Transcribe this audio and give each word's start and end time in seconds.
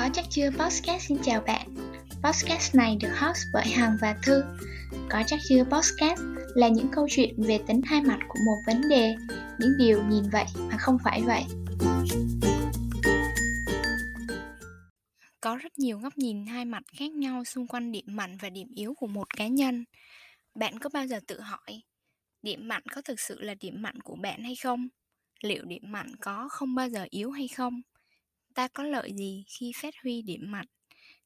Có 0.00 0.08
chắc 0.12 0.24
chưa? 0.30 0.50
Podcast, 0.50 1.08
xin 1.08 1.18
chào 1.22 1.40
bạn. 1.46 1.66
Podcast 2.22 2.74
này 2.74 2.96
được 3.00 3.08
host 3.20 3.38
bởi 3.52 3.66
Hằng 3.66 3.96
và 4.00 4.16
Thư. 4.22 4.42
Có 5.10 5.22
chắc 5.26 5.38
chưa? 5.48 5.64
Podcast 5.64 6.20
là 6.54 6.68
những 6.68 6.88
câu 6.92 7.06
chuyện 7.10 7.34
về 7.38 7.58
tính 7.66 7.80
hai 7.84 8.02
mặt 8.02 8.18
của 8.28 8.38
một 8.46 8.56
vấn 8.66 8.88
đề, 8.88 9.14
Những 9.58 9.72
điều 9.78 10.02
nhìn 10.08 10.24
vậy 10.32 10.44
mà 10.70 10.76
không 10.78 10.98
phải 11.04 11.22
vậy. 11.26 11.42
Có 15.40 15.56
rất 15.56 15.78
nhiều 15.78 15.98
góc 15.98 16.18
nhìn 16.18 16.46
hai 16.46 16.64
mặt 16.64 16.82
khác 16.98 17.10
nhau 17.10 17.44
xung 17.44 17.66
quanh 17.66 17.92
điểm 17.92 18.06
mạnh 18.06 18.36
và 18.42 18.50
điểm 18.50 18.68
yếu 18.76 18.94
của 18.94 19.06
một 19.06 19.36
cá 19.36 19.46
nhân. 19.46 19.84
Bạn 20.54 20.78
có 20.78 20.90
bao 20.92 21.06
giờ 21.06 21.20
tự 21.26 21.40
hỏi, 21.40 21.82
Điểm 22.42 22.68
mạnh 22.68 22.82
có 22.94 23.02
thực 23.02 23.20
sự 23.20 23.40
là 23.40 23.54
điểm 23.60 23.82
mạnh 23.82 24.00
của 24.04 24.16
bạn 24.16 24.42
hay 24.42 24.56
không? 24.62 24.88
Liệu 25.42 25.64
điểm 25.64 25.82
mạnh 25.84 26.12
có 26.20 26.48
không 26.50 26.74
bao 26.74 26.88
giờ 26.88 27.06
yếu 27.10 27.30
hay 27.30 27.48
không? 27.48 27.80
Ta 28.60 28.68
có 28.68 28.82
lợi 28.82 29.12
gì 29.16 29.44
khi 29.48 29.72
phát 29.82 29.94
huy 30.02 30.22
điểm 30.22 30.50
mạnh? 30.50 30.66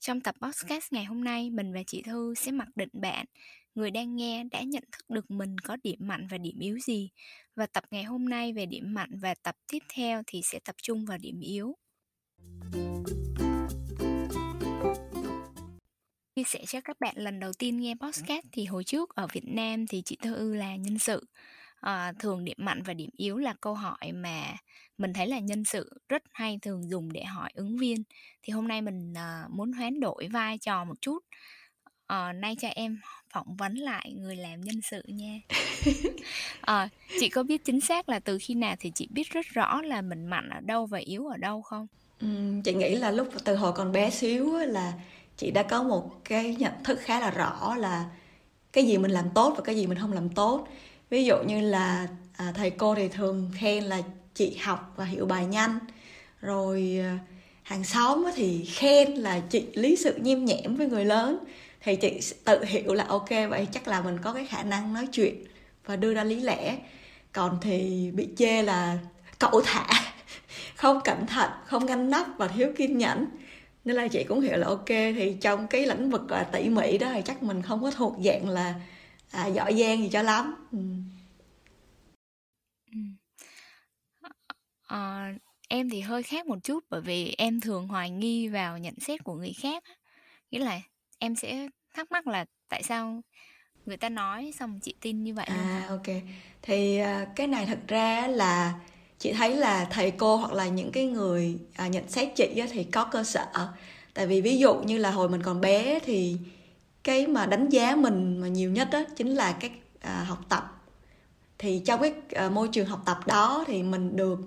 Trong 0.01 0.21
tập 0.21 0.35
podcast 0.43 0.93
ngày 0.93 1.05
hôm 1.05 1.25
nay, 1.25 1.51
mình 1.51 1.73
và 1.73 1.83
chị 1.87 2.03
thư 2.03 2.35
sẽ 2.35 2.53
mặc 2.53 2.69
định 2.75 2.89
bạn, 2.93 3.27
người 3.75 3.91
đang 3.91 4.17
nghe 4.17 4.45
đã 4.45 4.63
nhận 4.63 4.85
thức 4.93 5.11
được 5.11 5.31
mình 5.31 5.59
có 5.59 5.77
điểm 5.83 5.99
mạnh 6.01 6.27
và 6.31 6.39
điểm 6.39 6.59
yếu 6.59 6.79
gì. 6.79 7.11
Và 7.57 7.67
tập 7.67 7.85
ngày 7.91 8.05
hôm 8.05 8.29
nay 8.29 8.53
về 8.53 8.67
điểm 8.67 8.95
mạnh 8.95 9.11
và 9.23 9.35
tập 9.43 9.57
tiếp 9.73 9.79
theo 9.95 10.23
thì 10.27 10.41
sẽ 10.45 10.59
tập 10.65 10.75
trung 10.83 11.05
vào 11.05 11.19
điểm 11.19 11.41
yếu. 11.41 11.77
Chia 16.37 16.45
sẻ 16.47 16.65
cho 16.67 16.81
các 16.81 17.01
bạn 17.01 17.15
lần 17.17 17.41
đầu 17.41 17.53
tiên 17.59 17.81
nghe 17.81 17.95
podcast 18.01 18.47
thì 18.53 18.65
hồi 18.65 18.85
trước 18.85 19.15
ở 19.15 19.27
Việt 19.33 19.45
Nam 19.47 19.87
thì 19.87 20.03
chị 20.03 20.17
Thư 20.23 20.55
là 20.55 20.77
nhân 20.77 20.99
sự 20.99 21.27
à, 21.85 22.13
thường 22.19 22.45
điểm 22.45 22.57
mạnh 22.61 22.83
và 22.83 22.95
điểm 22.95 23.11
yếu 23.17 23.37
là 23.37 23.55
câu 23.61 23.75
hỏi 23.75 24.13
mà 24.13 24.57
mình 24.99 25.13
thấy 25.13 25.27
là 25.27 25.39
nhân 25.39 25.65
sự 25.65 25.91
rất 26.09 26.23
hay 26.33 26.59
thường 26.63 26.91
dùng 26.91 27.13
để 27.13 27.25
hỏi 27.25 27.51
ứng 27.55 27.77
viên. 27.77 28.03
Thì 28.43 28.53
hôm 28.53 28.69
nay 28.69 28.83
mình 28.83 29.15
à, 29.17 29.45
muốn 29.51 29.73
hoán 29.73 30.01
đổi 30.01 30.29
vai 30.29 30.59
trò 30.59 30.85
một 30.85 30.95
chút. 31.01 31.19
À, 32.07 32.33
nay 32.33 32.57
cho 32.61 32.69
em 32.69 33.01
phỏng 33.33 33.57
vấn 33.57 33.75
lại 33.75 34.13
người 34.17 34.37
làm 34.37 34.61
nhân 34.61 34.81
sự 34.83 35.03
nha. 35.07 35.41
À, 36.61 36.89
chị 37.21 37.29
có 37.29 37.43
biết 37.43 37.65
chính 37.65 37.81
xác 37.81 38.09
là 38.09 38.19
từ 38.19 38.39
khi 38.41 38.55
nào 38.55 38.77
thì 38.81 38.93
chị 38.95 39.09
biết 39.11 39.31
rất 39.31 39.47
rõ 39.47 39.83
là 39.83 40.03
mình 40.03 40.27
mạnh 40.27 40.49
ở 40.49 40.61
đâu 40.61 40.87
và 40.87 40.99
yếu 40.99 41.27
ở 41.27 41.37
đâu 41.37 41.63
không? 41.63 41.87
Ừ, 42.21 42.27
chị 42.65 42.75
nghĩ 42.75 42.95
là 42.95 43.11
lúc 43.11 43.29
từ 43.45 43.57
hồi 43.57 43.73
còn 43.73 43.93
bé 43.93 44.11
xíu 44.11 44.59
là 44.59 44.93
chị 45.37 45.51
đã 45.51 45.63
có 45.63 45.83
một 45.83 46.11
cái 46.25 46.57
nhận 46.59 46.73
thức 46.85 46.99
khá 47.01 47.21
là 47.21 47.31
rõ 47.31 47.75
là 47.75 48.05
cái 48.73 48.85
gì 48.87 48.99
mình 48.99 49.11
làm 49.11 49.31
tốt 49.35 49.55
và 49.57 49.63
cái 49.65 49.77
gì 49.77 49.87
mình 49.87 49.99
không 49.99 50.13
làm 50.13 50.29
tốt 50.29 50.69
ví 51.11 51.25
dụ 51.25 51.43
như 51.43 51.61
là 51.61 52.09
à, 52.37 52.53
thầy 52.55 52.71
cô 52.71 52.95
thì 52.95 53.09
thường 53.09 53.51
khen 53.55 53.85
là 53.85 54.03
chị 54.35 54.57
học 54.63 54.93
và 54.97 55.05
hiểu 55.05 55.27
bài 55.27 55.47
nhanh. 55.47 55.79
Rồi 56.41 57.01
à, 57.03 57.19
hàng 57.63 57.85
xóm 57.85 58.25
thì 58.35 58.65
khen 58.65 59.15
là 59.15 59.41
chị 59.51 59.67
lý 59.75 59.97
sự 59.97 60.15
nhiêm 60.23 60.45
nhẽm 60.45 60.77
với 60.77 60.87
người 60.87 61.05
lớn. 61.05 61.39
Thì 61.81 61.97
chị 61.97 62.21
tự 62.45 62.65
hiểu 62.65 62.95
là 62.95 63.05
ok 63.09 63.31
vậy 63.31 63.69
chắc 63.73 63.89
là 63.89 64.01
mình 64.01 64.19
có 64.23 64.33
cái 64.33 64.47
khả 64.47 64.63
năng 64.63 64.95
nói 64.95 65.07
chuyện 65.13 65.45
và 65.87 65.97
đưa 65.97 66.15
ra 66.15 66.25
lý 66.25 66.41
lẽ. 66.41 66.79
Còn 67.33 67.59
thì 67.61 68.11
bị 68.15 68.29
chê 68.37 68.63
là 68.63 68.99
cậu 69.39 69.61
thả 69.65 69.87
không 70.77 71.01
cẩn 71.05 71.27
thận 71.27 71.51
không 71.65 71.87
ngăn 71.87 72.11
nắp 72.11 72.27
và 72.39 72.49
thiếu 72.49 72.69
kiên 72.77 72.99
nhẫn. 72.99 73.27
Nên 73.85 73.97
là 73.97 74.09
chị 74.09 74.25
cũng 74.25 74.41
hiểu 74.41 74.57
là 74.57 74.67
ok 74.67 74.89
thì 74.89 75.37
trong 75.41 75.67
cái 75.67 75.87
lĩnh 75.87 76.11
vực 76.11 76.31
là 76.31 76.43
tỉ 76.43 76.69
mỉ 76.69 76.99
đó 76.99 77.09
thì 77.15 77.23
chắc 77.25 77.43
mình 77.43 77.63
không 77.63 77.83
có 77.83 77.91
thuộc 77.91 78.17
dạng 78.25 78.49
là 78.49 78.75
à, 79.35 79.47
giỏi 79.47 79.75
giang 79.75 80.03
gì 80.03 80.09
cho 80.13 80.23
lắm. 80.23 80.69
Ừ. 80.73 80.79
À, 84.87 85.35
em 85.69 85.91
thì 85.91 86.01
hơi 86.01 86.23
khác 86.23 86.47
một 86.47 86.59
chút 86.63 86.85
bởi 86.91 87.01
vì 87.01 87.35
em 87.39 87.61
thường 87.61 87.89
hoài 87.89 88.11
nghi 88.11 88.49
vào 88.49 88.79
nhận 88.79 88.95
xét 89.01 89.25
của 89.25 89.35
người 89.35 89.53
khác 89.63 89.85
nghĩa 90.51 90.59
là 90.59 90.81
em 91.19 91.37
sẽ 91.37 91.69
thắc 91.95 92.13
mắc 92.13 92.27
là 92.27 92.45
tại 92.69 92.83
sao 92.83 93.21
người 93.87 93.97
ta 93.97 94.09
nói 94.09 94.53
xong 94.59 94.81
chị 94.83 94.95
tin 95.01 95.25
như 95.25 95.35
vậy 95.35 95.47
à 95.47 95.87
ok. 95.89 96.07
Thì 96.63 97.01
uh, 97.03 97.29
cái 97.37 97.47
này 97.47 97.67
thật 97.67 97.79
ra 97.89 98.27
là 98.27 98.75
chị 99.19 99.33
thấy 99.33 99.57
là 99.57 99.85
thầy 99.91 100.11
cô 100.11 100.37
hoặc 100.37 100.53
là 100.53 100.69
những 100.69 100.93
cái 100.93 101.07
người 101.07 101.59
à, 101.75 101.89
nhận 101.89 102.09
xét 102.09 102.29
chị 102.37 102.63
thì 102.71 102.85
có 102.85 103.05
cơ 103.05 103.25
sở. 103.25 103.73
Tại 104.15 104.27
vì 104.27 104.41
ví 104.41 104.59
dụ 104.59 104.75
như 104.75 104.99
là 104.99 105.11
hồi 105.11 105.29
mình 105.29 105.43
còn 105.43 105.61
bé 105.61 105.99
thì 106.01 106.37
cái 107.05 107.27
mà 107.27 107.47
đánh 107.47 107.69
giá 107.69 107.97
mình 107.97 108.39
mà 108.41 108.49
nhiều 108.49 108.71
nhất 108.71 108.89
đó 108.93 109.01
chính 109.17 109.35
là 109.35 109.53
các 109.53 109.73
à, 110.01 110.25
học 110.29 110.39
tập. 110.49 110.83
Thì 111.59 111.83
trong 111.85 112.01
cái 112.01 112.15
à, 112.35 112.49
môi 112.49 112.69
trường 112.69 112.87
học 112.87 113.03
tập 113.05 113.27
đó 113.27 113.65
thì 113.67 113.83
mình 113.83 114.17
được 114.17 114.39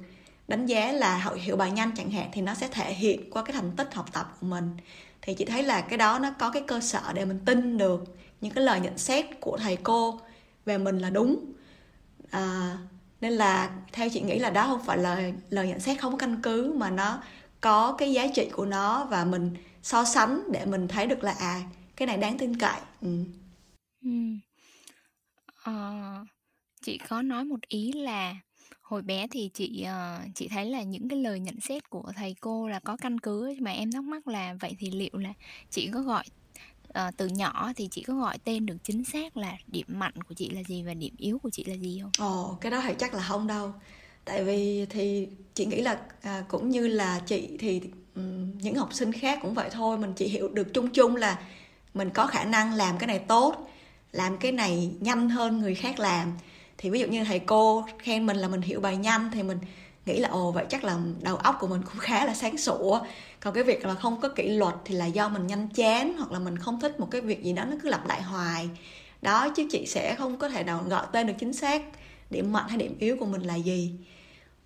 đánh 0.47 0.66
giá 0.66 0.91
là 0.91 1.31
hiểu 1.41 1.56
bài 1.56 1.72
nhanh 1.72 1.91
chẳng 1.95 2.12
hạn 2.12 2.29
thì 2.34 2.41
nó 2.41 2.53
sẽ 2.53 2.68
thể 2.68 2.94
hiện 2.94 3.31
qua 3.31 3.44
cái 3.44 3.53
thành 3.53 3.72
tích 3.72 3.94
học 3.94 4.06
tập 4.13 4.38
của 4.41 4.47
mình. 4.47 4.78
Thì 5.22 5.34
chị 5.34 5.45
thấy 5.45 5.63
là 5.63 5.81
cái 5.81 5.97
đó 5.97 6.19
nó 6.19 6.31
có 6.40 6.50
cái 6.50 6.63
cơ 6.68 6.79
sở 6.79 7.01
để 7.13 7.25
mình 7.25 7.40
tin 7.45 7.78
được 7.78 8.03
những 8.41 8.53
cái 8.53 8.63
lời 8.63 8.79
nhận 8.79 8.97
xét 8.97 9.25
của 9.39 9.57
thầy 9.57 9.75
cô 9.75 10.19
về 10.66 10.78
mình 10.78 11.00
là 11.00 11.09
đúng. 11.09 11.45
À, 12.31 12.78
nên 13.22 13.34
là 13.34 13.69
theo 13.91 14.09
chị 14.09 14.22
nghĩ 14.22 14.39
là 14.39 14.50
đó 14.50 14.68
không 14.68 14.84
phải 14.85 14.97
là 14.97 15.22
lời 15.50 15.68
nhận 15.68 15.79
xét 15.79 16.01
không 16.01 16.12
có 16.12 16.18
căn 16.18 16.41
cứ 16.41 16.74
mà 16.75 16.89
nó 16.89 17.19
có 17.62 17.95
cái 17.97 18.13
giá 18.13 18.28
trị 18.28 18.50
của 18.53 18.66
nó 18.66 19.06
và 19.06 19.25
mình 19.25 19.56
so 19.84 20.03
sánh 20.03 20.44
để 20.51 20.66
mình 20.66 20.88
thấy 20.88 21.07
được 21.07 21.24
là 21.24 21.35
à 21.39 21.62
cái 21.97 22.08
này 22.08 22.18
đáng 22.18 22.38
tin 22.38 22.58
cậy 22.58 22.80
ừ. 23.02 23.24
Ừ. 24.03 24.12
Ờ, 25.63 25.94
chị 26.81 27.00
có 27.09 27.22
nói 27.22 27.46
một 27.46 27.59
ý 27.68 27.91
là 27.91 28.35
hồi 28.81 29.02
bé 29.02 29.28
thì 29.31 29.50
chị 29.53 29.85
uh, 29.85 30.36
chị 30.36 30.47
thấy 30.47 30.66
là 30.66 30.84
những 30.84 31.09
cái 31.09 31.19
lời 31.19 31.40
nhận 31.40 31.59
xét 31.62 31.90
của 31.90 32.12
thầy 32.16 32.36
cô 32.41 32.68
là 32.68 32.80
có 32.80 32.97
căn 32.97 33.19
cứ 33.19 33.56
mà 33.59 33.72
em 33.72 33.91
thắc 33.91 34.03
mắc 34.03 34.28
là 34.28 34.56
vậy 34.59 34.75
thì 34.80 34.91
liệu 34.91 35.18
là 35.18 35.34
chị 35.69 35.90
có 35.94 36.02
gọi 36.02 36.24
uh, 36.90 37.18
từ 37.18 37.28
nhỏ 37.28 37.72
thì 37.75 37.88
chị 37.91 38.03
có 38.03 38.16
gọi 38.16 38.38
tên 38.38 38.66
được 38.66 38.78
chính 38.84 39.03
xác 39.06 39.38
là 39.38 39.57
điểm 39.68 39.88
mạnh 39.90 40.22
của 40.28 40.34
chị 40.34 40.50
là 40.50 40.63
gì 40.63 40.84
và 40.84 40.94
điểm 40.94 41.13
yếu 41.18 41.40
của 41.40 41.50
chị 41.50 41.63
là 41.63 41.75
gì 41.75 42.00
không? 42.02 42.12
Ồ 42.18 42.57
cái 42.62 42.72
đó 42.72 42.81
thì 42.88 42.94
chắc 43.00 43.13
là 43.13 43.22
không 43.22 43.47
đâu 43.47 43.74
tại 44.25 44.44
vì 44.44 44.86
thì 44.90 45.28
chị 45.53 45.66
nghĩ 45.66 45.81
là 45.81 46.00
à, 46.22 46.44
cũng 46.47 46.69
như 46.69 46.88
là 46.88 47.19
chị 47.25 47.57
thì 47.59 47.81
um, 48.16 48.57
những 48.57 48.75
học 48.75 48.94
sinh 48.94 49.12
khác 49.12 49.40
cũng 49.41 49.53
vậy 49.53 49.69
thôi 49.72 49.97
mình 49.97 50.13
chỉ 50.16 50.28
hiểu 50.28 50.47
được 50.47 50.74
chung 50.74 50.90
chung 50.90 51.16
là 51.16 51.40
mình 51.94 52.09
có 52.09 52.28
khả 52.28 52.44
năng 52.44 52.74
làm 52.74 52.98
cái 52.98 53.08
này 53.08 53.20
tốt 53.20 53.68
làm 54.12 54.38
cái 54.38 54.52
này 54.52 54.92
nhanh 55.00 55.30
hơn 55.30 55.59
người 55.59 55.75
khác 55.75 56.00
làm. 56.00 56.34
Thì 56.78 56.90
ví 56.90 57.00
dụ 57.00 57.08
như 57.08 57.24
thầy 57.24 57.40
cô 57.40 57.86
khen 58.00 58.25
mình 58.25 58.38
là 58.38 58.48
mình 58.48 58.62
hiểu 58.62 58.80
bài 58.80 58.98
nhanh 58.98 59.31
thì 59.34 59.44
mình 59.44 59.59
nghĩ 60.06 60.20
là 60.20 60.30
ồ 60.30 60.52
vậy 60.52 60.66
chắc 60.70 60.84
là 60.84 60.98
đầu 61.22 61.36
óc 61.36 61.58
của 61.59 61.68
mình 61.68 61.81
cũng 61.81 61.98
khá 62.00 62.25
là 62.25 62.34
sáng 62.34 62.58
sủa. 62.58 63.00
Còn 63.40 63.53
cái 63.53 63.64
việc 63.64 63.86
là 63.86 63.94
không 63.94 64.22
có 64.22 64.30
kỷ 64.30 64.50
luật 64.50 64.75
thì 64.86 64.96
là 64.96 65.06
do 65.06 65.30
mình 65.30 65.48
nhanh 65.48 65.68
chán 65.68 66.18
hoặc 66.18 66.31
là 66.31 66.40
mình 66.40 66.58
không 66.58 66.80
thích 66.80 67.00
một 67.00 67.08
cái 67.12 67.22
việc 67.22 67.44
gì 67.44 67.53
đó 67.53 67.66
nó 67.66 67.75
cứ 67.84 67.90
lặp 67.90 68.08
lại 68.08 68.22
hoài. 68.22 68.69
Đó 69.22 69.50
chứ 69.50 69.68
chị 69.72 69.86
sẽ 69.86 70.16
không 70.16 70.38
có 70.38 70.50
thể 70.50 70.64
nào 70.64 70.84
gọi 70.88 71.06
tên 71.12 71.28
được 71.28 71.34
chính 71.40 71.54
xác 71.54 71.81
điểm 72.30 72.54
mạnh 72.54 72.66
hay 72.68 72.78
điểm 72.78 72.98
yếu 73.00 73.18
của 73.19 73.25
mình 73.25 73.42
là 73.42 73.56
gì. 73.56 73.94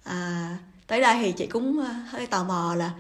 À, 0.04 0.58
tới 0.88 1.02
đây 1.02 1.18
thì 1.22 1.32
chị 1.32 1.48
cũng 1.48 1.80
ờ, 1.80 1.92
hơi 2.10 2.28
tò 2.28 2.44
mò 2.44 2.76
là 2.76 2.92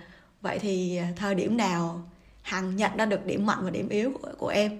vậy 0.41 0.59
thì 0.59 0.97
ờ, 0.97 1.05
thời 1.15 1.35
điểm 1.35 1.57
nào 1.57 2.10
hằng 2.41 2.75
nhận 2.75 2.97
ra 2.97 3.05
được 3.05 3.25
điểm 3.25 3.45
mạnh 3.45 3.59
và 3.61 3.69
điểm 3.69 3.89
yếu 3.89 4.11
của, 4.21 4.31
của 4.37 4.47
em. 4.47 4.79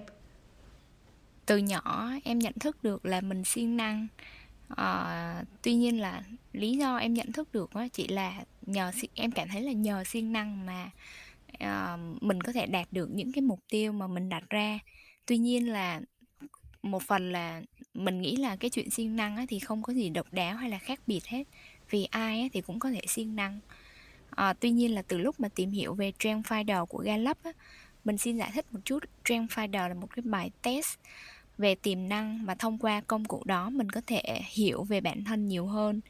Từ 1.46 1.56
nhỏ 1.56 2.10
em 2.24 2.38
nhận 2.38 2.52
thức 2.60 2.82
được 2.82 3.06
là 3.06 3.20
mình 3.20 3.44
siêng 3.44 3.76
năng. 3.76 4.06
À, 4.76 5.44
tuy 5.62 5.74
nhiên 5.74 6.00
là 6.00 6.22
lý 6.52 6.76
do 6.76 6.96
em 6.96 7.14
nhận 7.14 7.32
thức 7.32 7.52
được 7.52 7.74
đó 7.74 7.86
chỉ 7.92 8.08
là 8.08 8.44
nhờ 8.66 8.92
em 9.14 9.30
cảm 9.30 9.48
thấy 9.48 9.62
là 9.62 9.72
nhờ 9.72 10.04
siêng 10.04 10.32
năng 10.32 10.66
mà 10.66 10.90
à, 11.58 11.96
mình 12.20 12.40
có 12.40 12.52
thể 12.52 12.66
đạt 12.66 12.88
được 12.90 13.10
những 13.10 13.32
cái 13.32 13.42
mục 13.42 13.60
tiêu 13.68 13.92
mà 13.92 14.06
mình 14.06 14.28
đặt 14.28 14.44
ra. 14.50 14.78
Tuy 15.26 15.38
nhiên 15.38 15.68
là 15.68 16.00
một 16.82 17.02
phần 17.02 17.32
là 17.32 17.62
mình 17.94 18.20
nghĩ 18.20 18.36
là 18.36 18.56
cái 18.56 18.70
chuyện 18.70 18.90
siêng 18.90 19.16
năng 19.16 19.46
thì 19.46 19.58
không 19.58 19.82
có 19.82 19.92
gì 19.92 20.08
độc 20.08 20.32
đáo 20.32 20.56
hay 20.56 20.70
là 20.70 20.78
khác 20.78 21.00
biệt 21.06 21.26
hết. 21.26 21.44
Vì 21.90 22.04
ai 22.04 22.50
thì 22.52 22.60
cũng 22.60 22.78
có 22.78 22.90
thể 22.90 23.00
siêng 23.08 23.36
năng 23.36 23.60
à, 24.36 24.52
tuy 24.52 24.70
nhiên 24.70 24.94
là 24.94 25.02
từ 25.02 25.18
lúc 25.18 25.40
mà 25.40 25.48
tìm 25.48 25.70
hiểu 25.70 25.94
về 25.94 26.12
Trend 26.18 26.46
Finder 26.46 26.86
của 26.86 26.98
Gallup 26.98 27.38
á, 27.42 27.52
mình 28.04 28.18
xin 28.18 28.38
giải 28.38 28.50
thích 28.54 28.66
một 28.72 28.80
chút 28.84 28.98
Trend 29.24 29.50
Finder 29.50 29.88
là 29.88 29.94
một 29.94 30.08
cái 30.16 30.22
bài 30.26 30.50
test 30.62 30.98
về 31.58 31.74
tiềm 31.74 32.08
năng 32.08 32.46
mà 32.46 32.54
thông 32.54 32.78
qua 32.78 33.00
công 33.00 33.24
cụ 33.24 33.42
đó 33.44 33.70
mình 33.70 33.90
có 33.90 34.00
thể 34.06 34.40
hiểu 34.46 34.84
về 34.84 35.00
bản 35.00 35.24
thân 35.24 35.46
nhiều 35.46 35.66
hơn. 35.66 36.00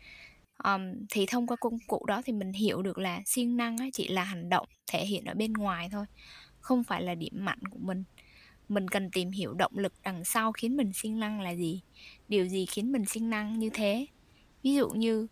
Um, 0.65 0.81
thì 1.11 1.27
thông 1.27 1.47
qua 1.47 1.57
công 1.57 1.79
cụ 1.87 2.05
đó 2.07 2.23
thì 2.25 2.33
mình 2.33 2.53
hiểu 2.53 2.83
được 2.83 2.99
là 2.99 3.23
siêng 3.27 3.57
năng 3.57 3.77
á, 3.77 3.87
chỉ 3.93 4.09
là 4.09 4.25
hành 4.25 4.49
động 4.49 4.69
thể 4.87 5.07
hiện 5.07 5.25
ở 5.25 5.35
bên 5.35 5.53
ngoài 5.53 5.89
thôi 5.93 6.07
không 6.61 6.85
phải 6.85 7.03
là 7.03 7.15
điểm 7.15 7.33
mạnh 7.45 7.59
của 7.71 7.79
mình. 7.83 8.05
Mình 8.69 8.89
cần 8.89 9.11
tìm 9.11 9.31
hiểu 9.31 9.55
động 9.55 9.73
lực 9.79 9.93
đằng 10.03 10.25
sau 10.25 10.53
khiến 10.53 10.77
mình 10.77 10.93
siêng 10.93 11.21
năng 11.21 11.41
là 11.41 11.51
gì 11.51 11.83
điều 12.29 12.47
gì 12.47 12.67
khiến 12.67 12.93
mình 12.93 13.05
siêng 13.05 13.31
năng 13.31 13.59
như 13.59 13.71
thế. 13.71 14.07
Ví 14.63 14.75
dụ 14.75 14.89
như 14.89 15.27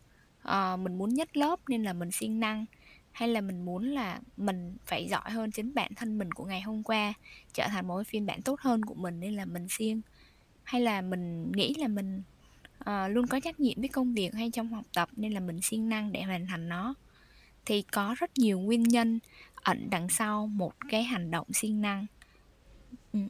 uh, 0.49 0.79
mình 0.79 0.99
muốn 0.99 1.15
nhất 1.15 1.37
lớp 1.37 1.61
nên 1.69 1.83
là 1.83 1.93
mình 1.93 2.11
siêng 2.11 2.41
năng 2.41 2.67
hay 3.13 3.29
là 3.29 3.41
mình 3.41 3.65
muốn 3.65 3.85
là 3.85 4.21
mình 4.37 4.77
phải 4.87 5.09
giỏi 5.09 5.31
hơn 5.31 5.51
chính 5.51 5.75
bản 5.75 5.95
thân 5.95 6.19
mình 6.19 6.33
của 6.33 6.45
ngày 6.45 6.61
hôm 6.61 6.83
qua 6.83 7.13
trở 7.55 7.69
thành 7.69 7.89
một 7.89 8.03
phiên 8.07 8.27
bản 8.27 8.43
tốt 8.43 8.61
hơn 8.61 8.85
của 8.85 8.95
mình 8.95 9.21
nên 9.21 9.37
là 9.37 9.45
mình 9.45 9.67
siêng? 9.69 10.01
Hay 10.63 10.81
là 10.81 11.01
mình 11.01 11.53
nghĩ 11.53 11.75
là 11.79 11.89
mình 11.89 12.23
uh, 12.81 13.11
luôn 13.11 13.27
có 13.27 13.41
trách 13.41 13.61
nhiệm 13.61 13.81
với 13.81 13.89
công 13.89 14.15
việc 14.15 14.35
hay 14.35 14.51
trong 14.51 14.69
học 14.69 14.85
tập 14.95 15.09
nên 15.17 15.33
là 15.33 15.41
mình 15.41 15.61
siêng 15.61 15.89
năng 15.89 16.13
để 16.13 16.23
hoàn 16.23 16.47
thành 16.47 16.69
nó? 16.69 16.95
Thì 17.65 17.83
có 17.83 18.15
rất 18.19 18.39
nhiều 18.39 18.61
nguyên 18.61 18.83
nhân 18.83 19.19
ẩn 19.55 19.91
đằng 19.91 20.09
sau 20.09 20.47
một 20.47 20.73
cái 20.89 21.05
hành 21.05 21.31
động 21.31 21.47
siêng 21.53 21.81
năng. 21.81 22.07
Ừ. 23.13 23.21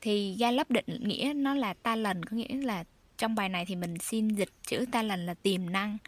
thì 0.00 0.36
Gallup 0.38 0.70
định 0.70 1.08
nghĩa 1.08 1.32
nó 1.36 1.54
là 1.54 1.74
ta 1.74 1.96
lần 1.96 2.24
có 2.24 2.36
nghĩa 2.36 2.54
là 2.54 2.84
trong 3.18 3.34
bài 3.34 3.48
này 3.48 3.64
thì 3.66 3.76
mình 3.76 3.98
xin 3.98 4.28
dịch 4.28 4.48
chữ 4.66 4.84
ta 4.92 5.02
lần 5.02 5.26
là 5.26 5.34
tiềm 5.34 5.70
năng 5.70 5.98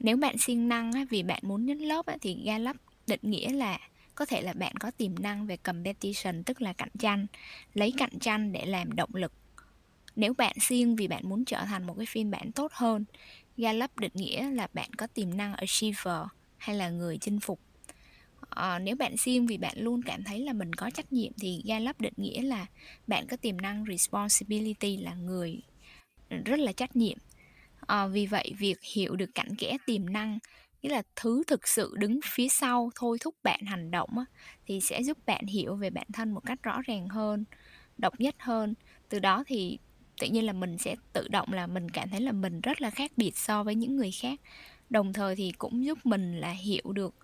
nếu 0.00 0.16
bạn 0.16 0.38
siêng 0.38 0.68
năng 0.68 0.92
á, 0.92 1.04
vì 1.10 1.22
bạn 1.22 1.40
muốn 1.42 1.66
nhấn 1.66 1.78
lớp 1.78 2.06
á, 2.06 2.16
thì 2.20 2.42
Gallup 2.44 2.76
định 3.06 3.20
nghĩa 3.22 3.52
là 3.52 3.78
có 4.14 4.24
thể 4.24 4.42
là 4.42 4.52
bạn 4.52 4.76
có 4.76 4.90
tiềm 4.90 5.14
năng 5.22 5.46
về 5.46 5.56
competition 5.56 6.42
tức 6.44 6.62
là 6.62 6.72
cạnh 6.72 6.92
tranh 6.98 7.26
lấy 7.74 7.92
cạnh 7.98 8.18
tranh 8.20 8.52
để 8.52 8.66
làm 8.66 8.96
động 8.96 9.14
lực. 9.14 9.32
Nếu 10.16 10.34
bạn 10.34 10.56
siêng 10.60 10.96
vì 10.96 11.08
bạn 11.08 11.28
muốn 11.28 11.44
trở 11.44 11.64
thành 11.64 11.84
một 11.86 11.94
cái 11.96 12.06
phiên 12.06 12.30
bản 12.30 12.52
tốt 12.52 12.72
hơn 12.72 13.04
Gallup 13.56 13.98
định 13.98 14.12
nghĩa 14.14 14.50
là 14.50 14.68
bạn 14.72 14.90
có 14.98 15.06
tiềm 15.06 15.36
năng 15.36 15.54
achiever 15.54 16.22
hay 16.56 16.76
là 16.76 16.90
người 16.90 17.18
chinh 17.18 17.40
phục. 17.40 17.60
À, 18.50 18.78
nếu 18.78 18.96
bạn 18.96 19.16
siêng 19.16 19.46
vì 19.46 19.58
bạn 19.58 19.78
luôn 19.78 20.02
cảm 20.02 20.24
thấy 20.24 20.40
là 20.40 20.52
mình 20.52 20.72
có 20.72 20.90
trách 20.90 21.12
nhiệm 21.12 21.32
thì 21.40 21.62
Gallup 21.64 22.00
định 22.00 22.14
nghĩa 22.16 22.42
là 22.42 22.66
bạn 23.06 23.26
có 23.26 23.36
tiềm 23.36 23.60
năng 23.60 23.84
responsibility 23.90 24.96
là 24.96 25.14
người 25.14 25.60
rất 26.44 26.58
là 26.58 26.72
trách 26.72 26.96
nhiệm 26.96 27.18
à, 27.86 28.06
vì 28.06 28.26
vậy 28.26 28.52
việc 28.58 28.82
hiểu 28.82 29.16
được 29.16 29.34
cảnh 29.34 29.54
kẽ 29.58 29.76
tiềm 29.86 30.12
năng 30.12 30.38
nghĩa 30.82 30.88
là 30.88 31.02
thứ 31.16 31.42
thực 31.46 31.68
sự 31.68 31.94
đứng 31.96 32.20
phía 32.24 32.48
sau 32.48 32.90
thôi 32.94 33.18
thúc 33.20 33.34
bạn 33.42 33.60
hành 33.66 33.90
động 33.90 34.18
á, 34.18 34.24
thì 34.66 34.80
sẽ 34.80 35.02
giúp 35.02 35.18
bạn 35.26 35.46
hiểu 35.46 35.76
về 35.76 35.90
bản 35.90 36.06
thân 36.12 36.30
một 36.30 36.40
cách 36.46 36.62
rõ 36.62 36.82
ràng 36.82 37.08
hơn 37.08 37.44
độc 37.98 38.20
nhất 38.20 38.34
hơn. 38.38 38.74
Từ 39.08 39.18
đó 39.18 39.44
thì 39.46 39.78
tự 40.20 40.26
nhiên 40.26 40.44
là 40.44 40.52
mình 40.52 40.78
sẽ 40.78 40.96
tự 41.12 41.28
động 41.28 41.52
là 41.52 41.66
mình 41.66 41.88
cảm 41.88 42.08
thấy 42.08 42.20
là 42.20 42.32
mình 42.32 42.60
rất 42.60 42.80
là 42.80 42.90
khác 42.90 43.10
biệt 43.16 43.38
so 43.38 43.64
với 43.64 43.74
những 43.74 43.96
người 43.96 44.10
khác. 44.10 44.40
Đồng 44.90 45.12
thời 45.12 45.36
thì 45.36 45.52
cũng 45.58 45.84
giúp 45.84 45.98
mình 46.04 46.40
là 46.40 46.50
hiểu 46.50 46.92
được 46.92 47.14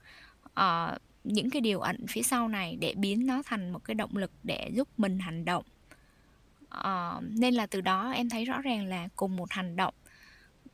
uh, 0.46 1.00
những 1.24 1.50
cái 1.50 1.60
điều 1.60 1.80
ẩn 1.80 2.06
phía 2.08 2.22
sau 2.22 2.48
này 2.48 2.76
để 2.80 2.94
biến 2.96 3.26
nó 3.26 3.42
thành 3.42 3.70
một 3.70 3.84
cái 3.84 3.94
động 3.94 4.16
lực 4.16 4.30
để 4.42 4.70
giúp 4.74 4.88
mình 4.96 5.18
hành 5.18 5.44
động. 5.44 5.64
Uh, 6.78 7.22
nên 7.22 7.54
là 7.54 7.66
từ 7.66 7.80
đó 7.80 8.10
em 8.10 8.28
thấy 8.28 8.44
rõ 8.44 8.60
ràng 8.60 8.86
là 8.86 9.08
cùng 9.16 9.36
một 9.36 9.50
hành 9.50 9.76
động 9.76 9.94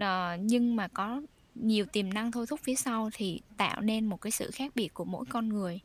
uh, 0.05 0.41
nhưng 0.41 0.77
mà 0.77 0.89
có 0.89 1.23
nhiều 1.55 1.87
tiềm 1.87 2.15
năng 2.15 2.33
thôi 2.33 2.47
thúc 2.47 2.61
phía 2.63 2.75
sau 2.75 3.11
thì 3.13 3.41
tạo 3.57 3.81
nên 3.81 4.07
một 4.07 4.21
cái 4.21 4.31
sự 4.31 4.51
khác 4.51 4.73
biệt 4.75 4.95
của 4.95 5.05
mỗi 5.05 5.25
con 5.29 5.49
người. 5.49 5.81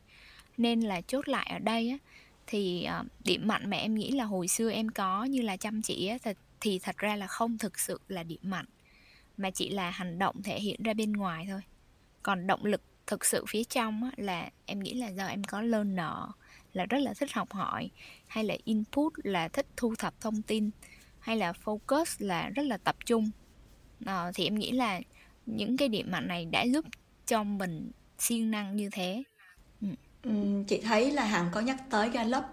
Nên 0.56 0.80
là 0.80 1.00
chốt 1.00 1.28
lại 1.28 1.50
ở 1.52 1.58
đây 1.58 1.90
á, 1.90 1.98
thì 2.46 2.86
uh, 3.00 3.06
điểm 3.24 3.48
mạnh 3.48 3.70
mà 3.70 3.76
em 3.76 3.94
nghĩ 3.94 4.10
là 4.10 4.24
hồi 4.24 4.48
xưa 4.48 4.70
em 4.70 4.88
có 4.88 5.24
như 5.24 5.42
là 5.42 5.56
chăm 5.56 5.82
chỉ 5.82 6.06
á, 6.06 6.18
thì, 6.22 6.30
thì 6.60 6.78
thật 6.78 6.96
ra 6.98 7.16
là 7.16 7.26
không 7.26 7.58
thực 7.58 7.78
sự 7.78 8.00
là 8.08 8.22
điểm 8.22 8.40
mạnh 8.42 8.66
mà 9.36 9.50
chỉ 9.50 9.70
là 9.70 9.90
hành 9.90 10.18
động 10.18 10.42
thể 10.42 10.60
hiện 10.60 10.82
ra 10.82 10.94
bên 10.94 11.12
ngoài 11.12 11.46
thôi. 11.50 11.60
Còn 12.22 12.46
động 12.46 12.64
lực 12.64 12.82
thực 13.06 13.24
sự 13.24 13.44
phía 13.48 13.64
trong 13.64 14.04
á, 14.04 14.10
là 14.16 14.50
em 14.66 14.80
nghĩ 14.80 14.94
là 14.94 15.08
do 15.08 15.26
em 15.26 15.44
có 15.44 15.62
lơn 15.62 15.94
nợ 15.94 16.28
là 16.72 16.86
rất 16.86 16.98
là 16.98 17.14
thích 17.14 17.32
học 17.32 17.52
hỏi 17.52 17.90
hay 18.26 18.44
là 18.44 18.56
input 18.64 19.12
là 19.16 19.48
thích 19.48 19.66
thu 19.76 19.94
thập 19.94 20.20
thông 20.20 20.42
tin 20.42 20.70
hay 21.18 21.36
là 21.36 21.52
focus 21.64 22.16
là 22.18 22.48
rất 22.48 22.62
là 22.62 22.76
tập 22.76 22.96
trung 23.06 23.30
à, 24.04 24.30
thì 24.34 24.44
em 24.44 24.54
nghĩ 24.54 24.72
là 24.72 25.00
những 25.46 25.76
cái 25.76 25.88
điểm 25.88 26.10
mạnh 26.10 26.28
này 26.28 26.44
đã 26.44 26.62
giúp 26.62 26.84
cho 27.26 27.44
mình 27.44 27.90
siêng 28.18 28.50
năng 28.50 28.76
như 28.76 28.90
thế. 28.92 29.22
Ừ. 29.80 29.88
ừ. 30.22 30.30
chị 30.68 30.80
thấy 30.80 31.10
là 31.10 31.24
hằng 31.24 31.48
có 31.52 31.60
nhắc 31.60 31.76
tới 31.90 32.10
Gallup. 32.10 32.44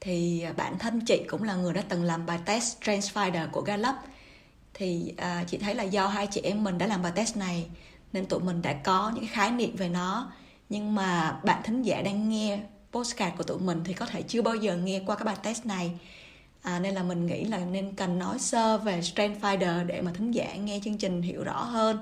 Thì 0.00 0.44
bản 0.56 0.78
thân 0.78 1.00
chị 1.00 1.24
cũng 1.28 1.42
là 1.42 1.54
người 1.54 1.72
đã 1.72 1.82
từng 1.88 2.02
làm 2.02 2.26
bài 2.26 2.38
test 2.44 2.76
Strengths 2.76 3.16
của 3.52 3.60
Gallup. 3.60 3.94
Thì 4.74 5.14
à, 5.16 5.44
chị 5.48 5.58
thấy 5.58 5.74
là 5.74 5.82
do 5.82 6.06
hai 6.06 6.26
chị 6.26 6.40
em 6.40 6.64
mình 6.64 6.78
đã 6.78 6.86
làm 6.86 7.02
bài 7.02 7.12
test 7.14 7.36
này 7.36 7.66
nên 8.12 8.26
tụi 8.26 8.40
mình 8.40 8.62
đã 8.62 8.72
có 8.72 9.12
những 9.14 9.26
khái 9.26 9.50
niệm 9.50 9.76
về 9.76 9.88
nó. 9.88 10.32
Nhưng 10.68 10.94
mà 10.94 11.40
bạn 11.44 11.62
thính 11.64 11.82
giả 11.82 12.02
đang 12.02 12.28
nghe 12.28 12.60
postcard 12.92 13.36
của 13.36 13.44
tụi 13.44 13.58
mình 13.58 13.80
thì 13.84 13.94
có 13.94 14.06
thể 14.06 14.22
chưa 14.22 14.42
bao 14.42 14.54
giờ 14.54 14.76
nghe 14.76 15.02
qua 15.06 15.16
cái 15.16 15.24
bài 15.24 15.36
test 15.42 15.66
này 15.66 16.00
à, 16.62 16.78
nên 16.78 16.94
là 16.94 17.02
mình 17.02 17.26
nghĩ 17.26 17.44
là 17.44 17.58
nên 17.58 17.94
cần 17.96 18.18
nói 18.18 18.38
sơ 18.38 18.78
về 18.78 19.02
Strength 19.02 19.44
Finder 19.44 19.86
để 19.86 20.02
mà 20.02 20.12
thính 20.14 20.30
giả 20.30 20.54
nghe 20.54 20.80
chương 20.84 20.98
trình 20.98 21.22
hiểu 21.22 21.44
rõ 21.44 21.64
hơn. 21.64 21.98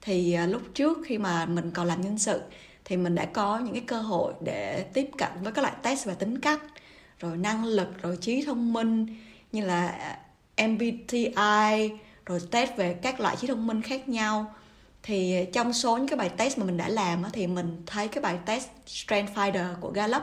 Thì 0.00 0.32
à, 0.32 0.46
lúc 0.46 0.62
trước 0.74 0.98
khi 1.04 1.18
mà 1.18 1.46
mình 1.46 1.70
còn 1.70 1.86
làm 1.86 2.00
nhân 2.00 2.18
sự 2.18 2.40
thì 2.84 2.96
mình 2.96 3.14
đã 3.14 3.24
có 3.24 3.58
những 3.58 3.74
cái 3.74 3.84
cơ 3.86 4.00
hội 4.00 4.34
để 4.40 4.84
tiếp 4.94 5.10
cận 5.18 5.28
với 5.42 5.52
các 5.52 5.62
loại 5.62 5.74
test 5.82 6.06
về 6.06 6.14
tính 6.14 6.38
cách 6.38 6.60
rồi 7.18 7.36
năng 7.36 7.64
lực 7.64 8.02
rồi 8.02 8.16
trí 8.20 8.44
thông 8.44 8.72
minh 8.72 9.06
như 9.52 9.66
là 9.66 9.88
à, 9.88 10.18
MBTI 10.68 11.90
rồi 12.26 12.40
test 12.50 12.70
về 12.76 12.94
các 13.02 13.20
loại 13.20 13.36
trí 13.36 13.46
thông 13.46 13.66
minh 13.66 13.82
khác 13.82 14.08
nhau. 14.08 14.54
Thì 15.02 15.46
trong 15.52 15.72
số 15.72 15.96
những 15.96 16.08
cái 16.08 16.16
bài 16.16 16.28
test 16.36 16.58
mà 16.58 16.64
mình 16.64 16.76
đã 16.76 16.88
làm 16.88 17.22
thì 17.32 17.46
mình 17.46 17.82
thấy 17.86 18.08
cái 18.08 18.22
bài 18.22 18.38
test 18.46 18.68
Strength 18.86 19.34
Finder 19.34 19.74
của 19.80 19.90
Gallup 19.90 20.22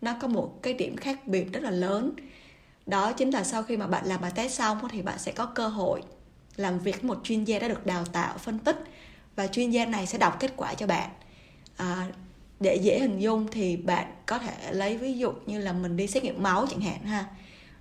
nó 0.00 0.14
có 0.20 0.28
một 0.28 0.62
cái 0.62 0.74
điểm 0.74 0.96
khác 0.96 1.26
biệt 1.26 1.52
rất 1.52 1.62
là 1.62 1.70
lớn 1.70 2.12
đó 2.88 3.12
chính 3.12 3.30
là 3.30 3.44
sau 3.44 3.62
khi 3.62 3.76
mà 3.76 3.86
bạn 3.86 4.06
làm 4.06 4.20
bài 4.20 4.30
test 4.34 4.58
xong 4.58 4.78
thì 4.90 5.02
bạn 5.02 5.18
sẽ 5.18 5.32
có 5.32 5.46
cơ 5.46 5.68
hội 5.68 6.02
làm 6.56 6.78
việc 6.78 7.02
với 7.02 7.08
một 7.08 7.20
chuyên 7.24 7.44
gia 7.44 7.58
đã 7.58 7.68
được 7.68 7.86
đào 7.86 8.04
tạo 8.04 8.38
phân 8.38 8.58
tích. 8.58 8.84
Và 9.36 9.46
chuyên 9.46 9.70
gia 9.70 9.86
này 9.86 10.06
sẽ 10.06 10.18
đọc 10.18 10.36
kết 10.40 10.52
quả 10.56 10.74
cho 10.74 10.86
bạn. 10.86 11.10
À, 11.76 12.06
để 12.60 12.76
dễ 12.76 12.98
hình 12.98 13.18
dung 13.18 13.46
thì 13.50 13.76
bạn 13.76 14.12
có 14.26 14.38
thể 14.38 14.72
lấy 14.72 14.96
ví 14.96 15.18
dụ 15.18 15.32
như 15.46 15.58
là 15.58 15.72
mình 15.72 15.96
đi 15.96 16.06
xét 16.06 16.24
nghiệm 16.24 16.42
máu 16.42 16.66
chẳng 16.70 16.80
hạn 16.80 17.04
ha. 17.04 17.24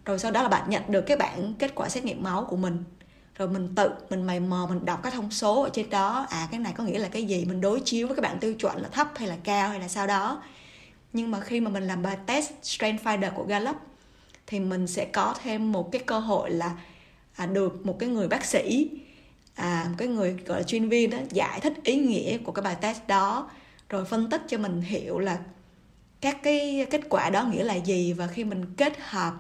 Rồi 0.06 0.20
sau 0.20 0.32
đó 0.32 0.44
là 0.44 0.50
bạn 0.50 0.70
nhận 0.70 0.84
được 0.88 1.02
cái 1.02 1.18
bản 1.18 1.54
kết 1.60 1.76
quả 1.76 1.90
xét 1.90 2.06
nghiệm 2.06 2.24
máu 2.24 2.46
của 2.50 2.56
mình. 2.56 2.84
Rồi 3.36 3.48
mình 3.48 3.76
tự 3.76 3.90
mình 4.10 4.24
mày 4.24 4.40
mò 4.40 4.68
mình 4.70 4.86
đọc 4.86 5.00
các 5.04 5.14
thông 5.14 5.32
số 5.32 5.64
ở 5.64 5.70
trên 5.74 5.90
đó. 5.90 6.28
À 6.30 6.48
cái 6.52 6.60
này 6.60 6.74
có 6.78 6.84
nghĩa 6.84 7.00
là 7.00 7.08
cái 7.08 7.24
gì? 7.24 7.46
Mình 7.46 7.62
đối 7.62 7.80
chiếu 7.80 8.08
với 8.08 8.16
các 8.16 8.22
bạn 8.22 8.40
tiêu 8.40 8.54
chuẩn 8.54 8.82
là 8.82 8.90
thấp 8.90 9.08
hay 9.16 9.28
là 9.28 9.38
cao 9.44 9.70
hay 9.70 9.80
là 9.80 9.88
sao 9.88 10.08
đó. 10.08 10.44
Nhưng 11.14 11.32
mà 11.32 11.40
khi 11.40 11.60
mà 11.60 11.72
mình 11.72 11.88
làm 11.88 12.04
bài 12.04 12.18
test 12.26 12.52
Strength 12.64 13.04
Finder 13.04 13.32
của 13.32 13.44
Gallup 13.44 13.76
thì 14.48 14.60
mình 14.60 14.88
sẽ 14.88 15.06
có 15.06 15.36
thêm 15.44 15.72
một 15.72 15.92
cái 15.92 16.02
cơ 16.06 16.20
hội 16.20 16.52
là 16.52 16.76
à, 17.36 17.46
được 17.46 17.86
một 17.86 18.00
cái 18.00 18.10
người 18.10 18.28
bác 18.28 18.46
sĩ 18.46 18.90
à, 19.56 19.86
một 19.90 19.96
cái 19.98 20.08
người 20.08 20.38
gọi 20.46 20.60
là 20.60 20.64
chuyên 20.64 20.90
viên 20.90 21.10
đó 21.10 21.18
giải 21.30 21.60
thích 21.60 21.74
ý 21.84 21.96
nghĩa 21.96 22.38
của 22.38 22.52
cái 22.52 22.64
bài 22.64 22.76
test 22.82 23.00
đó 23.08 23.50
rồi 23.90 24.06
phân 24.06 24.30
tích 24.30 24.42
cho 24.48 24.58
mình 24.58 24.82
hiểu 24.82 25.20
là 25.20 25.40
các 26.22 26.38
cái 26.44 26.88
kết 26.90 27.02
quả 27.10 27.30
đó 27.30 27.44
nghĩa 27.44 27.64
là 27.64 27.76
gì 27.76 28.14
và 28.14 28.28
khi 28.28 28.44
mình 28.44 28.66
kết 28.78 28.94
hợp 29.00 29.34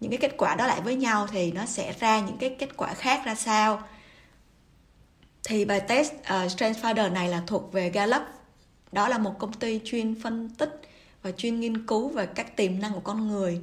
những 0.00 0.10
cái 0.10 0.18
kết 0.18 0.36
quả 0.36 0.54
đó 0.54 0.66
lại 0.66 0.80
với 0.80 0.96
nhau 0.96 1.26
thì 1.26 1.52
nó 1.52 1.66
sẽ 1.66 1.94
ra 2.00 2.20
những 2.20 2.36
cái 2.38 2.56
kết 2.58 2.76
quả 2.76 2.94
khác 2.94 3.22
ra 3.24 3.34
sao. 3.34 3.82
Thì 5.44 5.64
bài 5.64 5.80
test 5.80 6.12
à, 6.22 6.44
uh, 6.44 6.50
Strength 6.50 6.84
này 7.12 7.28
là 7.28 7.42
thuộc 7.46 7.72
về 7.72 7.90
Gallup. 7.90 8.22
Đó 8.92 9.08
là 9.08 9.18
một 9.18 9.38
công 9.38 9.52
ty 9.52 9.80
chuyên 9.84 10.14
phân 10.22 10.48
tích 10.48 10.80
và 11.22 11.32
chuyên 11.32 11.60
nghiên 11.60 11.86
cứu 11.86 12.08
về 12.08 12.26
các 12.26 12.56
tiềm 12.56 12.80
năng 12.80 12.92
của 12.92 13.00
con 13.00 13.28
người 13.28 13.60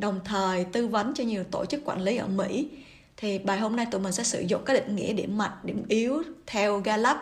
đồng 0.00 0.20
thời 0.24 0.64
tư 0.64 0.86
vấn 0.86 1.14
cho 1.14 1.24
nhiều 1.24 1.44
tổ 1.44 1.64
chức 1.64 1.82
quản 1.84 2.02
lý 2.02 2.16
ở 2.16 2.28
Mỹ. 2.28 2.68
Thì 3.16 3.38
bài 3.38 3.58
hôm 3.58 3.76
nay 3.76 3.86
tụi 3.90 4.00
mình 4.00 4.12
sẽ 4.12 4.22
sử 4.22 4.40
dụng 4.40 4.62
các 4.66 4.74
định 4.74 4.96
nghĩa 4.96 5.12
điểm 5.12 5.38
mạnh 5.38 5.52
điểm 5.64 5.84
yếu 5.88 6.22
theo 6.46 6.80
Gallup. 6.80 7.16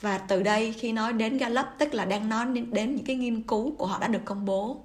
Và 0.00 0.18
từ 0.18 0.42
đây 0.42 0.72
khi 0.72 0.92
nói 0.92 1.12
đến 1.12 1.38
Gallup 1.38 1.66
tức 1.78 1.94
là 1.94 2.04
đang 2.04 2.28
nói 2.28 2.46
đến 2.72 2.94
những 2.96 3.04
cái 3.04 3.16
nghiên 3.16 3.42
cứu 3.42 3.74
của 3.76 3.86
họ 3.86 3.98
đã 3.98 4.08
được 4.08 4.24
công 4.24 4.44
bố. 4.44 4.84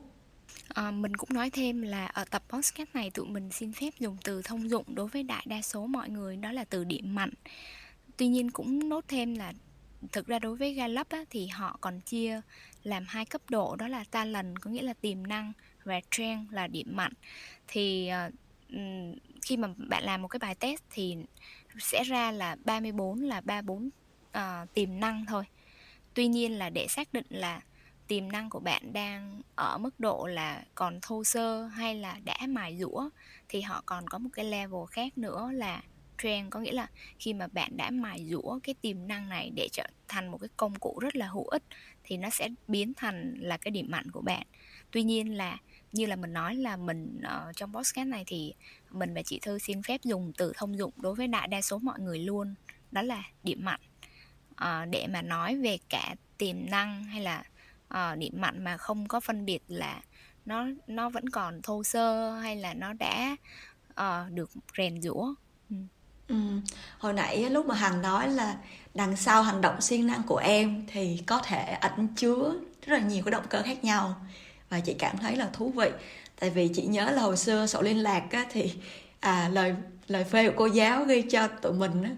À, 0.67 0.91
mình 0.91 1.15
cũng 1.15 1.29
nói 1.34 1.50
thêm 1.50 1.82
là 1.82 2.06
ở 2.06 2.24
tập 2.29 2.44
podcast 2.50 2.89
này 2.94 3.10
tụi 3.10 3.25
mình 3.25 3.50
xin 3.51 3.74
phép 3.74 3.89
dùng 4.00 4.17
từ 4.24 4.41
thông 4.41 4.70
dụng 4.70 4.96
đối 4.96 5.08
với 5.08 5.24
đại 5.24 5.46
đa 5.50 5.62
số 5.62 5.88
mọi 5.88 6.10
người 6.10 6.36
đó 6.36 6.51
là 6.51 6.63
từ 6.63 6.84
điểm 6.84 7.15
mạnh. 7.15 7.34
Tuy 8.17 8.27
nhiên 8.27 8.51
cũng 8.51 8.89
nốt 8.89 9.06
thêm 9.08 9.36
là 9.36 9.53
thực 10.12 10.27
ra 10.27 10.39
đối 10.39 10.56
với 10.56 10.74
Gallup 10.74 11.10
á, 11.10 11.24
thì 11.29 11.48
họ 11.48 11.77
còn 11.82 12.01
chia 12.01 12.41
làm 12.84 13.06
hai 13.08 13.25
cấp 13.25 13.41
độ 13.50 13.75
đó 13.75 13.88
là 13.88 14.03
talent 14.12 14.62
có 14.62 14.72
nghĩa 14.72 14.82
là 14.82 14.94
tiềm 14.94 15.27
năng 15.27 15.53
và 15.88 16.01
trend 16.12 16.53
là 16.53 16.67
điểm 16.67 16.88
mạnh. 16.91 17.13
Thì 17.67 18.12
uh, 18.27 18.34
khi 19.41 19.58
mà 19.58 19.67
bạn 19.77 20.03
làm 20.03 20.22
một 20.22 20.27
cái 20.27 20.39
bài 20.39 20.56
test 20.56 20.82
thì 20.89 21.15
sẽ 21.79 22.03
ra 22.03 22.32
là 22.32 22.56
34 22.65 23.22
là 23.22 23.41
34 23.41 23.86
uh, 23.86 23.94
ờ, 24.32 24.65
tiềm 24.74 25.00
năng 25.00 25.25
thôi. 25.25 25.44
Tuy 26.13 26.27
nhiên 26.27 26.51
là 26.51 26.70
để 26.70 26.88
xác 26.89 27.13
định 27.13 27.25
là 27.29 27.62
tiềm 28.08 28.32
năng 28.32 28.50
của 28.50 28.60
bạn 28.60 28.94
đang 28.94 29.41
ở 29.56 29.77
mức 29.77 30.00
độ 30.00 30.27
là 30.27 30.63
còn 30.75 31.00
thô 31.01 31.24
sơ 31.24 31.65
hay 31.65 31.96
là 31.96 32.20
đã 32.25 32.38
mài 32.50 32.77
rũa 32.79 33.10
thì 33.50 33.62
họ 33.62 33.84
còn 33.86 34.08
có 34.08 34.17
một 34.17 34.29
cái 34.34 34.46
level 34.46 34.86
khác 34.91 35.17
nữa 35.17 35.50
là 35.53 35.82
trend 36.17 36.50
có 36.50 36.60
nghĩa 36.60 36.72
là 36.72 36.88
khi 37.20 37.34
mà 37.34 37.48
bạn 37.48 37.77
đã 37.77 37.89
mài 37.91 38.27
rũa 38.29 38.60
cái 38.63 38.75
tiềm 38.82 39.08
năng 39.08 39.29
này 39.29 39.51
để 39.56 39.67
trở 39.72 39.84
thành 40.08 40.27
một 40.27 40.38
cái 40.38 40.50
công 40.58 40.75
cụ 40.75 41.00
rất 41.01 41.15
là 41.15 41.27
hữu 41.27 41.44
ích 41.44 41.63
thì 42.03 42.17
nó 42.17 42.29
sẽ 42.29 42.50
biến 42.67 42.94
thành 42.94 43.36
là 43.39 43.58
cái 43.58 43.72
điểm 43.72 43.88
mạnh 43.89 44.12
của 44.12 44.22
bạn 44.22 44.48
tuy 44.91 45.03
nhiên 45.03 45.38
là 45.38 45.58
như 45.91 46.06
là 46.06 46.15
mình 46.15 46.34
nói 46.34 46.56
là 46.56 46.77
mình 46.77 47.22
uh, 47.25 47.56
trong 47.56 47.74
podcast 47.74 48.08
này 48.08 48.24
thì 48.27 48.53
mình 48.91 49.13
và 49.13 49.22
chị 49.25 49.39
thư 49.39 49.60
xin 49.60 49.84
phép 49.84 50.01
dùng 50.03 50.34
từ 50.38 50.53
thông 50.56 50.77
dụng 50.77 50.94
đối 50.98 51.15
với 51.15 51.27
đại 51.27 51.48
đa 51.48 51.62
số 51.62 51.77
mọi 51.77 52.00
người 52.00 52.20
luôn 52.20 52.56
đó 52.91 53.01
là 53.01 53.24
điểm 53.44 53.65
mạnh 53.65 53.79
uh, 54.51 54.89
để 54.89 55.08
mà 55.08 55.22
nói 55.22 55.56
về 55.56 55.77
cả 55.89 56.15
tiềm 56.38 56.70
năng 56.70 57.03
hay 57.03 57.22
là 57.22 57.44
uh, 57.94 58.17
điểm 58.17 58.34
mạnh 58.41 58.63
mà 58.63 58.77
không 58.77 59.08
có 59.08 59.20
phân 59.20 59.46
biệt 59.46 59.63
là 59.67 60.01
nó 60.46 60.65
nó 60.88 61.10
vẫn 61.10 61.29
còn 61.29 61.62
thô 61.62 61.84
sơ 61.84 62.36
hay 62.39 62.56
là 62.56 62.74
nó 62.74 62.94
đã 62.94 63.36
uh, 64.01 64.32
được 64.32 64.50
rèn 64.77 65.01
rũa 65.01 65.34
ừ. 65.70 65.75
ừ. 66.27 66.36
hồi 67.00 67.13
nãy 67.13 67.50
lúc 67.50 67.65
mà 67.65 67.75
hằng 67.75 68.01
nói 68.01 68.29
là 68.29 68.58
đằng 68.94 69.15
sau 69.15 69.44
hành 69.44 69.62
động 69.62 69.82
siêng 69.82 70.08
năng 70.08 70.24
của 70.24 70.38
em 70.38 70.86
thì 70.88 71.24
có 71.25 71.39
thể 71.39 71.77
ẩn 71.82 72.08
chứa 72.15 72.53
rất 72.86 72.94
là 72.94 73.00
nhiều 73.00 73.24
cái 73.24 73.32
động 73.32 73.46
cơ 73.50 73.62
khác 73.62 73.84
nhau 73.84 74.15
và 74.70 74.80
chị 74.80 74.94
cảm 74.94 75.18
thấy 75.18 75.36
là 75.36 75.50
thú 75.54 75.72
vị. 75.76 75.90
Tại 76.40 76.50
vì 76.50 76.68
chị 76.68 76.82
nhớ 76.82 77.12
là 77.12 77.22
hồi 77.22 77.38
xưa 77.38 77.66
sổ 77.68 77.82
liên 77.82 78.04
lạc 78.04 78.24
á, 78.32 78.46
thì 78.52 78.72
à, 79.20 79.50
lời 79.54 79.76
lời 80.08 80.24
phê 80.24 80.50
của 80.50 80.54
cô 80.58 80.66
giáo 80.66 81.04
ghi 81.04 81.22
cho 81.22 81.48
tụi 81.48 81.74
mình 81.74 82.04
á, 82.04 82.12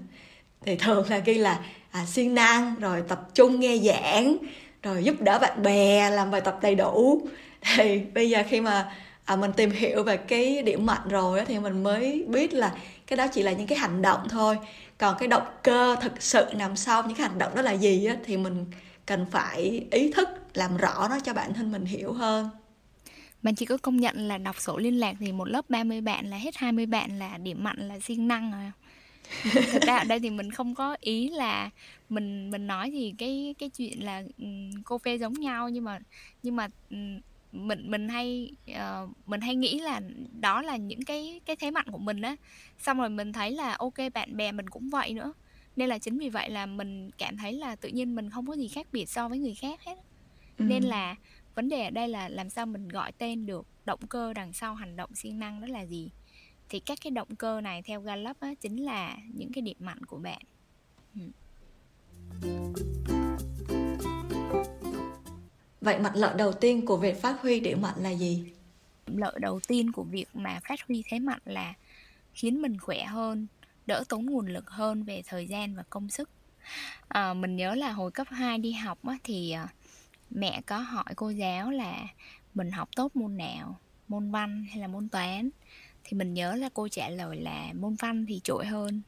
thì 0.66 0.76
thường 0.76 1.10
là 1.10 1.18
ghi 1.18 1.34
là 1.34 1.60
à, 1.92 2.06
siêng 2.06 2.36
năng 2.36 2.76
rồi 2.80 3.04
tập 3.08 3.22
trung 3.34 3.60
nghe 3.60 3.78
giảng 3.78 4.38
rồi 4.84 5.04
giúp 5.04 5.16
đỡ 5.22 5.40
bạn 5.40 5.64
bè 5.64 6.10
làm 6.10 6.32
bài 6.32 6.42
tập 6.42 6.60
đầy 6.62 6.76
đủ. 6.76 7.28
Thì 7.78 8.00
bây 8.14 8.30
giờ 8.30 8.44
khi 8.50 8.62
mà 8.62 8.92
à, 9.26 9.36
mình 9.36 9.54
tìm 9.54 9.72
hiểu 9.72 10.04
về 10.04 10.18
cái 10.18 10.64
điểm 10.64 10.86
mạnh 10.86 11.10
rồi 11.10 11.40
á, 11.40 11.46
thì 11.48 11.60
mình 11.60 11.84
mới 11.84 12.26
biết 12.28 12.54
là 12.54 12.74
cái 13.08 13.18
đó 13.18 13.28
chỉ 13.28 13.44
là 13.44 13.52
những 13.52 13.68
cái 13.68 13.78
hành 13.78 14.02
động 14.02 14.28
thôi. 14.30 14.58
Còn 14.98 15.16
cái 15.20 15.28
động 15.28 15.44
cơ 15.64 15.96
thực 16.02 16.22
sự 16.22 16.46
nằm 16.54 16.76
sau 16.76 17.04
những 17.04 17.18
cái 17.18 17.28
hành 17.28 17.38
động 17.38 17.56
đó 17.56 17.62
là 17.62 17.72
gì 17.72 18.06
á, 18.06 18.16
thì 18.26 18.38
mình 18.38 18.66
cần 19.10 19.26
phải 19.32 19.88
ý 19.92 20.12
thức 20.12 20.28
làm 20.54 20.78
rõ 20.78 21.08
nó 21.10 21.20
cho 21.20 21.34
bản 21.34 21.54
thân 21.54 21.72
mình 21.72 21.86
hiểu 21.86 22.14
hơn. 22.14 22.50
Bạn 23.42 23.56
chỉ 23.56 23.66
có 23.66 23.78
công 23.78 23.98
nhận 23.98 24.28
là 24.28 24.38
đọc 24.38 24.62
sổ 24.62 24.78
liên 24.78 25.00
lạc 25.00 25.16
thì 25.20 25.32
một 25.32 25.46
lớp 25.46 25.70
30 25.70 26.02
bạn 26.02 26.26
là 26.26 26.38
hết 26.38 26.58
20 26.58 26.86
bạn 26.86 27.20
là 27.20 27.38
điểm 27.38 27.64
mạnh 27.64 27.88
là 27.88 28.00
siêng 28.00 28.28
năng 28.28 28.52
rồi. 28.52 28.72
Thực 29.72 29.82
ra 29.82 29.98
ở 29.98 30.04
đây 30.04 30.20
thì 30.20 30.30
mình 30.30 30.52
không 30.52 30.76
có 30.76 30.98
ý 31.00 31.30
là 31.30 31.70
mình 32.10 32.52
mình 32.52 32.68
nói 32.68 32.90
thì 32.92 33.14
cái 33.18 33.56
cái 33.58 33.70
chuyện 33.70 34.04
là 34.04 34.24
ừ, 34.38 34.46
cô 34.86 34.98
phê 34.98 35.18
giống 35.18 35.34
nhau 35.34 35.70
nhưng 35.70 35.84
mà 35.84 36.00
nhưng 36.44 36.56
mà 36.56 36.68
ừ, 36.90 36.98
mình 37.52 37.92
mình 37.92 38.10
hay 38.10 38.52
uh, 38.72 39.10
mình 39.26 39.42
hay 39.42 39.56
nghĩ 39.56 39.80
là 39.80 40.02
đó 40.40 40.62
là 40.62 40.78
những 40.78 41.02
cái 41.06 41.42
cái 41.46 41.56
thế 41.56 41.72
mạnh 41.72 41.88
của 41.92 41.98
mình 41.98 42.22
á. 42.22 42.36
Xong 42.80 42.98
rồi 42.98 43.10
mình 43.10 43.34
thấy 43.34 43.52
là 43.52 43.76
ok 43.80 43.98
bạn 44.14 44.38
bè 44.38 44.52
mình 44.52 44.70
cũng 44.70 44.90
vậy 44.90 45.14
nữa 45.14 45.34
nên 45.80 45.90
là 45.90 45.98
chính 45.98 46.18
vì 46.18 46.30
vậy 46.30 46.50
là 46.50 46.66
mình 46.66 47.10
cảm 47.18 47.38
thấy 47.38 47.54
là 47.54 47.76
tự 47.76 47.90
nhiên 47.90 48.16
mình 48.16 48.30
không 48.30 48.48
có 48.48 48.54
gì 48.54 48.68
khác 48.68 48.88
biệt 48.92 49.10
so 49.10 49.30
với 49.30 49.40
người 49.40 49.56
khác 49.56 49.82
hết 49.84 49.96
ừ. 50.58 50.64
nên 50.64 50.84
là 50.84 51.16
vấn 51.56 51.70
đề 51.70 51.84
ở 51.84 51.90
đây 51.90 52.08
là 52.08 52.30
làm 52.30 52.50
sao 52.50 52.66
mình 52.66 52.88
gọi 52.88 53.12
tên 53.12 53.46
được 53.46 53.68
động 53.86 54.00
cơ 54.10 54.34
đằng 54.34 54.54
sau 54.54 54.76
hành 54.76 54.96
động 54.96 55.16
siêng 55.16 55.40
năng 55.40 55.62
đó 55.62 55.68
là 55.68 55.82
gì 55.82 56.10
thì 56.70 56.80
các 56.80 56.98
cái 57.04 57.12
động 57.12 57.36
cơ 57.36 57.62
này 57.62 57.82
theo 57.82 58.02
Gallup 58.02 58.40
á, 58.40 58.54
chính 58.62 58.86
là 58.86 59.18
những 59.34 59.52
cái 59.54 59.62
điểm 59.62 59.78
mạnh 59.80 60.06
của 60.06 60.18
bạn 60.18 60.42
ừ. 61.16 61.22
Vậy 65.82 66.00
mặt 66.00 66.12
lợi 66.16 66.38
đầu 66.38 66.52
tiên 66.52 66.86
của 66.86 66.98
việc 66.98 67.22
phát 67.22 67.42
huy 67.42 67.60
điểm 67.60 67.82
mạnh 67.82 67.96
là 67.98 68.10
gì? 68.10 68.44
Lợi 69.06 69.40
đầu 69.42 69.60
tiên 69.68 69.92
của 69.92 70.04
việc 70.04 70.28
mà 70.34 70.60
phát 70.70 70.80
huy 70.88 71.04
thế 71.10 71.20
mạnh 71.20 71.42
là 71.46 71.74
khiến 72.34 72.62
mình 72.62 72.80
khỏe 72.80 73.06
hơn, 73.06 73.48
đỡ 73.90 74.04
tốn 74.10 74.26
nguồn 74.26 74.48
lực 74.48 74.70
hơn 74.70 75.04
về 75.04 75.22
thời 75.28 75.48
gian 75.48 75.76
và 75.76 75.84
công 75.90 76.10
sức. 76.10 76.30
À, 77.08 77.34
mình 77.34 77.56
nhớ 77.56 77.76
là 77.76 77.92
hồi 77.92 78.12
cấp 78.12 78.28
2 78.30 78.58
đi 78.58 78.72
học 78.72 79.06
á, 79.06 79.18
thì 79.24 79.52
à, 79.52 79.68
mẹ 80.30 80.62
có 80.62 80.78
hỏi 80.78 81.14
cô 81.16 81.30
giáo 81.30 81.72
là 81.72 82.08
mình 82.54 82.72
học 82.72 82.90
tốt 82.96 83.16
môn 83.16 83.38
nào, 83.38 83.80
môn 84.08 84.32
văn 84.32 84.66
hay 84.70 84.78
là 84.78 84.88
môn 84.88 85.10
toán. 85.10 85.50
Thì 86.04 86.18
mình 86.18 86.34
nhớ 86.34 86.56
là 86.56 86.70
cô 86.74 86.88
trả 86.88 87.10
lời 87.10 87.38
là 87.38 87.74
môn 87.74 87.96
văn 87.96 88.26
thì 88.26 88.42
trội 88.44 88.66
hơn. 88.66 89.02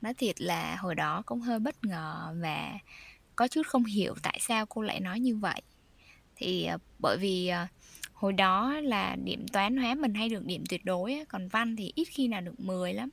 Nói 0.00 0.14
thiệt 0.14 0.40
là 0.40 0.76
hồi 0.76 0.94
đó 0.94 1.22
cũng 1.26 1.40
hơi 1.40 1.58
bất 1.58 1.84
ngờ 1.84 2.34
và 2.42 2.78
có 3.36 3.48
chút 3.48 3.62
không 3.66 3.84
hiểu 3.84 4.14
tại 4.22 4.38
sao 4.40 4.66
cô 4.66 4.82
lại 4.82 5.00
nói 5.00 5.20
như 5.20 5.36
vậy 5.36 5.62
thì 6.36 6.64
à, 6.64 6.78
bởi 6.98 7.16
vì 7.20 7.46
à, 7.48 7.68
hồi 8.12 8.32
đó 8.32 8.80
là 8.80 9.16
điểm 9.24 9.48
toán 9.48 9.76
hóa 9.76 9.94
mình 9.94 10.14
hay 10.14 10.28
được 10.28 10.44
điểm 10.44 10.64
tuyệt 10.68 10.84
đối 10.84 11.24
còn 11.28 11.48
văn 11.48 11.76
thì 11.76 11.92
ít 11.94 12.04
khi 12.04 12.28
nào 12.28 12.40
được 12.40 12.60
10 12.60 12.92
lắm 12.92 13.10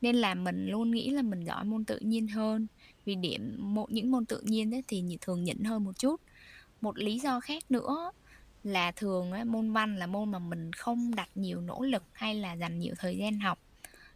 nên 0.00 0.16
là 0.16 0.34
mình 0.34 0.66
luôn 0.66 0.90
nghĩ 0.90 1.10
là 1.10 1.22
mình 1.22 1.44
giỏi 1.44 1.64
môn 1.64 1.84
tự 1.84 1.98
nhiên 1.98 2.28
hơn. 2.28 2.66
Vì 3.04 3.14
điểm 3.14 3.56
một 3.58 3.92
những 3.92 4.10
môn 4.10 4.26
tự 4.26 4.40
nhiên 4.40 4.74
ấy, 4.74 4.82
thì 4.88 5.04
thường 5.20 5.44
nhỉnh 5.44 5.64
hơn 5.64 5.84
một 5.84 5.98
chút. 5.98 6.20
Một 6.80 6.98
lý 6.98 7.18
do 7.18 7.40
khác 7.40 7.70
nữa 7.70 8.10
là 8.64 8.92
thường 8.92 9.32
ấy, 9.32 9.44
môn 9.44 9.72
văn 9.72 9.96
là 9.96 10.06
môn 10.06 10.30
mà 10.30 10.38
mình 10.38 10.72
không 10.72 11.14
đặt 11.14 11.28
nhiều 11.34 11.60
nỗ 11.60 11.80
lực 11.80 12.02
hay 12.12 12.34
là 12.34 12.52
dành 12.52 12.78
nhiều 12.78 12.94
thời 12.98 13.16
gian 13.16 13.40
học. 13.40 13.58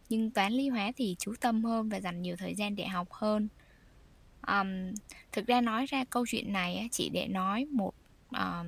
Nhưng 0.09 0.31
toán 0.31 0.53
lý 0.53 0.69
hóa 0.69 0.91
thì 0.95 1.15
chú 1.19 1.33
tâm 1.41 1.63
hơn 1.63 1.89
và 1.89 1.99
dành 1.99 2.21
nhiều 2.21 2.35
thời 2.35 2.55
gian 2.55 2.75
để 2.75 2.87
học 2.87 3.07
hơn. 3.11 3.47
Um, 4.47 4.93
thực 5.31 5.47
ra 5.47 5.61
nói 5.61 5.85
ra 5.85 6.03
câu 6.09 6.25
chuyện 6.29 6.53
này 6.53 6.75
ấy, 6.77 6.87
chỉ 6.91 7.09
để 7.09 7.27
nói 7.27 7.65
một 7.65 7.93
uh, 8.35 8.65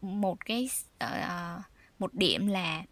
một 0.00 0.44
cái 0.44 0.68
uh, 1.04 1.62
một 1.98 2.14
điểm 2.14 2.46
là 2.46 2.84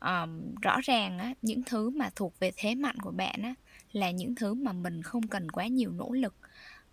um, 0.00 0.54
rõ 0.62 0.80
ràng 0.82 1.18
á, 1.18 1.34
những 1.42 1.62
thứ 1.66 1.90
mà 1.90 2.10
thuộc 2.16 2.38
về 2.40 2.52
thế 2.56 2.74
mạnh 2.74 2.96
của 3.00 3.10
bạn 3.10 3.42
á, 3.42 3.54
là 3.92 4.10
những 4.10 4.34
thứ 4.34 4.54
mà 4.54 4.72
mình 4.72 5.02
không 5.02 5.26
cần 5.26 5.50
quá 5.50 5.66
nhiều 5.66 5.90
nỗ 5.92 6.12
lực 6.12 6.34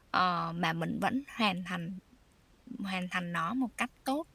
uh, 0.08 0.56
mà 0.56 0.74
mình 0.74 1.00
vẫn 1.00 1.24
hoàn 1.36 1.64
thành 1.64 1.98
hoàn 2.80 3.08
thành 3.10 3.34
nó 3.34 3.54
một 3.54 3.78
cách 3.78 3.92
tốt 4.04 4.28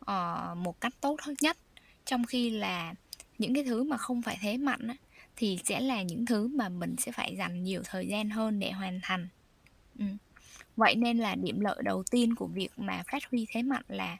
uh, 0.00 0.56
một 0.56 0.80
cách 0.80 0.92
tốt 1.00 1.16
nhất 1.40 1.58
trong 2.04 2.24
khi 2.24 2.50
là 2.50 2.94
những 3.38 3.54
cái 3.54 3.64
thứ 3.64 3.84
mà 3.84 3.96
không 3.96 4.22
phải 4.22 4.38
thế 4.40 4.56
mạnh 4.56 4.88
á, 4.88 4.96
thì 5.36 5.58
sẽ 5.64 5.80
là 5.80 6.02
những 6.02 6.26
thứ 6.26 6.48
mà 6.48 6.68
mình 6.68 6.96
sẽ 6.98 7.12
phải 7.12 7.36
dành 7.36 7.62
nhiều 7.62 7.82
thời 7.84 8.08
gian 8.08 8.30
hơn 8.30 8.58
để 8.58 8.72
hoàn 8.72 9.00
thành 9.02 9.28
ừ. 9.98 10.04
Vậy 10.76 10.94
nên 10.94 11.18
là 11.18 11.34
điểm 11.34 11.60
lợi 11.60 11.82
đầu 11.84 12.02
tiên 12.10 12.34
của 12.34 12.46
việc 12.46 12.70
mà 12.76 13.02
phát 13.12 13.22
huy 13.30 13.46
thế 13.50 13.62
mạnh 13.62 13.84
là 13.88 14.16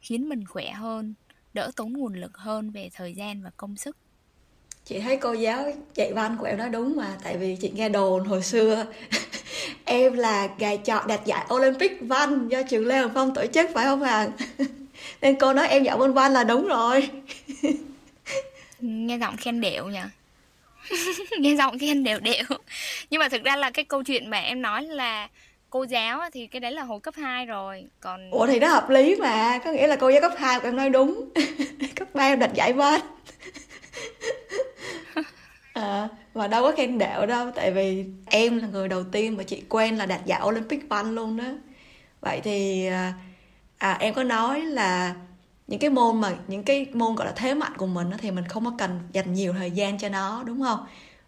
khiến 0.00 0.28
mình 0.28 0.46
khỏe 0.46 0.72
hơn, 0.72 1.14
đỡ 1.58 1.70
tốn 1.76 1.92
nguồn 1.92 2.14
lực 2.14 2.36
hơn 2.36 2.70
về 2.70 2.90
thời 2.94 3.14
gian 3.14 3.42
và 3.42 3.50
công 3.56 3.76
sức. 3.76 3.96
Chị 4.84 5.00
thấy 5.00 5.16
cô 5.16 5.32
giáo 5.32 5.72
dạy 5.94 6.12
văn 6.12 6.36
của 6.40 6.46
em 6.46 6.58
nói 6.58 6.68
đúng 6.68 6.96
mà 6.96 7.16
Tại 7.22 7.36
vì 7.36 7.56
chị 7.56 7.70
nghe 7.74 7.88
đồn 7.88 8.24
hồi 8.24 8.42
xưa 8.42 8.86
Em 9.84 10.12
là 10.14 10.48
gài 10.58 10.78
chọn 10.78 11.06
đạt 11.06 11.24
giải 11.24 11.46
Olympic 11.54 11.92
văn 12.00 12.48
do 12.48 12.62
trường 12.62 12.86
Lê 12.86 12.98
Hồng 12.98 13.10
Phong 13.14 13.34
tổ 13.34 13.46
chức 13.46 13.70
phải 13.74 13.84
không 13.84 14.02
Hằng? 14.02 14.30
Nên 15.20 15.36
cô 15.40 15.52
nói 15.52 15.68
em 15.68 15.84
giỏi 15.84 15.98
môn 15.98 16.12
văn 16.12 16.32
là 16.32 16.44
đúng 16.44 16.66
rồi 16.66 17.08
Nghe 18.80 19.18
giọng 19.18 19.36
khen 19.36 19.60
đều 19.60 19.86
nhỉ 19.86 20.00
Nghe 21.38 21.54
giọng 21.54 21.78
khen 21.78 22.04
đều 22.04 22.20
đều 22.20 22.44
Nhưng 23.10 23.18
mà 23.18 23.28
thực 23.28 23.44
ra 23.44 23.56
là 23.56 23.70
cái 23.70 23.84
câu 23.84 24.02
chuyện 24.02 24.30
mà 24.30 24.38
em 24.38 24.62
nói 24.62 24.82
là 24.82 25.28
cô 25.70 25.82
giáo 25.82 26.20
thì 26.32 26.46
cái 26.46 26.60
đấy 26.60 26.72
là 26.72 26.82
hồi 26.82 27.00
cấp 27.00 27.14
2 27.16 27.46
rồi 27.46 27.86
còn 28.00 28.30
ủa 28.30 28.46
thì 28.46 28.60
nó 28.60 28.68
hợp 28.68 28.90
lý 28.90 29.16
mà 29.16 29.58
có 29.64 29.72
nghĩa 29.72 29.86
là 29.86 29.96
cô 29.96 30.08
giáo 30.08 30.20
cấp 30.20 30.32
2 30.36 30.60
của 30.60 30.68
em 30.68 30.76
nói 30.76 30.90
đúng. 30.90 31.28
Cấp 31.96 32.08
3 32.14 32.22
em 32.22 32.38
đặt 32.38 32.54
giải 32.54 32.72
bên 32.72 33.00
à, 35.14 35.22
ờ, 35.82 36.08
mà 36.34 36.48
đâu 36.48 36.62
có 36.62 36.72
khen 36.76 36.98
đạo 36.98 37.26
đâu 37.26 37.50
tại 37.54 37.70
vì 37.70 38.04
em 38.26 38.58
là 38.58 38.68
người 38.68 38.88
đầu 38.88 39.04
tiên 39.04 39.36
mà 39.36 39.42
chị 39.42 39.62
quen 39.68 39.96
là 39.96 40.06
đạt 40.06 40.26
giải 40.26 40.40
Olympic 40.44 40.88
văn 40.88 41.14
luôn 41.14 41.36
đó. 41.36 41.44
Vậy 42.20 42.40
thì 42.44 42.86
à, 42.86 43.14
à, 43.78 43.96
em 44.00 44.14
có 44.14 44.22
nói 44.22 44.60
là 44.60 45.14
những 45.66 45.80
cái 45.80 45.90
môn 45.90 46.20
mà 46.20 46.34
những 46.48 46.64
cái 46.64 46.86
môn 46.92 47.14
gọi 47.14 47.26
là 47.26 47.32
thế 47.36 47.54
mạnh 47.54 47.72
của 47.76 47.86
mình 47.86 48.10
thì 48.18 48.30
mình 48.30 48.44
không 48.44 48.64
có 48.64 48.72
cần 48.78 49.00
dành 49.12 49.34
nhiều 49.34 49.52
thời 49.52 49.70
gian 49.70 49.98
cho 49.98 50.08
nó 50.08 50.42
đúng 50.46 50.62
không? 50.62 50.86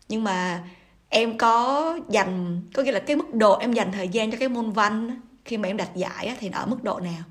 Nhưng 0.08 0.24
mà 0.24 0.64
em 1.10 1.38
có 1.38 1.98
dành 2.08 2.60
có 2.74 2.82
nghĩa 2.82 2.92
là 2.92 3.00
cái 3.00 3.16
mức 3.16 3.34
độ 3.34 3.58
em 3.58 3.72
dành 3.72 3.92
thời 3.92 4.08
gian 4.08 4.30
cho 4.30 4.38
cái 4.38 4.48
môn 4.48 4.70
văn 4.70 5.20
khi 5.44 5.56
mà 5.56 5.68
em 5.68 5.76
đạt 5.76 5.96
giải 5.96 6.36
thì 6.40 6.50
ở 6.52 6.66
mức 6.66 6.84
độ 6.84 7.00
nào? 7.00 7.22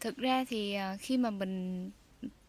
Thực 0.00 0.16
ra 0.16 0.44
thì 0.48 0.74
ờ, 0.74 0.96
khi 1.00 1.16
mà 1.16 1.30
mình 1.30 1.90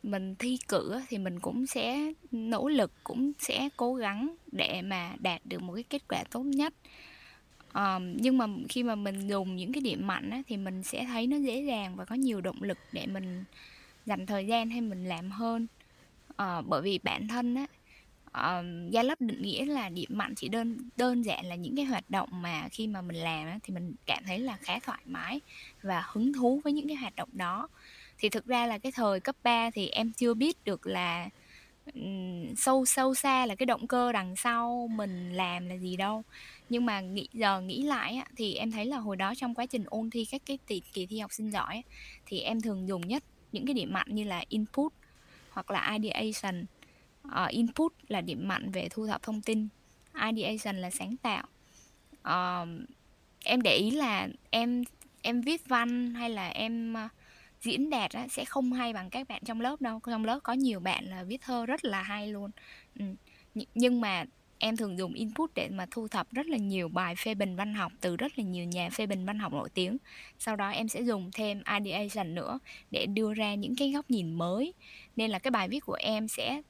mình 0.03 0.35
thi 0.35 0.57
cử 0.67 1.01
thì 1.09 1.17
mình 1.17 1.39
cũng 1.39 1.67
sẽ 1.67 2.13
nỗ 2.31 2.67
lực 2.67 2.91
cũng 3.03 3.31
sẽ 3.39 3.69
cố 3.77 3.93
gắng 3.93 4.35
để 4.51 4.81
mà 4.81 5.13
đạt 5.19 5.41
được 5.45 5.61
một 5.61 5.73
cái 5.73 5.83
kết 5.83 6.01
quả 6.07 6.23
tốt 6.31 6.43
nhất. 6.43 6.73
Um, 7.73 8.17
nhưng 8.17 8.37
mà 8.37 8.47
khi 8.69 8.83
mà 8.83 8.95
mình 8.95 9.27
dùng 9.27 9.55
những 9.55 9.73
cái 9.73 9.81
điểm 9.81 10.07
mạnh 10.07 10.29
á, 10.29 10.41
thì 10.47 10.57
mình 10.57 10.83
sẽ 10.83 11.05
thấy 11.05 11.27
nó 11.27 11.37
dễ 11.37 11.61
dàng 11.61 11.95
và 11.95 12.05
có 12.05 12.15
nhiều 12.15 12.41
động 12.41 12.63
lực 12.63 12.77
để 12.91 13.05
mình 13.07 13.43
dành 14.05 14.25
thời 14.25 14.47
gian 14.47 14.69
hay 14.69 14.81
mình 14.81 15.05
làm 15.05 15.31
hơn. 15.31 15.67
Uh, 16.29 16.65
bởi 16.67 16.81
vì 16.81 16.99
bản 17.03 17.27
thân 17.27 17.55
á, 17.55 17.65
uh, 18.39 18.91
gia 18.91 19.03
lấp 19.03 19.21
định 19.21 19.41
nghĩa 19.41 19.65
là 19.65 19.89
điểm 19.89 20.09
mạnh 20.09 20.35
chỉ 20.35 20.49
đơn 20.49 20.77
đơn 20.97 21.21
giản 21.21 21.45
là 21.45 21.55
những 21.55 21.75
cái 21.75 21.85
hoạt 21.85 22.09
động 22.09 22.29
mà 22.31 22.67
khi 22.71 22.87
mà 22.87 23.01
mình 23.01 23.15
làm 23.15 23.47
á, 23.47 23.59
thì 23.63 23.73
mình 23.73 23.95
cảm 24.05 24.23
thấy 24.27 24.39
là 24.39 24.57
khá 24.61 24.79
thoải 24.79 25.01
mái 25.05 25.41
và 25.81 26.03
hứng 26.07 26.33
thú 26.33 26.61
với 26.63 26.73
những 26.73 26.87
cái 26.87 26.95
hoạt 26.95 27.15
động 27.15 27.29
đó. 27.33 27.67
Thì 28.17 28.29
thực 28.29 28.45
ra 28.45 28.67
là 28.67 28.77
cái 28.77 28.91
thời 28.91 29.19
cấp 29.19 29.35
3 29.43 29.69
thì 29.71 29.87
em 29.87 30.11
chưa 30.11 30.33
biết 30.33 30.63
được 30.63 30.87
là 30.87 31.29
um, 31.93 32.55
sâu 32.57 32.85
sâu 32.85 33.15
xa 33.15 33.45
là 33.45 33.55
cái 33.55 33.65
động 33.65 33.87
cơ 33.87 34.11
đằng 34.11 34.35
sau 34.35 34.89
mình 34.91 35.33
làm 35.33 35.69
là 35.69 35.75
gì 35.75 35.95
đâu. 35.95 36.23
Nhưng 36.69 36.85
mà 36.85 37.01
nghĩ 37.01 37.27
giờ 37.33 37.61
nghĩ 37.61 37.83
lại 37.83 38.15
á, 38.15 38.25
thì 38.35 38.53
em 38.53 38.71
thấy 38.71 38.85
là 38.85 38.97
hồi 38.97 39.15
đó 39.15 39.33
trong 39.37 39.55
quá 39.55 39.65
trình 39.65 39.83
ôn 39.85 40.09
thi 40.09 40.25
các 40.31 40.41
cái 40.45 40.57
kỳ, 40.67 40.81
kỳ 40.93 41.05
thi 41.05 41.19
học 41.19 41.33
sinh 41.33 41.51
giỏi 41.51 41.83
thì 42.25 42.39
em 42.39 42.61
thường 42.61 42.87
dùng 42.87 43.07
nhất 43.07 43.23
những 43.51 43.65
cái 43.65 43.73
điểm 43.73 43.93
mạnh 43.93 44.07
như 44.09 44.23
là 44.23 44.43
input 44.49 44.93
hoặc 45.49 45.71
là 45.71 45.97
ideation 46.01 46.65
uh, 47.27 47.49
input 47.49 47.93
là 48.07 48.21
điểm 48.21 48.47
mạnh 48.47 48.71
về 48.71 48.87
thu 48.89 49.07
thập 49.07 49.23
thông 49.23 49.41
tin 49.41 49.67
ideation 50.31 50.75
là 50.75 50.89
sáng 50.89 51.15
tạo. 51.17 51.43
Uh, 52.19 52.69
em 53.43 53.61
để 53.61 53.75
ý 53.75 53.91
là 53.91 54.27
em 54.49 54.83
em 55.21 55.41
viết 55.41 55.67
văn 55.67 56.13
hay 56.13 56.29
là 56.29 56.47
em 56.47 56.93
uh, 57.05 57.11
diễn 57.61 57.89
đạt 57.89 58.11
á, 58.11 58.27
sẽ 58.27 58.45
không 58.45 58.73
hay 58.73 58.93
bằng 58.93 59.09
các 59.09 59.27
bạn 59.27 59.41
trong 59.45 59.61
lớp 59.61 59.81
đâu. 59.81 59.99
Trong 60.05 60.25
lớp 60.25 60.39
có 60.43 60.53
nhiều 60.53 60.79
bạn 60.79 61.05
là 61.05 61.23
viết 61.23 61.41
thơ 61.41 61.65
rất 61.65 61.85
là 61.85 62.01
hay 62.01 62.27
luôn. 62.27 62.51
Ừ. 62.99 63.05
nhưng 63.75 64.01
mà 64.01 64.25
em 64.59 64.77
thường 64.77 64.97
dùng 64.97 65.13
input 65.13 65.51
để 65.55 65.69
mà 65.69 65.85
thu 65.91 66.07
thập 66.07 66.31
rất 66.31 66.47
là 66.47 66.57
nhiều 66.57 66.87
bài 66.87 67.15
phê 67.15 67.33
bình 67.33 67.55
văn 67.55 67.73
học 67.73 67.91
từ 68.01 68.15
rất 68.15 68.39
là 68.39 68.43
nhiều 68.43 68.65
nhà 68.65 68.89
phê 68.89 69.05
bình 69.05 69.25
văn 69.25 69.39
học 69.39 69.53
nổi 69.53 69.69
tiếng. 69.73 69.97
Sau 70.39 70.55
đó 70.55 70.69
em 70.69 70.87
sẽ 70.87 71.01
dùng 71.01 71.31
thêm 71.33 71.61
ideation 71.79 72.35
nữa 72.35 72.59
để 72.91 73.05
đưa 73.05 73.33
ra 73.33 73.55
những 73.55 73.75
cái 73.75 73.91
góc 73.91 74.11
nhìn 74.11 74.33
mới. 74.33 74.73
Nên 75.15 75.31
là 75.31 75.39
cái 75.39 75.51
bài 75.51 75.67
viết 75.69 75.79
của 75.79 75.97
em 75.99 76.27
sẽ 76.27 76.61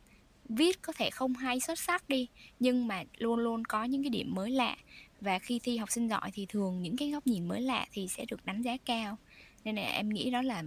viết 0.50 0.82
có 0.82 0.94
thể 0.94 1.10
không 1.10 1.34
hay 1.34 1.60
xuất 1.60 1.79
sắc 1.79 2.10
đi 2.10 2.27
nhưng 2.60 2.88
mà 2.88 3.03
luôn 3.18 3.39
luôn 3.39 3.65
có 3.65 3.84
những 3.84 4.03
cái 4.03 4.10
điểm 4.10 4.36
mới 4.36 4.51
lạ. 4.51 4.75
Và 5.22 5.39
khi 5.39 5.60
thi 5.63 5.77
học 5.77 5.91
sinh 5.91 6.08
giỏi 6.08 6.32
thì 6.34 6.46
thường 6.46 6.82
những 6.82 6.98
cái 6.98 7.12
góc 7.12 7.27
nhìn 7.27 7.48
mới 7.48 7.62
lạ 7.62 7.86
thì 7.91 8.08
sẽ 8.08 8.25
được 8.25 8.46
đánh 8.46 8.62
giá 8.62 8.77
cao. 8.86 9.18
Nên 9.63 9.75
là 9.75 9.82
em 9.82 10.10
nghĩ 10.10 10.32
đó 10.32 10.41
là 10.41 10.63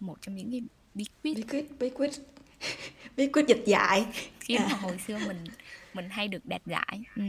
một 0.00 0.16
trong 0.22 0.34
những 0.34 0.50
cái 0.50 0.62
bí 0.94 1.04
quyết. 1.22 1.34
Bí 1.34 1.42
quyết 1.42 1.78
bí 1.78 1.90
quyết. 1.90 2.10
Bí 3.16 3.26
quyết 3.26 3.46
dịch 3.48 3.62
dạy. 3.66 4.06
Khiến 4.40 4.60
à. 4.60 4.68
mà 4.70 4.78
hồi 4.78 4.98
xưa 4.98 5.18
mình 5.26 5.44
mình 5.94 6.08
hay 6.10 6.28
được 6.28 6.46
đạt 6.46 6.62
giải. 6.66 7.02
Ừ. 7.16 7.22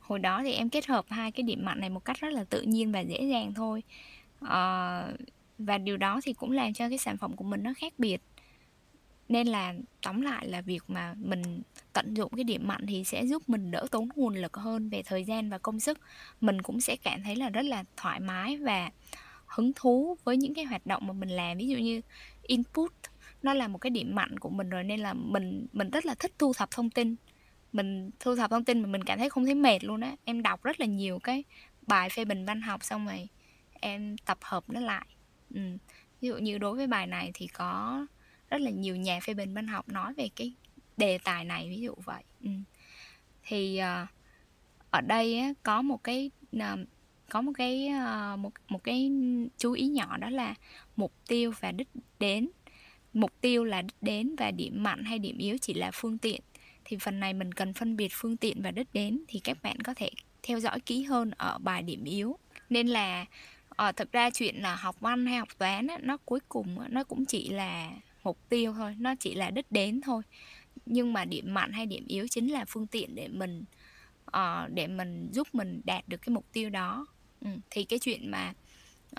hồi 0.00 0.18
đó 0.18 0.42
thì 0.42 0.52
em 0.52 0.68
kết 0.68 0.86
hợp 0.86 1.04
hai 1.08 1.32
cái 1.32 1.42
điểm 1.42 1.64
mạnh 1.64 1.80
này 1.80 1.90
một 1.90 2.04
cách 2.04 2.20
rất 2.20 2.32
là 2.32 2.44
tự 2.44 2.62
nhiên 2.62 2.92
và 2.92 3.00
dễ 3.00 3.22
dàng 3.30 3.54
thôi. 3.54 3.82
À, 4.40 5.02
và 5.58 5.78
điều 5.78 5.96
đó 5.96 6.20
thì 6.24 6.32
cũng 6.32 6.50
làm 6.50 6.72
cho 6.72 6.88
cái 6.88 6.98
sản 6.98 7.16
phẩm 7.16 7.36
của 7.36 7.44
mình 7.44 7.62
nó 7.62 7.72
khác 7.78 7.92
biệt 7.98 8.20
nên 9.28 9.46
là, 9.46 9.74
tóm 10.02 10.20
lại 10.20 10.48
là 10.48 10.60
việc 10.60 10.82
mà 10.88 11.14
mình 11.18 11.62
tận 11.92 12.14
dụng 12.14 12.32
cái 12.36 12.44
điểm 12.44 12.68
mạnh 12.68 12.86
thì 12.88 13.04
sẽ 13.04 13.26
giúp 13.26 13.48
mình 13.48 13.70
đỡ 13.70 13.86
tốn 13.90 14.08
nguồn 14.14 14.34
lực 14.34 14.56
hơn 14.56 14.88
về 14.88 15.02
thời 15.02 15.24
gian 15.24 15.50
và 15.50 15.58
công 15.58 15.80
sức. 15.80 15.98
Mình 16.40 16.62
cũng 16.62 16.80
sẽ 16.80 16.96
cảm 16.96 17.22
thấy 17.22 17.36
là 17.36 17.48
rất 17.48 17.64
là 17.64 17.84
thoải 17.96 18.20
mái 18.20 18.56
và 18.56 18.90
hứng 19.46 19.72
thú 19.76 20.16
với 20.24 20.36
những 20.36 20.54
cái 20.54 20.64
hoạt 20.64 20.86
động 20.86 21.06
mà 21.06 21.12
mình 21.12 21.28
làm. 21.28 21.58
Ví 21.58 21.68
dụ 21.68 21.76
như 21.76 22.00
input, 22.42 22.92
nó 23.42 23.54
là 23.54 23.68
một 23.68 23.78
cái 23.78 23.90
điểm 23.90 24.14
mạnh 24.14 24.38
của 24.38 24.50
mình 24.50 24.70
rồi 24.70 24.84
nên 24.84 25.00
là 25.00 25.12
mình 25.12 25.66
mình 25.72 25.90
rất 25.90 26.06
là 26.06 26.14
thích 26.14 26.32
thu 26.38 26.52
thập 26.52 26.70
thông 26.70 26.90
tin. 26.90 27.16
Mình 27.72 28.10
thu 28.20 28.36
thập 28.36 28.50
thông 28.50 28.64
tin 28.64 28.80
mà 28.80 28.88
mình 28.88 29.04
cảm 29.04 29.18
thấy 29.18 29.30
không 29.30 29.44
thấy 29.44 29.54
mệt 29.54 29.84
luôn 29.84 30.00
á. 30.00 30.16
Em 30.24 30.42
đọc 30.42 30.62
rất 30.62 30.80
là 30.80 30.86
nhiều 30.86 31.18
cái 31.18 31.44
bài 31.86 32.10
phê 32.10 32.24
bình 32.24 32.44
văn 32.44 32.62
học 32.62 32.84
xong 32.84 33.06
rồi 33.06 33.28
em 33.80 34.16
tập 34.18 34.38
hợp 34.42 34.64
nó 34.68 34.80
lại. 34.80 35.06
Ừ. 35.54 35.60
ví 36.20 36.28
dụ 36.28 36.36
như 36.36 36.58
đối 36.58 36.76
với 36.76 36.86
bài 36.86 37.06
này 37.06 37.30
thì 37.34 37.46
có 37.46 38.06
rất 38.50 38.60
là 38.60 38.70
nhiều 38.70 38.96
nhà 38.96 39.20
phê 39.20 39.34
bình 39.34 39.54
văn 39.54 39.66
học 39.66 39.88
nói 39.88 40.14
về 40.14 40.28
cái 40.36 40.52
đề 40.96 41.18
tài 41.18 41.44
này 41.44 41.68
ví 41.68 41.80
dụ 41.80 41.94
vậy. 42.04 42.22
Ừ. 42.42 42.50
thì 43.42 43.80
uh, 44.02 44.08
ở 44.90 45.00
đây 45.00 45.38
á, 45.38 45.52
có 45.62 45.82
một 45.82 46.04
cái 46.04 46.30
uh, 46.56 46.78
có 47.30 47.42
một 47.42 47.52
cái 47.54 47.88
uh, 47.88 48.38
một 48.38 48.52
một 48.68 48.84
cái 48.84 49.10
chú 49.58 49.72
ý 49.72 49.86
nhỏ 49.86 50.16
đó 50.16 50.30
là 50.30 50.54
mục 50.96 51.12
tiêu 51.28 51.52
và 51.60 51.72
đích 51.72 51.88
đến. 52.20 52.48
Mục 53.12 53.32
tiêu 53.40 53.64
là 53.64 53.82
đích 53.82 53.96
đến 54.00 54.36
và 54.38 54.50
điểm 54.50 54.82
mạnh 54.82 55.04
hay 55.04 55.18
điểm 55.18 55.38
yếu 55.38 55.58
chỉ 55.58 55.74
là 55.74 55.90
phương 55.94 56.18
tiện. 56.18 56.40
Thì 56.84 56.96
phần 57.00 57.20
này 57.20 57.34
mình 57.34 57.54
cần 57.54 57.72
phân 57.72 57.96
biệt 57.96 58.08
phương 58.12 58.36
tiện 58.36 58.62
và 58.62 58.70
đích 58.70 58.88
đến 58.92 59.22
thì 59.28 59.40
các 59.44 59.62
bạn 59.62 59.80
có 59.80 59.94
thể 59.94 60.10
theo 60.42 60.60
dõi 60.60 60.80
kỹ 60.80 61.02
hơn 61.02 61.30
ở 61.30 61.58
bài 61.58 61.82
điểm 61.82 62.04
yếu. 62.04 62.36
Nên 62.70 62.88
là 62.88 63.24
ở 63.68 63.92
thực 63.92 64.12
ra 64.12 64.30
chuyện 64.30 64.62
là 64.62 64.74
học 64.74 65.00
văn 65.00 65.26
hay 65.26 65.36
học 65.36 65.48
toán 65.58 65.86
á, 65.86 65.98
nó 66.02 66.16
cuối 66.16 66.40
cùng 66.48 66.78
nó 66.88 67.04
cũng 67.04 67.24
chỉ 67.24 67.48
là 67.48 67.90
mục 68.26 68.38
tiêu 68.48 68.72
thôi 68.72 68.94
nó 68.98 69.14
chỉ 69.14 69.34
là 69.34 69.50
đích 69.50 69.72
đến 69.72 70.00
thôi. 70.00 70.22
Nhưng 70.86 71.12
mà 71.12 71.24
điểm 71.24 71.54
mạnh 71.54 71.72
hay 71.72 71.86
điểm 71.86 72.04
yếu 72.06 72.26
chính 72.28 72.52
là 72.52 72.64
phương 72.68 72.86
tiện 72.86 73.14
để 73.14 73.28
mình 73.28 73.64
uh, 74.36 74.70
để 74.74 74.86
mình 74.86 75.28
giúp 75.32 75.48
mình 75.52 75.80
đạt 75.84 76.08
được 76.08 76.16
cái 76.22 76.34
mục 76.34 76.44
tiêu 76.52 76.70
đó. 76.70 77.06
Ừ, 77.40 77.48
thì 77.70 77.84
cái 77.84 77.98
chuyện 77.98 78.30
mà 78.30 78.54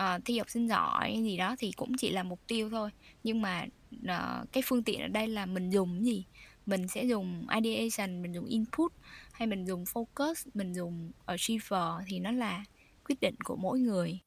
uh, 0.01 0.25
thi 0.25 0.37
học 0.37 0.49
sinh 0.49 0.67
giỏi 0.67 1.19
gì 1.23 1.37
đó 1.37 1.55
thì 1.59 1.71
cũng 1.71 1.97
chỉ 1.97 2.09
là 2.09 2.23
mục 2.23 2.39
tiêu 2.47 2.69
thôi. 2.69 2.89
Nhưng 3.23 3.41
mà 3.41 3.65
uh, 3.95 4.51
cái 4.51 4.63
phương 4.65 4.83
tiện 4.83 5.01
ở 5.01 5.07
đây 5.07 5.27
là 5.27 5.45
mình 5.45 5.69
dùng 5.69 6.05
gì? 6.05 6.25
Mình 6.65 6.87
sẽ 6.87 7.03
dùng 7.03 7.47
ideation 7.61 8.21
mình 8.21 8.33
dùng 8.33 8.45
input 8.45 8.93
hay 9.31 9.47
mình 9.47 9.65
dùng 9.65 9.83
focus 9.83 10.33
mình 10.53 10.73
dùng 10.73 11.11
achiever 11.25 12.07
thì 12.07 12.19
nó 12.19 12.31
là 12.31 12.65
quyết 13.05 13.19
định 13.21 13.35
của 13.43 13.55
mỗi 13.55 13.79
người 13.79 14.19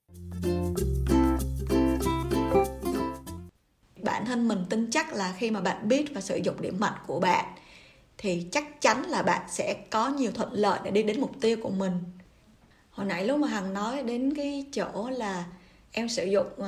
bản 4.05 4.25
thân 4.25 4.49
mình 4.49 4.65
tin 4.71 4.91
chắc 4.91 5.13
là 5.13 5.35
khi 5.39 5.51
mà 5.51 5.61
bạn 5.61 5.89
biết 5.89 6.15
và 6.15 6.21
sử 6.21 6.37
dụng 6.37 6.61
điểm 6.61 6.81
mạnh 6.81 6.99
của 7.07 7.21
bạn 7.21 7.45
thì 8.19 8.47
chắc 8.53 8.81
chắn 8.81 9.03
là 9.03 9.23
bạn 9.23 9.43
sẽ 9.49 9.75
có 9.91 10.09
nhiều 10.09 10.33
thuận 10.33 10.53
lợi 10.53 10.81
để 10.85 10.91
đi 10.91 11.03
đến 11.03 11.21
mục 11.21 11.33
tiêu 11.41 11.57
của 11.63 11.71
mình 11.71 11.93
hồi 12.91 13.07
nãy 13.07 13.25
lúc 13.25 13.39
mà 13.39 13.49
hằng 13.49 13.75
nói 13.75 14.03
đến 14.03 14.35
cái 14.37 14.67
chỗ 14.73 15.11
là 15.11 15.45
em 15.93 16.09
sử 16.09 16.25
dụng 16.25 16.47
uh, 16.59 16.67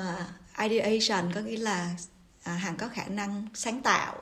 ideation 0.63 1.33
có 1.35 1.41
nghĩa 1.41 1.57
là 1.57 1.95
uh, 2.41 2.61
hằng 2.61 2.77
có 2.77 2.89
khả 2.89 3.05
năng 3.05 3.47
sáng 3.55 3.83
tạo 3.83 4.17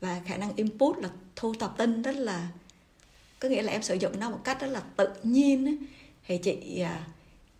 và 0.00 0.20
khả 0.26 0.36
năng 0.36 0.56
input 0.56 0.98
là 0.98 1.08
thu 1.36 1.54
thập 1.54 1.76
tin 1.78 2.02
rất 2.02 2.16
là 2.16 2.48
có 3.40 3.48
nghĩa 3.48 3.62
là 3.62 3.72
em 3.72 3.82
sử 3.82 3.94
dụng 3.94 4.20
nó 4.20 4.30
một 4.30 4.40
cách 4.44 4.60
rất 4.60 4.66
là 4.66 4.82
tự 4.96 5.08
nhiên 5.22 5.66
ấy. 5.66 5.78
thì 6.26 6.38
chị 6.38 6.82
uh, 6.82 6.88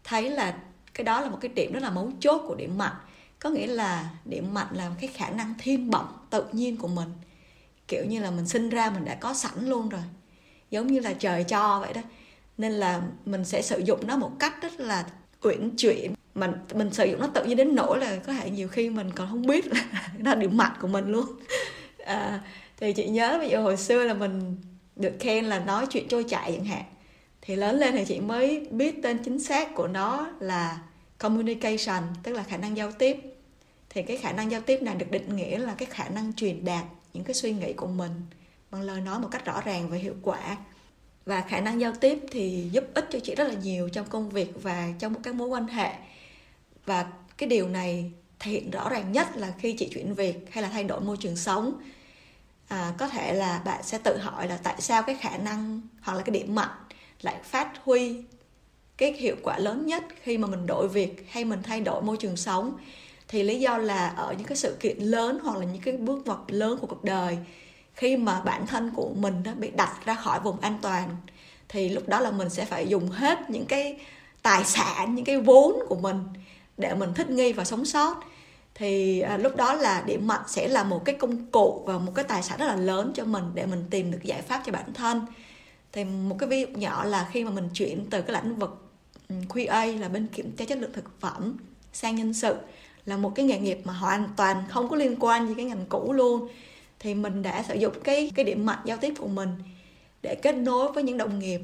thấy 0.04 0.30
là 0.30 0.56
cái 0.94 1.04
đó 1.04 1.20
là 1.20 1.28
một 1.28 1.38
cái 1.40 1.48
điểm 1.54 1.72
rất 1.72 1.82
là 1.82 1.90
mấu 1.90 2.12
chốt 2.20 2.42
của 2.46 2.54
điểm 2.54 2.78
mạnh 2.78 2.96
có 3.42 3.50
nghĩa 3.50 3.66
là 3.66 4.10
điểm 4.24 4.54
mạnh 4.54 4.66
là 4.72 4.90
cái 5.00 5.10
khả 5.14 5.30
năng 5.30 5.54
thiên 5.58 5.90
bẩm 5.90 6.06
tự 6.30 6.44
nhiên 6.52 6.76
của 6.76 6.88
mình. 6.88 7.08
Kiểu 7.88 8.04
như 8.04 8.20
là 8.20 8.30
mình 8.30 8.46
sinh 8.46 8.68
ra 8.68 8.90
mình 8.90 9.04
đã 9.04 9.14
có 9.14 9.34
sẵn 9.34 9.68
luôn 9.68 9.88
rồi. 9.88 10.02
Giống 10.70 10.86
như 10.86 11.00
là 11.00 11.12
trời 11.12 11.44
cho 11.44 11.80
vậy 11.80 11.92
đó. 11.92 12.00
Nên 12.58 12.72
là 12.72 13.02
mình 13.24 13.44
sẽ 13.44 13.62
sử 13.62 13.78
dụng 13.78 14.06
nó 14.06 14.16
một 14.16 14.32
cách 14.38 14.62
rất 14.62 14.80
là 14.80 15.06
uyển 15.42 15.76
chuyển. 15.76 16.14
Mình 16.34 16.52
mình 16.74 16.92
sử 16.92 17.04
dụng 17.04 17.20
nó 17.20 17.26
tự 17.26 17.44
nhiên 17.44 17.56
đến 17.56 17.74
nỗi 17.74 17.98
là 17.98 18.16
có 18.16 18.32
thể 18.32 18.50
nhiều 18.50 18.68
khi 18.68 18.90
mình 18.90 19.10
còn 19.10 19.28
không 19.30 19.46
biết 19.46 19.66
là 19.66 19.84
nó 20.18 20.34
điểm 20.34 20.56
mạnh 20.56 20.72
của 20.80 20.88
mình 20.88 21.06
luôn. 21.06 21.26
À, 22.04 22.40
thì 22.76 22.92
chị 22.92 23.08
nhớ 23.08 23.38
ví 23.40 23.48
dụ 23.48 23.62
hồi 23.62 23.76
xưa 23.76 24.04
là 24.04 24.14
mình 24.14 24.56
được 24.96 25.12
khen 25.20 25.44
là 25.44 25.58
nói 25.58 25.86
chuyện 25.90 26.08
trôi 26.08 26.24
chảy 26.24 26.52
chẳng 26.52 26.64
hạn. 26.64 26.82
Thì 27.42 27.56
lớn 27.56 27.78
lên 27.78 27.92
thì 27.96 28.04
chị 28.04 28.20
mới 28.20 28.66
biết 28.70 29.02
tên 29.02 29.18
chính 29.24 29.40
xác 29.40 29.74
của 29.74 29.88
nó 29.88 30.28
là 30.40 30.78
communication 31.18 32.02
tức 32.22 32.32
là 32.32 32.42
khả 32.42 32.56
năng 32.56 32.76
giao 32.76 32.92
tiếp 32.92 33.31
thì 33.94 34.02
cái 34.02 34.16
khả 34.16 34.32
năng 34.32 34.50
giao 34.50 34.60
tiếp 34.60 34.82
này 34.82 34.94
được 34.94 35.10
định 35.10 35.36
nghĩa 35.36 35.58
là 35.58 35.74
cái 35.74 35.86
khả 35.86 36.08
năng 36.08 36.32
truyền 36.32 36.64
đạt 36.64 36.84
những 37.12 37.24
cái 37.24 37.34
suy 37.34 37.52
nghĩ 37.52 37.72
của 37.72 37.86
mình 37.86 38.22
bằng 38.70 38.82
lời 38.82 39.00
nói 39.00 39.18
một 39.20 39.28
cách 39.30 39.44
rõ 39.44 39.60
ràng 39.60 39.88
và 39.88 39.96
hiệu 39.96 40.14
quả. 40.22 40.56
Và 41.26 41.40
khả 41.40 41.60
năng 41.60 41.80
giao 41.80 41.92
tiếp 42.00 42.18
thì 42.30 42.68
giúp 42.72 42.84
ích 42.94 43.08
cho 43.10 43.18
chị 43.20 43.34
rất 43.34 43.48
là 43.48 43.54
nhiều 43.54 43.88
trong 43.88 44.06
công 44.06 44.30
việc 44.30 44.62
và 44.62 44.88
trong 44.98 45.22
các 45.22 45.34
mối 45.34 45.48
quan 45.48 45.66
hệ. 45.66 45.92
Và 46.86 47.06
cái 47.38 47.48
điều 47.48 47.68
này 47.68 48.12
thể 48.38 48.50
hiện 48.50 48.70
rõ 48.70 48.88
ràng 48.88 49.12
nhất 49.12 49.36
là 49.36 49.52
khi 49.58 49.72
chị 49.72 49.88
chuyển 49.94 50.14
việc 50.14 50.52
hay 50.52 50.62
là 50.62 50.68
thay 50.68 50.84
đổi 50.84 51.00
môi 51.00 51.16
trường 51.16 51.36
sống. 51.36 51.80
À, 52.68 52.94
có 52.98 53.08
thể 53.08 53.32
là 53.32 53.62
bạn 53.64 53.82
sẽ 53.82 53.98
tự 54.04 54.18
hỏi 54.18 54.48
là 54.48 54.56
tại 54.56 54.80
sao 54.80 55.02
cái 55.02 55.16
khả 55.20 55.36
năng 55.36 55.80
hoặc 56.00 56.14
là 56.14 56.22
cái 56.22 56.34
điểm 56.34 56.54
mạnh 56.54 56.78
lại 57.22 57.36
phát 57.44 57.72
huy 57.84 58.22
cái 58.96 59.12
hiệu 59.12 59.36
quả 59.42 59.58
lớn 59.58 59.86
nhất 59.86 60.04
khi 60.22 60.38
mà 60.38 60.48
mình 60.48 60.66
đổi 60.66 60.88
việc 60.88 61.26
hay 61.30 61.44
mình 61.44 61.62
thay 61.62 61.80
đổi 61.80 62.02
môi 62.02 62.16
trường 62.16 62.36
sống 62.36 62.76
thì 63.32 63.42
lý 63.42 63.60
do 63.60 63.78
là 63.78 64.08
ở 64.08 64.34
những 64.38 64.46
cái 64.46 64.56
sự 64.56 64.76
kiện 64.80 64.98
lớn 64.98 65.38
hoặc 65.42 65.58
là 65.58 65.64
những 65.64 65.82
cái 65.82 65.96
bước 65.96 66.26
ngoặt 66.26 66.38
lớn 66.48 66.78
của 66.80 66.86
cuộc 66.86 67.04
đời 67.04 67.38
khi 67.94 68.16
mà 68.16 68.40
bản 68.40 68.66
thân 68.66 68.90
của 68.96 69.10
mình 69.14 69.42
nó 69.44 69.54
bị 69.54 69.70
đặt 69.70 69.96
ra 70.04 70.14
khỏi 70.14 70.40
vùng 70.40 70.60
an 70.60 70.78
toàn 70.82 71.16
thì 71.68 71.88
lúc 71.88 72.08
đó 72.08 72.20
là 72.20 72.30
mình 72.30 72.50
sẽ 72.50 72.64
phải 72.64 72.88
dùng 72.88 73.08
hết 73.08 73.50
những 73.50 73.66
cái 73.66 74.00
tài 74.42 74.64
sản 74.64 75.14
những 75.14 75.24
cái 75.24 75.40
vốn 75.40 75.76
của 75.88 75.96
mình 75.96 76.24
để 76.76 76.94
mình 76.94 77.14
thích 77.14 77.30
nghi 77.30 77.52
và 77.52 77.64
sống 77.64 77.84
sót. 77.84 78.20
Thì 78.74 79.20
à, 79.20 79.36
lúc 79.36 79.56
đó 79.56 79.74
là 79.74 80.02
điểm 80.06 80.26
mạnh 80.26 80.42
sẽ 80.46 80.68
là 80.68 80.84
một 80.84 81.04
cái 81.04 81.14
công 81.14 81.46
cụ 81.46 81.82
và 81.86 81.98
một 81.98 82.12
cái 82.14 82.24
tài 82.24 82.42
sản 82.42 82.58
rất 82.58 82.66
là 82.66 82.76
lớn 82.76 83.12
cho 83.14 83.24
mình 83.24 83.44
để 83.54 83.66
mình 83.66 83.84
tìm 83.90 84.10
được 84.10 84.22
giải 84.22 84.42
pháp 84.42 84.62
cho 84.66 84.72
bản 84.72 84.92
thân. 84.94 85.26
Thì 85.92 86.04
một 86.04 86.36
cái 86.38 86.48
ví 86.48 86.60
dụ 86.60 86.66
nhỏ 86.66 87.04
là 87.04 87.28
khi 87.32 87.44
mà 87.44 87.50
mình 87.50 87.68
chuyển 87.74 88.06
từ 88.10 88.22
cái 88.22 88.42
lĩnh 88.42 88.56
vực 88.56 88.90
QA 89.28 90.00
là 90.00 90.08
bên 90.08 90.26
kiểm 90.26 90.56
tra 90.56 90.64
chất 90.64 90.78
lượng 90.78 90.92
thực 90.92 91.20
phẩm 91.20 91.56
sang 91.92 92.16
nhân 92.16 92.34
sự 92.34 92.56
là 93.06 93.16
một 93.16 93.32
cái 93.34 93.46
nghề 93.46 93.58
nghiệp 93.58 93.78
mà 93.84 93.92
hoàn 93.92 94.28
toàn 94.36 94.62
không 94.68 94.88
có 94.88 94.96
liên 94.96 95.16
quan 95.20 95.48
gì 95.48 95.54
cái 95.56 95.64
ngành 95.64 95.84
cũ 95.88 96.12
luôn. 96.12 96.48
Thì 96.98 97.14
mình 97.14 97.42
đã 97.42 97.64
sử 97.68 97.74
dụng 97.74 97.92
cái 98.04 98.30
cái 98.34 98.44
điểm 98.44 98.66
mạnh 98.66 98.78
giao 98.84 98.96
tiếp 98.96 99.14
của 99.18 99.28
mình 99.28 99.48
để 100.22 100.34
kết 100.34 100.52
nối 100.52 100.92
với 100.92 101.02
những 101.02 101.18
đồng 101.18 101.38
nghiệp. 101.38 101.60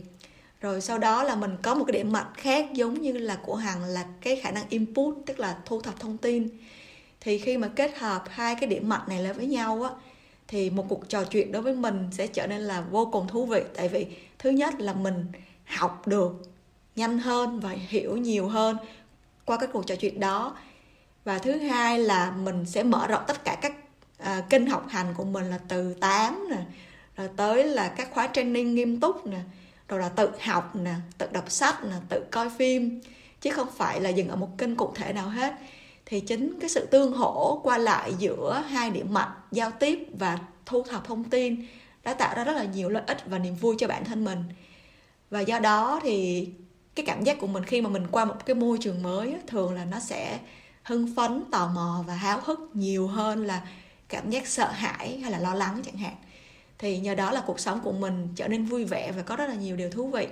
Rồi 0.60 0.80
sau 0.80 0.98
đó 0.98 1.22
là 1.22 1.34
mình 1.34 1.56
có 1.62 1.74
một 1.74 1.84
cái 1.84 1.92
điểm 1.92 2.12
mạnh 2.12 2.26
khác 2.34 2.72
giống 2.72 3.00
như 3.00 3.12
là 3.12 3.38
của 3.46 3.54
hằng 3.54 3.84
là 3.84 4.06
cái 4.20 4.36
khả 4.36 4.50
năng 4.50 4.64
input, 4.68 5.14
tức 5.26 5.38
là 5.40 5.58
thu 5.64 5.80
thập 5.80 6.00
thông 6.00 6.16
tin. 6.16 6.48
Thì 7.20 7.38
khi 7.38 7.56
mà 7.56 7.68
kết 7.68 7.98
hợp 7.98 8.24
hai 8.28 8.54
cái 8.54 8.66
điểm 8.66 8.88
mạnh 8.88 9.00
này 9.08 9.22
lại 9.22 9.32
với 9.32 9.46
nhau 9.46 9.82
á, 9.82 9.90
thì 10.48 10.70
một 10.70 10.86
cuộc 10.88 11.08
trò 11.08 11.24
chuyện 11.24 11.52
đối 11.52 11.62
với 11.62 11.74
mình 11.74 12.08
sẽ 12.12 12.26
trở 12.26 12.46
nên 12.46 12.60
là 12.60 12.80
vô 12.80 13.08
cùng 13.12 13.28
thú 13.28 13.46
vị. 13.46 13.62
Tại 13.76 13.88
vì 13.88 14.06
thứ 14.38 14.50
nhất 14.50 14.80
là 14.80 14.92
mình 14.92 15.26
học 15.64 16.08
được 16.08 16.32
nhanh 16.96 17.18
hơn 17.18 17.60
và 17.60 17.70
hiểu 17.70 18.16
nhiều 18.16 18.48
hơn 18.48 18.76
qua 19.44 19.56
các 19.56 19.70
cuộc 19.72 19.86
trò 19.86 19.96
chuyện 19.96 20.20
đó 20.20 20.56
và 21.28 21.38
thứ 21.38 21.58
hai 21.58 21.98
là 21.98 22.30
mình 22.30 22.66
sẽ 22.66 22.82
mở 22.82 23.06
rộng 23.06 23.22
tất 23.26 23.44
cả 23.44 23.54
các 23.62 23.72
à, 24.18 24.42
kênh 24.50 24.66
học 24.66 24.86
hành 24.88 25.14
của 25.16 25.24
mình 25.24 25.44
là 25.44 25.58
từ 25.68 25.94
8 25.94 26.48
nè 26.50 26.56
rồi 27.16 27.28
tới 27.36 27.64
là 27.64 27.88
các 27.88 28.08
khóa 28.12 28.28
training 28.32 28.74
nghiêm 28.74 29.00
túc 29.00 29.26
nè 29.26 29.38
rồi 29.88 30.00
là 30.00 30.08
tự 30.08 30.30
học 30.40 30.76
nè 30.76 30.94
tự 31.18 31.26
đọc 31.32 31.50
sách 31.50 31.84
nè 31.84 31.94
tự 32.08 32.24
coi 32.30 32.50
phim 32.50 33.00
chứ 33.40 33.50
không 33.50 33.68
phải 33.76 34.00
là 34.00 34.10
dừng 34.10 34.28
ở 34.28 34.36
một 34.36 34.58
kênh 34.58 34.76
cụ 34.76 34.92
thể 34.94 35.12
nào 35.12 35.28
hết. 35.28 35.54
Thì 36.06 36.20
chính 36.20 36.60
cái 36.60 36.70
sự 36.70 36.86
tương 36.86 37.12
hỗ 37.12 37.60
qua 37.62 37.78
lại 37.78 38.14
giữa 38.18 38.62
hai 38.68 38.90
điểm 38.90 39.12
mạnh 39.14 39.32
giao 39.52 39.70
tiếp 39.70 40.06
và 40.18 40.38
thu 40.66 40.82
thập 40.82 41.04
thông 41.04 41.24
tin 41.24 41.66
đã 42.04 42.14
tạo 42.14 42.34
ra 42.36 42.44
rất 42.44 42.56
là 42.56 42.64
nhiều 42.64 42.88
lợi 42.88 43.02
ích 43.06 43.18
và 43.26 43.38
niềm 43.38 43.54
vui 43.54 43.76
cho 43.78 43.88
bản 43.88 44.04
thân 44.04 44.24
mình. 44.24 44.44
Và 45.30 45.40
do 45.40 45.58
đó 45.58 46.00
thì 46.02 46.48
cái 46.94 47.06
cảm 47.06 47.24
giác 47.24 47.40
của 47.40 47.46
mình 47.46 47.64
khi 47.64 47.80
mà 47.80 47.90
mình 47.90 48.06
qua 48.10 48.24
một 48.24 48.46
cái 48.46 48.54
môi 48.54 48.78
trường 48.80 49.02
mới 49.02 49.34
thường 49.46 49.74
là 49.74 49.84
nó 49.84 50.00
sẽ 50.00 50.38
hưng 50.88 51.14
phấn, 51.16 51.42
tò 51.50 51.70
mò 51.74 52.04
và 52.06 52.14
háo 52.14 52.40
hức 52.44 52.70
nhiều 52.74 53.06
hơn 53.06 53.46
là 53.46 53.62
cảm 54.08 54.30
giác 54.30 54.46
sợ 54.46 54.70
hãi 54.70 55.18
hay 55.18 55.30
là 55.30 55.38
lo 55.38 55.54
lắng 55.54 55.82
chẳng 55.84 55.96
hạn. 55.96 56.14
Thì 56.78 56.98
nhờ 56.98 57.14
đó 57.14 57.30
là 57.30 57.42
cuộc 57.46 57.60
sống 57.60 57.80
của 57.80 57.92
mình 57.92 58.28
trở 58.36 58.48
nên 58.48 58.64
vui 58.64 58.84
vẻ 58.84 59.12
và 59.12 59.22
có 59.22 59.36
rất 59.36 59.46
là 59.46 59.54
nhiều 59.54 59.76
điều 59.76 59.90
thú 59.90 60.10
vị. 60.10 60.28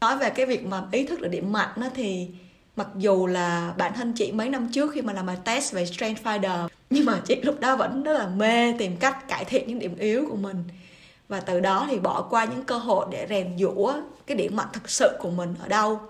Nói 0.00 0.18
về 0.18 0.30
cái 0.30 0.46
việc 0.46 0.66
mà 0.66 0.82
ý 0.92 1.06
thức 1.06 1.20
được 1.20 1.28
điểm 1.28 1.52
mạnh 1.52 1.70
đó 1.76 1.88
thì 1.94 2.28
mặc 2.76 2.88
dù 2.96 3.26
là 3.26 3.74
bản 3.78 3.92
thân 3.94 4.12
chị 4.12 4.32
mấy 4.32 4.48
năm 4.48 4.68
trước 4.72 4.92
khi 4.92 5.02
mà 5.02 5.12
làm 5.12 5.26
bài 5.26 5.36
test 5.44 5.74
về 5.74 5.86
Strength 5.86 6.22
Finder, 6.24 6.68
nhưng 6.90 7.04
mà 7.04 7.20
chị 7.26 7.40
lúc 7.42 7.60
đó 7.60 7.76
vẫn 7.76 8.02
rất 8.02 8.12
là 8.12 8.26
mê 8.26 8.72
tìm 8.78 8.96
cách 8.96 9.28
cải 9.28 9.44
thiện 9.44 9.68
những 9.68 9.78
điểm 9.78 9.96
yếu 9.96 10.26
của 10.30 10.36
mình 10.36 10.64
và 11.28 11.40
từ 11.40 11.60
đó 11.60 11.86
thì 11.90 11.98
bỏ 11.98 12.22
qua 12.22 12.44
những 12.44 12.64
cơ 12.64 12.78
hội 12.78 13.06
để 13.10 13.26
rèn 13.28 13.58
giũa 13.58 13.94
cái 14.26 14.36
điểm 14.36 14.56
mạnh 14.56 14.68
thực 14.72 14.90
sự 14.90 15.16
của 15.18 15.30
mình 15.30 15.54
ở 15.62 15.68
đâu. 15.68 16.00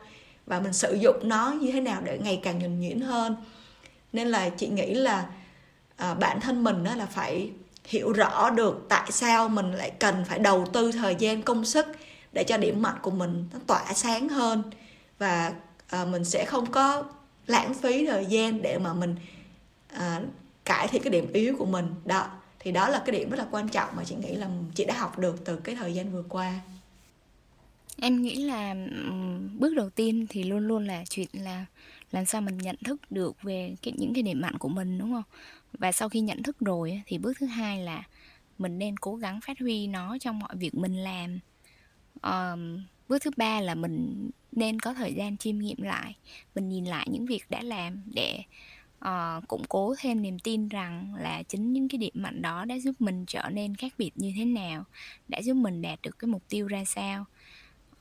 Và 0.46 0.60
mình 0.60 0.72
sử 0.72 0.94
dụng 0.94 1.16
nó 1.22 1.50
như 1.60 1.72
thế 1.72 1.80
nào 1.80 2.00
để 2.04 2.18
ngày 2.18 2.40
càng 2.42 2.58
nhuần 2.58 2.80
nhuyễn 2.80 3.00
hơn. 3.00 3.36
Nên 4.12 4.28
là 4.28 4.48
chị 4.48 4.68
nghĩ 4.68 4.94
là 4.94 5.26
à, 5.96 6.14
bản 6.14 6.40
thân 6.40 6.64
mình 6.64 6.84
đó 6.84 6.94
là 6.94 7.06
phải 7.06 7.50
hiểu 7.84 8.12
rõ 8.12 8.50
được 8.50 8.86
tại 8.88 9.12
sao 9.12 9.48
mình 9.48 9.72
lại 9.72 9.90
cần 9.90 10.24
phải 10.24 10.38
đầu 10.38 10.66
tư 10.72 10.92
thời 10.92 11.14
gian 11.14 11.42
công 11.42 11.64
sức 11.64 11.86
để 12.32 12.44
cho 12.44 12.56
điểm 12.56 12.82
mạnh 12.82 12.96
của 13.02 13.10
mình 13.10 13.48
nó 13.52 13.58
tỏa 13.66 13.92
sáng 13.94 14.28
hơn. 14.28 14.62
Và 15.18 15.52
à, 15.88 16.04
mình 16.04 16.24
sẽ 16.24 16.44
không 16.44 16.66
có 16.66 17.04
lãng 17.46 17.74
phí 17.74 18.06
thời 18.06 18.26
gian 18.26 18.62
để 18.62 18.78
mà 18.78 18.92
mình 18.92 19.16
à, 19.92 20.20
cải 20.64 20.88
thiện 20.88 21.02
cái 21.02 21.10
điểm 21.10 21.32
yếu 21.32 21.56
của 21.58 21.66
mình. 21.66 21.94
Đó 22.04 22.26
thì 22.66 22.72
đó 22.72 22.88
là 22.88 23.02
cái 23.06 23.18
điểm 23.18 23.30
rất 23.30 23.36
là 23.36 23.46
quan 23.50 23.68
trọng 23.68 23.88
mà 23.96 24.04
chị 24.04 24.14
nghĩ 24.14 24.34
là 24.34 24.48
chị 24.74 24.84
đã 24.84 24.98
học 24.98 25.18
được 25.18 25.44
từ 25.44 25.56
cái 25.56 25.74
thời 25.74 25.94
gian 25.94 26.12
vừa 26.12 26.22
qua. 26.28 26.60
Em 27.96 28.22
nghĩ 28.22 28.34
là 28.34 28.74
bước 29.58 29.74
đầu 29.74 29.90
tiên 29.90 30.26
thì 30.28 30.44
luôn 30.44 30.68
luôn 30.68 30.86
là 30.86 31.04
chuyện 31.10 31.28
là 31.32 31.66
làm 32.12 32.24
sao 32.24 32.40
mình 32.40 32.58
nhận 32.58 32.76
thức 32.84 33.00
được 33.10 33.42
về 33.42 33.74
cái 33.82 33.94
những 33.96 34.14
cái 34.14 34.22
điểm 34.22 34.40
mạnh 34.40 34.58
của 34.58 34.68
mình 34.68 34.98
đúng 34.98 35.12
không? 35.12 35.22
Và 35.72 35.92
sau 35.92 36.08
khi 36.08 36.20
nhận 36.20 36.42
thức 36.42 36.56
rồi 36.60 37.02
thì 37.06 37.18
bước 37.18 37.32
thứ 37.38 37.46
hai 37.46 37.82
là 37.82 38.02
mình 38.58 38.78
nên 38.78 38.96
cố 38.96 39.16
gắng 39.16 39.40
phát 39.40 39.58
huy 39.60 39.86
nó 39.86 40.18
trong 40.20 40.38
mọi 40.38 40.56
việc 40.56 40.74
mình 40.74 40.96
làm. 40.96 41.38
Um, 42.22 42.84
bước 43.08 43.22
thứ 43.22 43.30
ba 43.36 43.60
là 43.60 43.74
mình 43.74 44.30
nên 44.52 44.80
có 44.80 44.94
thời 44.94 45.14
gian 45.14 45.36
chiêm 45.36 45.58
nghiệm 45.58 45.82
lại 45.82 46.16
mình 46.54 46.68
nhìn 46.68 46.84
lại 46.84 47.06
những 47.10 47.26
việc 47.26 47.44
đã 47.50 47.62
làm 47.62 48.02
để 48.14 48.42
uh, 49.04 49.48
củng 49.48 49.64
cố 49.68 49.94
thêm 49.98 50.22
niềm 50.22 50.38
tin 50.38 50.68
rằng 50.68 51.14
là 51.18 51.42
chính 51.42 51.72
những 51.72 51.88
cái 51.88 51.98
điểm 51.98 52.12
mạnh 52.14 52.42
đó 52.42 52.64
đã 52.64 52.78
giúp 52.78 52.94
mình 52.98 53.24
trở 53.26 53.42
nên 53.52 53.74
khác 53.74 53.92
biệt 53.98 54.10
như 54.14 54.32
thế 54.36 54.44
nào 54.44 54.84
đã 55.28 55.42
giúp 55.42 55.54
mình 55.54 55.82
đạt 55.82 56.02
được 56.02 56.18
cái 56.18 56.28
mục 56.28 56.42
tiêu 56.48 56.66
ra 56.66 56.84
sao. 56.84 57.24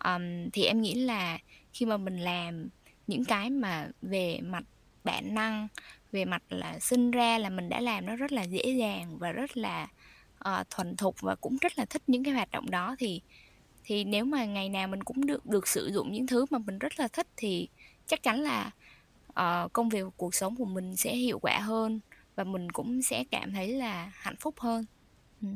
Um, 0.05 0.49
thì 0.53 0.63
em 0.63 0.81
nghĩ 0.81 0.93
là 0.93 1.39
khi 1.73 1.86
mà 1.86 1.97
mình 1.97 2.17
làm 2.17 2.67
những 3.08 3.25
cái 3.25 3.49
mà 3.49 3.88
về 4.01 4.39
mặt 4.41 4.63
bản 5.03 5.34
năng 5.36 5.67
về 6.12 6.25
mặt 6.25 6.43
là 6.49 6.79
sinh 6.79 7.12
ra 7.12 7.38
là 7.38 7.49
mình 7.49 7.69
đã 7.69 7.79
làm 7.79 8.05
nó 8.05 8.15
rất 8.15 8.31
là 8.31 8.43
dễ 8.43 8.63
dàng 8.79 9.17
và 9.19 9.31
rất 9.31 9.58
là 9.58 9.88
uh, 10.49 10.69
thuần 10.69 10.95
thục 10.95 11.21
và 11.21 11.36
cũng 11.36 11.58
rất 11.62 11.77
là 11.77 11.86
thích 11.86 12.01
những 12.08 12.23
cái 12.23 12.34
hoạt 12.34 12.51
động 12.51 12.69
đó 12.69 12.95
thì 12.99 13.21
thì 13.84 14.03
nếu 14.03 14.25
mà 14.25 14.45
ngày 14.45 14.69
nào 14.69 14.88
mình 14.88 15.03
cũng 15.03 15.25
được 15.25 15.45
được 15.45 15.67
sử 15.67 15.91
dụng 15.93 16.12
những 16.12 16.27
thứ 16.27 16.45
mà 16.49 16.58
mình 16.58 16.79
rất 16.79 16.99
là 16.99 17.08
thích 17.08 17.27
thì 17.38 17.69
chắc 18.08 18.23
chắn 18.23 18.41
là 18.41 18.71
uh, 19.39 19.74
công 19.74 19.89
việc 19.89 20.06
cuộc 20.17 20.36
sống 20.36 20.56
của 20.56 20.65
mình 20.65 20.95
sẽ 20.95 21.15
hiệu 21.15 21.39
quả 21.39 21.60
hơn 21.60 22.00
và 22.36 22.43
mình 22.43 22.69
cũng 22.69 23.02
sẽ 23.02 23.24
cảm 23.32 23.54
thấy 23.54 23.67
là 23.67 24.12
hạnh 24.15 24.36
phúc 24.39 24.56
hơn. 24.60 24.86
Ừ. 25.41 25.48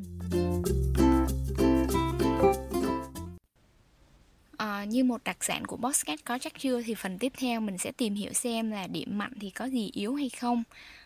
uh, 4.62 4.88
như 4.88 5.04
một 5.04 5.24
đặc 5.24 5.44
sản 5.44 5.64
của 5.64 5.76
Bosscat 5.76 6.24
có 6.24 6.38
chắc 6.38 6.52
chưa 6.58 6.82
thì 6.82 6.94
phần 6.94 7.18
tiếp 7.18 7.32
theo 7.38 7.60
mình 7.60 7.78
sẽ 7.78 7.92
tìm 7.92 8.14
hiểu 8.14 8.32
xem 8.32 8.70
là 8.70 8.86
điểm 8.86 9.18
mạnh 9.18 9.32
thì 9.40 9.50
có 9.50 9.64
gì 9.64 9.90
yếu 9.92 10.14
hay 10.14 10.28
không. 10.28 10.62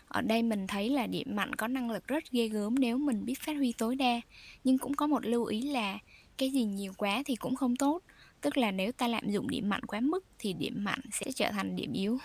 Ở 0.07 0.21
đây 0.21 0.43
mình 0.43 0.67
thấy 0.67 0.89
là 0.89 1.07
điểm 1.07 1.35
mạnh 1.35 1.55
có 1.55 1.67
năng 1.67 1.91
lực 1.91 2.07
rất 2.07 2.31
ghê 2.31 2.47
gớm 2.47 2.75
nếu 2.79 2.97
mình 2.97 3.25
biết 3.25 3.39
phát 3.39 3.53
huy 3.57 3.73
tối 3.77 3.95
đa 3.95 4.21
nhưng 4.63 4.77
cũng 4.77 4.93
có 4.93 5.07
một 5.07 5.25
lưu 5.25 5.45
ý 5.45 5.61
là 5.61 5.97
cái 6.37 6.49
gì 6.49 6.63
nhiều 6.63 6.93
quá 6.97 7.23
thì 7.25 7.35
cũng 7.35 7.55
không 7.55 7.75
tốt 7.75 8.01
tức 8.41 8.57
là 8.57 8.71
nếu 8.71 8.91
ta 8.91 9.07
lạm 9.07 9.29
dụng 9.29 9.49
điểm 9.49 9.69
mạnh 9.69 9.83
quá 9.87 9.99
mức 9.99 10.25
thì 10.39 10.53
điểm 10.53 10.83
mạnh 10.83 10.99
sẽ 11.11 11.31
trở 11.31 11.51
thành 11.51 11.75
điểm 11.75 11.93
yếu 11.93 12.17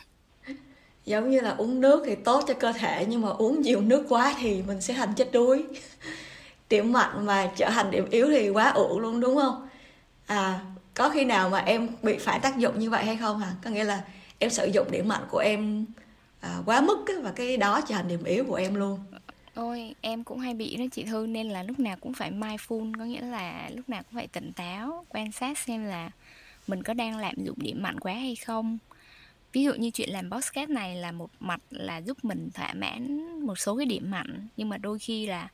giống 1.04 1.30
như 1.30 1.40
là 1.40 1.50
uống 1.50 1.80
nước 1.80 2.02
thì 2.06 2.14
tốt 2.14 2.44
cho 2.48 2.54
cơ 2.54 2.72
thể 2.72 3.06
nhưng 3.08 3.20
mà 3.20 3.28
uống 3.28 3.62
nhiều 3.62 3.80
nước 3.80 4.06
quá 4.08 4.34
thì 4.40 4.62
mình 4.62 4.80
sẽ 4.80 4.94
thành 4.94 5.14
chết 5.16 5.32
đuối. 5.32 5.64
Điểm 6.68 6.92
mạnh 6.92 7.26
mà 7.26 7.50
trở 7.56 7.70
thành 7.70 7.90
điểm 7.90 8.06
yếu 8.10 8.26
thì 8.30 8.48
quá 8.48 8.70
ủ 8.70 9.00
luôn 9.00 9.20
đúng 9.20 9.36
không? 9.36 9.68
À 10.26 10.60
có 10.94 11.10
khi 11.10 11.24
nào 11.24 11.50
mà 11.50 11.58
em 11.58 11.88
bị 12.02 12.18
phải 12.18 12.40
tác 12.40 12.58
dụng 12.58 12.78
như 12.78 12.90
vậy 12.90 13.04
hay 13.04 13.16
không 13.16 13.38
hả? 13.38 13.52
Có 13.64 13.70
nghĩa 13.70 13.84
là 13.84 14.02
em 14.38 14.50
sử 14.50 14.66
dụng 14.66 14.90
điểm 14.90 15.08
mạnh 15.08 15.22
của 15.30 15.38
em 15.38 15.86
à, 16.40 16.58
quá 16.66 16.80
mức 16.80 17.04
á, 17.06 17.14
và 17.22 17.32
cái 17.32 17.56
đó 17.56 17.80
trở 17.80 17.94
thành 17.94 18.08
điểm 18.08 18.24
yếu 18.24 18.44
của 18.44 18.54
em 18.54 18.74
luôn. 18.74 18.98
Ôi 19.54 19.94
em 20.00 20.24
cũng 20.24 20.38
hay 20.38 20.54
bị 20.54 20.76
đó 20.76 20.84
chị 20.92 21.04
Thư 21.04 21.26
nên 21.26 21.48
là 21.48 21.62
lúc 21.62 21.78
nào 21.78 21.96
cũng 22.00 22.14
phải 22.14 22.30
mindful 22.30 22.92
có 22.98 23.04
nghĩa 23.04 23.20
là 23.20 23.70
lúc 23.74 23.88
nào 23.88 24.02
cũng 24.02 24.14
phải 24.14 24.26
tỉnh 24.26 24.52
táo 24.52 25.04
quan 25.08 25.32
sát 25.32 25.58
xem 25.58 25.84
là 25.84 26.10
mình 26.66 26.82
có 26.82 26.94
đang 26.94 27.18
lạm 27.18 27.34
dụng 27.44 27.58
điểm 27.58 27.82
mạnh 27.82 28.00
quá 28.00 28.12
hay 28.12 28.36
không 28.36 28.78
ví 29.52 29.64
dụ 29.64 29.74
như 29.74 29.90
chuyện 29.90 30.10
làm 30.10 30.30
podcast 30.30 30.70
này 30.70 30.96
là 30.96 31.12
một 31.12 31.30
mặt 31.40 31.60
là 31.70 31.98
giúp 31.98 32.24
mình 32.24 32.50
thỏa 32.54 32.72
mãn 32.74 33.30
một 33.46 33.58
số 33.58 33.76
cái 33.76 33.86
điểm 33.86 34.10
mạnh 34.10 34.48
nhưng 34.56 34.68
mà 34.68 34.76
đôi 34.76 34.98
khi 34.98 35.26
là 35.26 35.48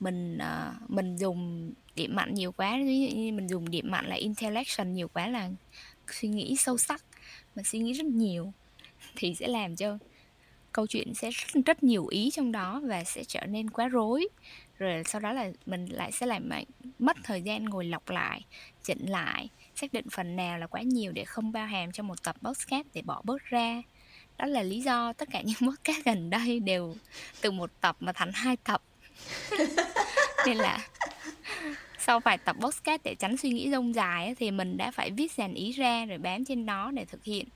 mình 0.00 0.38
uh, 0.38 0.90
mình 0.90 1.16
dùng 1.16 1.72
điểm 1.94 2.16
mạnh 2.16 2.34
nhiều 2.34 2.52
quá 2.52 2.78
ví 2.84 3.00
dụ 3.00 3.16
như 3.16 3.32
mình 3.32 3.46
dùng 3.46 3.70
điểm 3.70 3.90
mạnh 3.90 4.06
là 4.06 4.16
intellection 4.16 4.92
nhiều 4.92 5.08
quá 5.08 5.28
là 5.28 5.50
suy 6.10 6.28
nghĩ 6.28 6.56
sâu 6.56 6.78
sắc 6.78 7.04
mà 7.56 7.62
suy 7.62 7.78
nghĩ 7.78 7.92
rất 7.92 8.06
nhiều 8.06 8.52
thì 9.16 9.34
sẽ 9.34 9.48
làm 9.48 9.76
cho 9.76 9.98
câu 10.72 10.86
chuyện 10.86 11.14
sẽ 11.14 11.30
rất, 11.30 11.64
rất 11.66 11.82
nhiều 11.82 12.06
ý 12.06 12.30
trong 12.30 12.52
đó 12.52 12.80
và 12.84 13.04
sẽ 13.04 13.24
trở 13.24 13.40
nên 13.46 13.70
quá 13.70 13.88
rối. 13.88 14.28
Rồi 14.78 15.02
sau 15.06 15.20
đó 15.20 15.32
là 15.32 15.50
mình 15.66 15.86
lại 15.86 16.12
sẽ 16.12 16.26
làm 16.26 16.50
mất 16.98 17.16
thời 17.24 17.42
gian 17.42 17.64
ngồi 17.64 17.84
lọc 17.84 18.10
lại 18.10 18.44
chỉnh 18.82 19.06
lại 19.06 19.48
xác 19.78 19.92
định 19.92 20.06
phần 20.10 20.36
nào 20.36 20.58
là 20.58 20.66
quá 20.66 20.82
nhiều 20.82 21.12
để 21.12 21.24
không 21.24 21.52
bao 21.52 21.66
hàm 21.66 21.92
cho 21.92 22.02
một 22.02 22.22
tập 22.22 22.36
podcast 22.42 22.86
để 22.94 23.02
bỏ 23.02 23.20
bớt 23.24 23.44
ra. 23.44 23.82
Đó 24.38 24.46
là 24.46 24.62
lý 24.62 24.80
do 24.80 25.12
tất 25.12 25.28
cả 25.32 25.40
những 25.40 25.56
podcast 25.70 26.04
gần 26.04 26.30
đây 26.30 26.60
đều 26.60 26.94
từ 27.40 27.50
một 27.50 27.70
tập 27.80 27.96
mà 28.00 28.12
thành 28.12 28.30
hai 28.34 28.56
tập. 28.56 28.82
Nên 30.46 30.56
là 30.56 30.78
sau 31.98 32.20
vài 32.20 32.38
tập 32.38 32.56
podcast 32.60 33.02
để 33.04 33.14
tránh 33.14 33.36
suy 33.36 33.50
nghĩ 33.50 33.70
rông 33.70 33.94
dài 33.94 34.34
thì 34.38 34.50
mình 34.50 34.76
đã 34.76 34.90
phải 34.90 35.10
viết 35.10 35.32
dàn 35.32 35.54
ý 35.54 35.72
ra 35.72 36.04
rồi 36.04 36.18
bám 36.18 36.44
trên 36.44 36.66
nó 36.66 36.90
để 36.90 37.04
thực 37.04 37.24
hiện. 37.24 37.48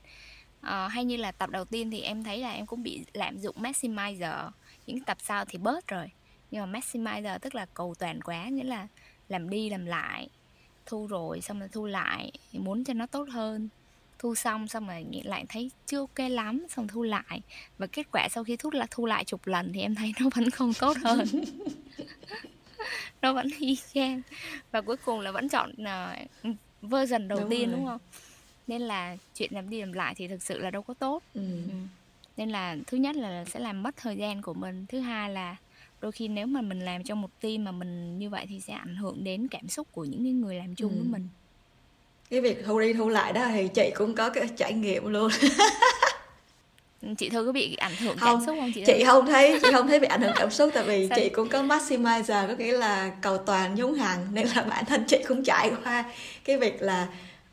À, 0.61 0.89
hay 0.89 1.05
như 1.05 1.17
là 1.17 1.33
tập 1.33 1.51
đầu 1.51 1.65
tiên 1.65 1.91
thì 1.91 2.01
em 2.01 2.25
thấy 2.25 2.39
là 2.39 2.51
em 2.51 2.67
cũng 2.67 2.83
bị 2.83 3.05
lạm 3.13 3.39
dụng 3.39 3.57
maximizer. 3.59 4.51
Những 4.87 5.01
tập 5.01 5.17
sau 5.21 5.45
thì 5.45 5.59
bớt 5.59 5.89
rồi. 5.89 6.11
Nhưng 6.51 6.73
mà 6.73 6.79
maximizer 6.79 7.39
tức 7.39 7.55
là 7.55 7.67
cầu 7.75 7.95
toàn 7.99 8.21
quá 8.21 8.45
nghĩa 8.45 8.65
là 8.65 8.89
làm 9.29 9.51
đi 9.51 9.71
làm 9.71 9.87
lại 9.87 10.29
thu 10.87 11.07
rồi 11.07 11.41
xong 11.41 11.59
rồi 11.59 11.69
thu 11.73 11.87
lại 11.87 12.33
muốn 12.53 12.85
cho 12.85 12.95
nó 12.95 13.07
tốt 13.07 13.29
hơn 13.31 13.69
thu 14.19 14.35
xong 14.35 14.69
xong 14.69 14.87
rồi 14.87 15.03
nghĩ 15.11 15.23
lại 15.23 15.45
thấy 15.49 15.71
chưa 15.87 15.99
ok 15.99 16.19
lắm 16.31 16.67
xong 16.71 16.89
thu 16.89 17.03
lại 17.03 17.41
và 17.79 17.87
kết 17.87 18.07
quả 18.13 18.29
sau 18.31 18.45
khi 18.45 18.57
thu 18.57 18.71
là 18.71 18.87
thu 18.91 19.07
lại 19.07 19.25
chục 19.25 19.47
lần 19.47 19.73
thì 19.73 19.81
em 19.81 19.95
thấy 19.95 20.13
nó 20.21 20.31
vẫn 20.35 20.51
không 20.51 20.75
tốt 20.75 20.97
hơn 21.05 21.27
nó 23.23 23.33
vẫn 23.33 23.49
y 23.59 23.79
chang 23.95 24.23
và 24.71 24.81
cuối 24.81 24.97
cùng 24.97 25.21
là 25.21 25.31
vẫn 25.33 25.49
chọn 25.49 25.73
uh, 25.73 26.57
version 26.83 27.29
đầu 27.29 27.39
đúng 27.39 27.51
tiên 27.51 27.71
rồi. 27.71 27.79
đúng 27.79 27.87
không 27.87 28.01
nên 28.67 28.83
là 28.83 29.17
chuyện 29.35 29.51
làm 29.53 29.71
đi 29.71 29.81
làm 29.81 29.93
lại 29.93 30.15
thì 30.17 30.29
thực 30.29 30.43
sự 30.43 30.59
là 30.59 30.71
đâu 30.71 30.83
có 30.83 30.95
tốt 30.95 31.23
ừ. 31.35 31.41
Ừ. 31.69 31.75
nên 32.37 32.51
là 32.51 32.77
thứ 32.87 32.97
nhất 32.97 33.17
là 33.17 33.45
sẽ 33.45 33.61
làm 33.61 33.83
mất 33.83 33.97
thời 33.97 34.17
gian 34.17 34.43
của 34.43 34.55
mình 34.55 34.87
thứ 34.89 35.01
hai 35.01 35.31
là 35.31 35.57
đôi 36.03 36.13
khi 36.13 36.29
nếu 36.29 36.47
mà 36.47 36.61
mình 36.61 36.81
làm 36.81 37.03
trong 37.03 37.21
một 37.21 37.31
team 37.41 37.65
mà 37.65 37.73
mình 37.73 38.19
như 38.19 38.31
vậy 38.31 38.47
thì 38.49 38.61
sẽ 38.61 38.73
ảnh 38.73 38.97
hưởng 38.97 39.25
đến 39.25 39.49
cảm 39.49 39.69
xúc 39.69 39.89
của 39.93 40.05
những 40.05 40.41
người 40.41 40.57
làm 40.57 40.75
chung 40.75 40.93
ừ. 40.93 40.97
với 40.97 41.09
mình 41.09 41.29
cái 42.31 42.41
việc 42.41 42.65
thu 42.67 42.81
đi 42.81 42.93
thu 42.93 43.09
lại 43.09 43.33
đó 43.33 43.47
thì 43.53 43.69
chị 43.75 43.91
cũng 43.95 44.15
có 44.15 44.31
cái 44.31 44.49
trải 44.57 44.73
nghiệm 44.73 45.07
luôn 45.07 45.31
chị 47.19 47.29
thư 47.29 47.47
có 47.47 47.53
bị 47.53 47.77
ảnh 47.77 47.97
hưởng 47.97 48.17
không, 48.19 48.39
cảm 48.39 48.47
xúc 48.47 48.57
không 48.61 48.73
chị 48.75 48.85
chị 48.87 49.05
không 49.05 49.27
thấy 49.27 49.61
chị 49.63 49.69
không 49.73 49.89
thấy 49.89 50.01
bị 50.01 50.07
ảnh 50.07 50.21
hưởng 50.21 50.33
cảm 50.37 50.51
xúc 50.51 50.71
tại 50.75 50.85
vì 50.85 51.09
Sao? 51.09 51.19
chị 51.19 51.29
cũng 51.29 51.49
có 51.49 51.63
maximizer 51.63 52.49
có 52.49 52.55
nghĩa 52.59 52.73
là 52.73 53.11
cầu 53.21 53.39
toàn 53.39 53.79
giống 53.79 53.95
hằng 53.95 54.27
nên 54.33 54.47
là 54.47 54.63
bản 54.63 54.85
thân 54.85 55.05
chị 55.07 55.19
cũng 55.29 55.45
trải 55.45 55.71
qua 55.85 56.05
cái 56.45 56.59
việc 56.59 56.83
là 56.83 57.07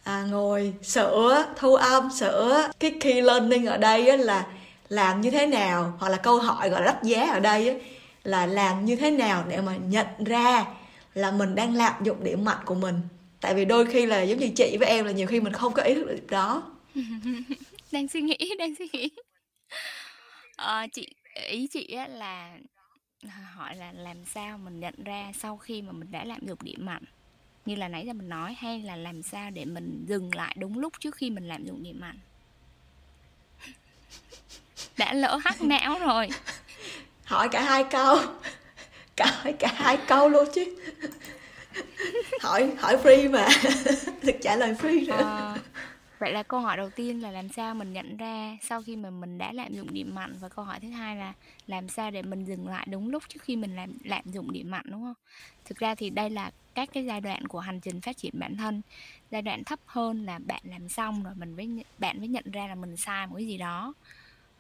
à, 0.04 0.26
ngồi 0.30 0.74
sửa 0.84 1.46
thu 1.56 1.76
âm 1.76 2.10
sửa 2.20 2.70
cái 2.80 2.92
key 3.00 3.22
learning 3.22 3.66
ở 3.66 3.78
đây 3.78 4.18
là 4.18 4.48
làm 4.90 5.22
như 5.22 5.32
thế 5.32 5.46
nào 5.46 5.94
hoặc 6.00 6.10
là 6.10 6.18
câu 6.18 6.40
hỏi 6.40 6.70
gọi 6.70 6.82
là 6.82 6.86
đắt 6.86 7.04
giá 7.04 7.32
ở 7.32 7.40
đây 7.40 7.82
là 8.30 8.46
làm 8.46 8.86
như 8.86 8.96
thế 8.96 9.12
nào 9.12 9.46
để 9.48 9.62
mà 9.62 9.76
nhận 9.76 10.08
ra 10.26 10.66
là 11.14 11.32
mình 11.32 11.56
đang 11.56 11.76
lạm 11.76 12.04
dụng 12.04 12.24
điểm 12.24 12.46
mạnh 12.46 12.66
của 12.66 12.76
mình. 12.76 13.02
Tại 13.42 13.54
vì 13.54 13.66
đôi 13.66 13.86
khi 13.86 14.06
là 14.06 14.22
giống 14.22 14.40
như 14.40 14.50
chị 14.56 14.78
với 14.80 14.88
em 14.88 15.06
là 15.06 15.12
nhiều 15.12 15.28
khi 15.28 15.40
mình 15.40 15.54
không 15.54 15.74
có 15.74 15.84
ý 15.84 15.94
thức 15.94 16.08
được 16.08 16.28
đó. 16.30 16.64
Đang 17.92 18.08
suy 18.08 18.22
nghĩ 18.22 18.38
đang 18.60 18.76
suy 18.76 18.90
nghĩ. 18.94 19.10
À, 20.56 20.88
chị 20.88 21.08
ý 21.50 21.68
chị 21.68 21.88
á 21.98 22.08
là 22.08 22.58
à, 23.24 23.48
hỏi 23.56 23.76
là 23.76 23.92
làm 23.92 24.26
sao 24.26 24.58
mình 24.58 24.80
nhận 24.80 25.04
ra 25.04 25.32
sau 25.40 25.58
khi 25.58 25.82
mà 25.82 25.92
mình 25.92 26.12
đã 26.12 26.24
lạm 26.26 26.48
dụng 26.48 26.60
điểm 26.62 26.86
mạnh? 26.86 27.04
Như 27.66 27.76
là 27.76 27.88
nãy 27.88 28.06
giờ 28.06 28.14
mình 28.14 28.30
nói 28.30 28.54
hay 28.54 28.82
là 28.82 28.96
làm 28.96 29.24
sao 29.24 29.52
để 29.52 29.66
mình 29.66 30.06
dừng 30.08 30.36
lại 30.36 30.56
đúng 30.60 30.80
lúc 30.80 30.94
trước 31.00 31.16
khi 31.16 31.30
mình 31.30 31.48
lạm 31.48 31.66
dụng 31.66 31.84
điểm 31.84 32.00
mạnh? 32.00 32.20
Đã 34.98 35.14
lỡ 35.14 35.40
hắc 35.44 35.62
não 35.62 36.00
rồi 36.00 36.30
hỏi 37.30 37.50
cả 37.50 37.62
hai 37.62 37.84
câu. 37.84 38.18
Cả 39.16 39.26
hỏi 39.44 39.54
cả 39.54 39.72
hai 39.76 39.98
câu 40.08 40.30
luôn 40.30 40.48
chứ. 40.54 40.76
Hỏi 42.42 42.72
hỏi 42.78 42.98
free 43.04 43.32
mà. 43.32 43.48
Được 44.24 44.34
trả 44.42 44.56
lời 44.56 44.76
free 44.82 45.08
nữa 45.08 45.24
à, 45.24 45.56
vậy 46.20 46.34
là 46.34 46.44
câu 46.44 46.60
hỏi 46.60 46.78
đầu 46.78 46.90
tiên 46.90 47.22
là 47.22 47.32
làm 47.32 47.50
sao 47.50 47.76
mình 47.76 47.94
nhận 47.94 48.18
ra 48.18 48.58
sau 48.62 48.82
khi 48.82 48.96
mà 48.96 49.10
mình 49.10 49.38
đã 49.38 49.52
lạm 49.54 49.74
dụng 49.74 49.94
điểm 49.94 50.16
mạnh? 50.16 50.38
Và 50.40 50.50
câu 50.50 50.66
hỏi 50.66 50.80
thứ 50.80 50.90
hai 50.90 51.16
là 51.16 51.34
làm 51.68 51.90
sao 51.90 52.12
để 52.12 52.22
mình 52.22 52.46
dừng 52.46 52.68
lại 52.68 52.88
đúng 52.92 53.10
lúc 53.10 53.24
trước 53.30 53.42
khi 53.42 53.56
mình 53.56 53.76
làm 53.76 53.98
lạm 54.04 54.24
dụng 54.26 54.52
điểm 54.52 54.72
mạnh 54.72 54.86
đúng 54.90 55.02
không? 55.02 55.14
Thực 55.66 55.78
ra 55.78 55.96
thì 55.96 56.10
đây 56.10 56.30
là 56.30 56.52
các 56.76 56.90
cái 56.94 57.06
giai 57.06 57.22
đoạn 57.22 57.48
của 57.48 57.60
hành 57.60 57.80
trình 57.80 58.02
phát 58.02 58.18
triển 58.18 58.34
bản 58.40 58.58
thân. 58.58 58.82
Giai 59.32 59.42
đoạn 59.42 59.64
thấp 59.64 59.80
hơn 59.86 60.26
là 60.26 60.40
bạn 60.46 60.62
làm 60.64 60.90
xong 60.90 61.24
rồi 61.24 61.34
mình 61.36 61.56
mới 61.56 61.84
bạn 61.98 62.18
mới 62.20 62.28
nhận 62.28 62.52
ra 62.52 62.68
là 62.68 62.76
mình 62.76 62.98
sai 62.98 63.28
một 63.28 63.36
cái 63.36 63.48
gì 63.48 63.58
đó 63.58 63.94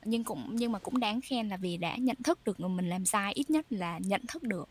nhưng 0.06 0.24
cũng 0.24 0.56
nhưng 0.56 0.72
mà 0.72 0.80
cũng 0.80 1.00
đáng 1.00 1.22
khen 1.22 1.50
là 1.50 1.58
vì 1.58 1.78
đã 1.78 1.96
nhận 1.96 2.18
thức 2.24 2.44
được 2.44 2.60
mình 2.60 2.90
làm 2.90 3.06
sai 3.06 3.34
ít 3.34 3.50
nhất 3.50 3.66
là 3.70 4.00
nhận 4.04 4.22
thức 4.28 4.44
được 4.44 4.70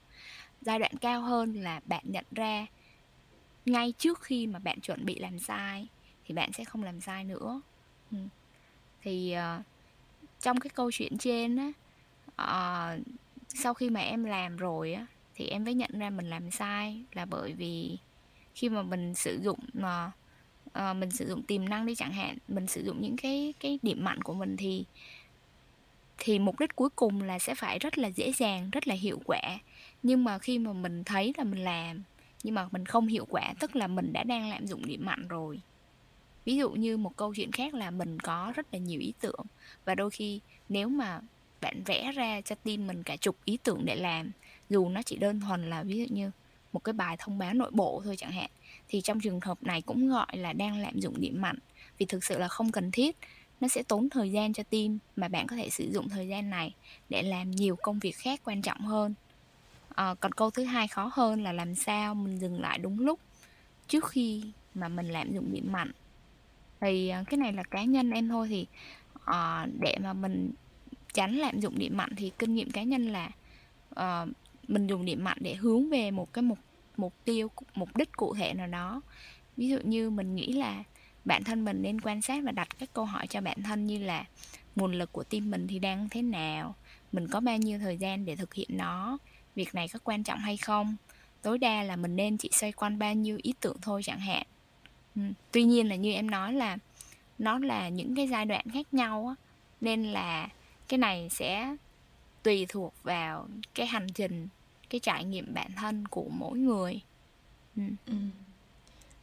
giai 0.60 0.78
đoạn 0.78 0.92
cao 1.00 1.22
hơn 1.22 1.54
là 1.54 1.80
bạn 1.84 2.04
nhận 2.06 2.24
ra 2.30 2.66
ngay 3.66 3.92
trước 3.98 4.22
khi 4.22 4.46
mà 4.46 4.58
bạn 4.58 4.80
chuẩn 4.80 5.04
bị 5.04 5.18
làm 5.18 5.38
sai 5.38 5.88
thì 6.24 6.34
bạn 6.34 6.52
sẽ 6.52 6.64
không 6.64 6.82
làm 6.82 7.00
sai 7.00 7.24
nữa 7.24 7.60
ừ. 8.10 8.18
thì 9.02 9.34
uh, 9.36 9.64
trong 10.40 10.60
cái 10.60 10.70
câu 10.70 10.90
chuyện 10.92 11.18
trên 11.18 11.56
á 11.56 11.72
uh, 12.42 13.06
sau 13.48 13.74
khi 13.74 13.90
mà 13.90 14.00
em 14.00 14.24
làm 14.24 14.56
rồi 14.56 14.92
á 14.92 15.06
thì 15.34 15.46
em 15.46 15.64
mới 15.64 15.74
nhận 15.74 15.90
ra 15.98 16.10
mình 16.10 16.30
làm 16.30 16.50
sai 16.50 17.02
là 17.12 17.24
bởi 17.24 17.52
vì 17.52 17.98
khi 18.54 18.68
mà 18.68 18.82
mình 18.82 19.14
sử 19.14 19.40
dụng 19.42 19.58
mà 19.72 20.12
uh, 20.66 20.96
mình 20.96 21.10
sử 21.10 21.28
dụng 21.28 21.42
tiềm 21.42 21.68
năng 21.68 21.86
đi 21.86 21.94
chẳng 21.94 22.12
hạn 22.12 22.38
mình 22.48 22.66
sử 22.66 22.82
dụng 22.84 23.00
những 23.00 23.16
cái 23.16 23.54
cái 23.60 23.78
điểm 23.82 24.04
mạnh 24.04 24.22
của 24.22 24.34
mình 24.34 24.56
thì 24.56 24.84
thì 26.18 26.38
mục 26.38 26.60
đích 26.60 26.76
cuối 26.76 26.88
cùng 26.96 27.22
là 27.22 27.38
sẽ 27.38 27.54
phải 27.54 27.78
rất 27.78 27.98
là 27.98 28.08
dễ 28.08 28.32
dàng, 28.32 28.70
rất 28.70 28.88
là 28.88 28.94
hiệu 28.94 29.20
quả. 29.24 29.58
Nhưng 30.02 30.24
mà 30.24 30.38
khi 30.38 30.58
mà 30.58 30.72
mình 30.72 31.04
thấy 31.04 31.32
là 31.38 31.44
mình 31.44 31.64
làm, 31.64 32.02
nhưng 32.42 32.54
mà 32.54 32.68
mình 32.72 32.86
không 32.86 33.06
hiệu 33.06 33.26
quả, 33.30 33.54
tức 33.60 33.76
là 33.76 33.86
mình 33.86 34.12
đã 34.12 34.24
đang 34.24 34.50
lạm 34.50 34.66
dụng 34.66 34.86
điểm 34.86 35.06
mạnh 35.06 35.28
rồi. 35.28 35.60
Ví 36.44 36.56
dụ 36.56 36.70
như 36.70 36.96
một 36.96 37.16
câu 37.16 37.34
chuyện 37.34 37.52
khác 37.52 37.74
là 37.74 37.90
mình 37.90 38.20
có 38.20 38.52
rất 38.56 38.66
là 38.72 38.78
nhiều 38.78 39.00
ý 39.00 39.12
tưởng, 39.20 39.44
và 39.84 39.94
đôi 39.94 40.10
khi 40.10 40.40
nếu 40.68 40.88
mà 40.88 41.20
bạn 41.60 41.82
vẽ 41.86 42.12
ra 42.12 42.40
cho 42.40 42.54
team 42.54 42.86
mình 42.86 43.02
cả 43.02 43.16
chục 43.16 43.36
ý 43.44 43.58
tưởng 43.64 43.84
để 43.84 43.96
làm, 43.96 44.30
dù 44.70 44.88
nó 44.88 45.02
chỉ 45.02 45.16
đơn 45.16 45.40
thuần 45.40 45.70
là 45.70 45.82
ví 45.82 45.98
dụ 45.98 46.14
như 46.14 46.30
một 46.72 46.84
cái 46.84 46.92
bài 46.92 47.16
thông 47.18 47.38
báo 47.38 47.54
nội 47.54 47.70
bộ 47.70 48.02
thôi 48.04 48.16
chẳng 48.16 48.32
hạn, 48.32 48.50
thì 48.88 49.00
trong 49.00 49.20
trường 49.20 49.40
hợp 49.40 49.62
này 49.62 49.82
cũng 49.82 50.08
gọi 50.08 50.36
là 50.36 50.52
đang 50.52 50.78
lạm 50.78 51.00
dụng 51.00 51.20
điểm 51.20 51.40
mạnh. 51.40 51.58
Vì 51.98 52.06
thực 52.06 52.24
sự 52.24 52.38
là 52.38 52.48
không 52.48 52.72
cần 52.72 52.90
thiết 52.90 53.16
nó 53.60 53.68
sẽ 53.68 53.82
tốn 53.82 54.10
thời 54.10 54.30
gian 54.30 54.52
cho 54.52 54.62
team 54.62 54.98
mà 55.16 55.28
bạn 55.28 55.46
có 55.46 55.56
thể 55.56 55.70
sử 55.70 55.90
dụng 55.92 56.08
thời 56.08 56.28
gian 56.28 56.50
này 56.50 56.74
để 57.08 57.22
làm 57.22 57.50
nhiều 57.50 57.76
công 57.76 57.98
việc 57.98 58.16
khác 58.16 58.40
quan 58.44 58.62
trọng 58.62 58.80
hơn. 58.80 59.14
À, 59.94 60.14
còn 60.14 60.32
câu 60.32 60.50
thứ 60.50 60.64
hai 60.64 60.88
khó 60.88 61.10
hơn 61.12 61.42
là 61.42 61.52
làm 61.52 61.74
sao 61.74 62.14
mình 62.14 62.38
dừng 62.38 62.60
lại 62.60 62.78
đúng 62.78 63.00
lúc 63.00 63.20
trước 63.88 64.08
khi 64.08 64.42
mà 64.74 64.88
mình 64.88 65.08
lạm 65.08 65.34
dụng 65.34 65.52
điểm 65.52 65.72
mạnh. 65.72 65.92
Thì 66.80 67.08
ờ, 67.08 67.24
cái 67.26 67.38
này 67.38 67.52
là 67.52 67.62
cá 67.62 67.84
nhân 67.84 68.10
em 68.10 68.28
thôi 68.28 68.46
thì 68.50 68.66
à, 69.24 69.66
để 69.80 69.96
mà 70.02 70.12
mình 70.12 70.50
tránh 71.14 71.36
lạm 71.36 71.60
dụng 71.60 71.78
điểm 71.78 71.96
mạnh 71.96 72.10
thì 72.16 72.32
kinh 72.38 72.54
nghiệm 72.54 72.70
cá 72.70 72.82
nhân 72.82 73.06
là 73.06 73.30
à, 73.94 74.26
mình 74.68 74.86
dùng 74.86 75.04
điểm 75.04 75.24
mạnh 75.24 75.38
để 75.40 75.54
hướng 75.54 75.90
về 75.90 76.10
một 76.10 76.32
cái 76.32 76.42
mục 76.42 76.58
mục 76.96 77.14
tiêu 77.24 77.50
mục 77.74 77.96
đích 77.96 78.12
cụ 78.12 78.34
thể 78.34 78.54
nào 78.54 78.66
đó. 78.66 79.00
Ví 79.56 79.68
dụ 79.68 79.78
như 79.84 80.10
mình 80.10 80.34
nghĩ 80.34 80.52
là 80.52 80.84
bản 81.28 81.44
thân 81.44 81.64
mình 81.64 81.82
nên 81.82 82.00
quan 82.00 82.22
sát 82.22 82.44
và 82.44 82.52
đặt 82.52 82.68
các 82.78 82.88
câu 82.92 83.04
hỏi 83.04 83.26
cho 83.26 83.40
bản 83.40 83.62
thân 83.62 83.86
như 83.86 83.98
là 83.98 84.24
nguồn 84.76 84.92
lực 84.92 85.12
của 85.12 85.24
team 85.24 85.50
mình 85.50 85.66
thì 85.66 85.78
đang 85.78 86.08
thế 86.08 86.22
nào 86.22 86.74
mình 87.12 87.28
có 87.28 87.40
bao 87.40 87.56
nhiêu 87.56 87.78
thời 87.78 87.96
gian 87.96 88.24
để 88.24 88.36
thực 88.36 88.54
hiện 88.54 88.68
nó 88.70 89.18
việc 89.54 89.74
này 89.74 89.88
có 89.88 89.98
quan 90.04 90.24
trọng 90.24 90.38
hay 90.38 90.56
không 90.56 90.96
tối 91.42 91.58
đa 91.58 91.82
là 91.82 91.96
mình 91.96 92.16
nên 92.16 92.36
chỉ 92.36 92.50
xoay 92.52 92.72
quanh 92.72 92.98
bao 92.98 93.14
nhiêu 93.14 93.38
ý 93.42 93.54
tưởng 93.60 93.76
thôi 93.82 94.02
chẳng 94.04 94.20
hạn 94.20 94.46
ừ. 95.16 95.22
tuy 95.52 95.64
nhiên 95.64 95.88
là 95.88 95.96
như 95.96 96.12
em 96.12 96.30
nói 96.30 96.52
là 96.52 96.78
nó 97.38 97.58
là 97.58 97.88
những 97.88 98.14
cái 98.14 98.28
giai 98.28 98.44
đoạn 98.44 98.70
khác 98.70 98.94
nhau 98.94 99.34
á, 99.36 99.44
nên 99.80 100.04
là 100.04 100.48
cái 100.88 100.98
này 100.98 101.28
sẽ 101.30 101.76
tùy 102.42 102.66
thuộc 102.68 102.94
vào 103.02 103.48
cái 103.74 103.86
hành 103.86 104.06
trình, 104.14 104.48
cái 104.90 105.00
trải 105.00 105.24
nghiệm 105.24 105.54
bản 105.54 105.70
thân 105.76 106.08
của 106.08 106.26
mỗi 106.30 106.58
người 106.58 107.00
ừ. 107.76 107.82
Ừ. 108.06 108.14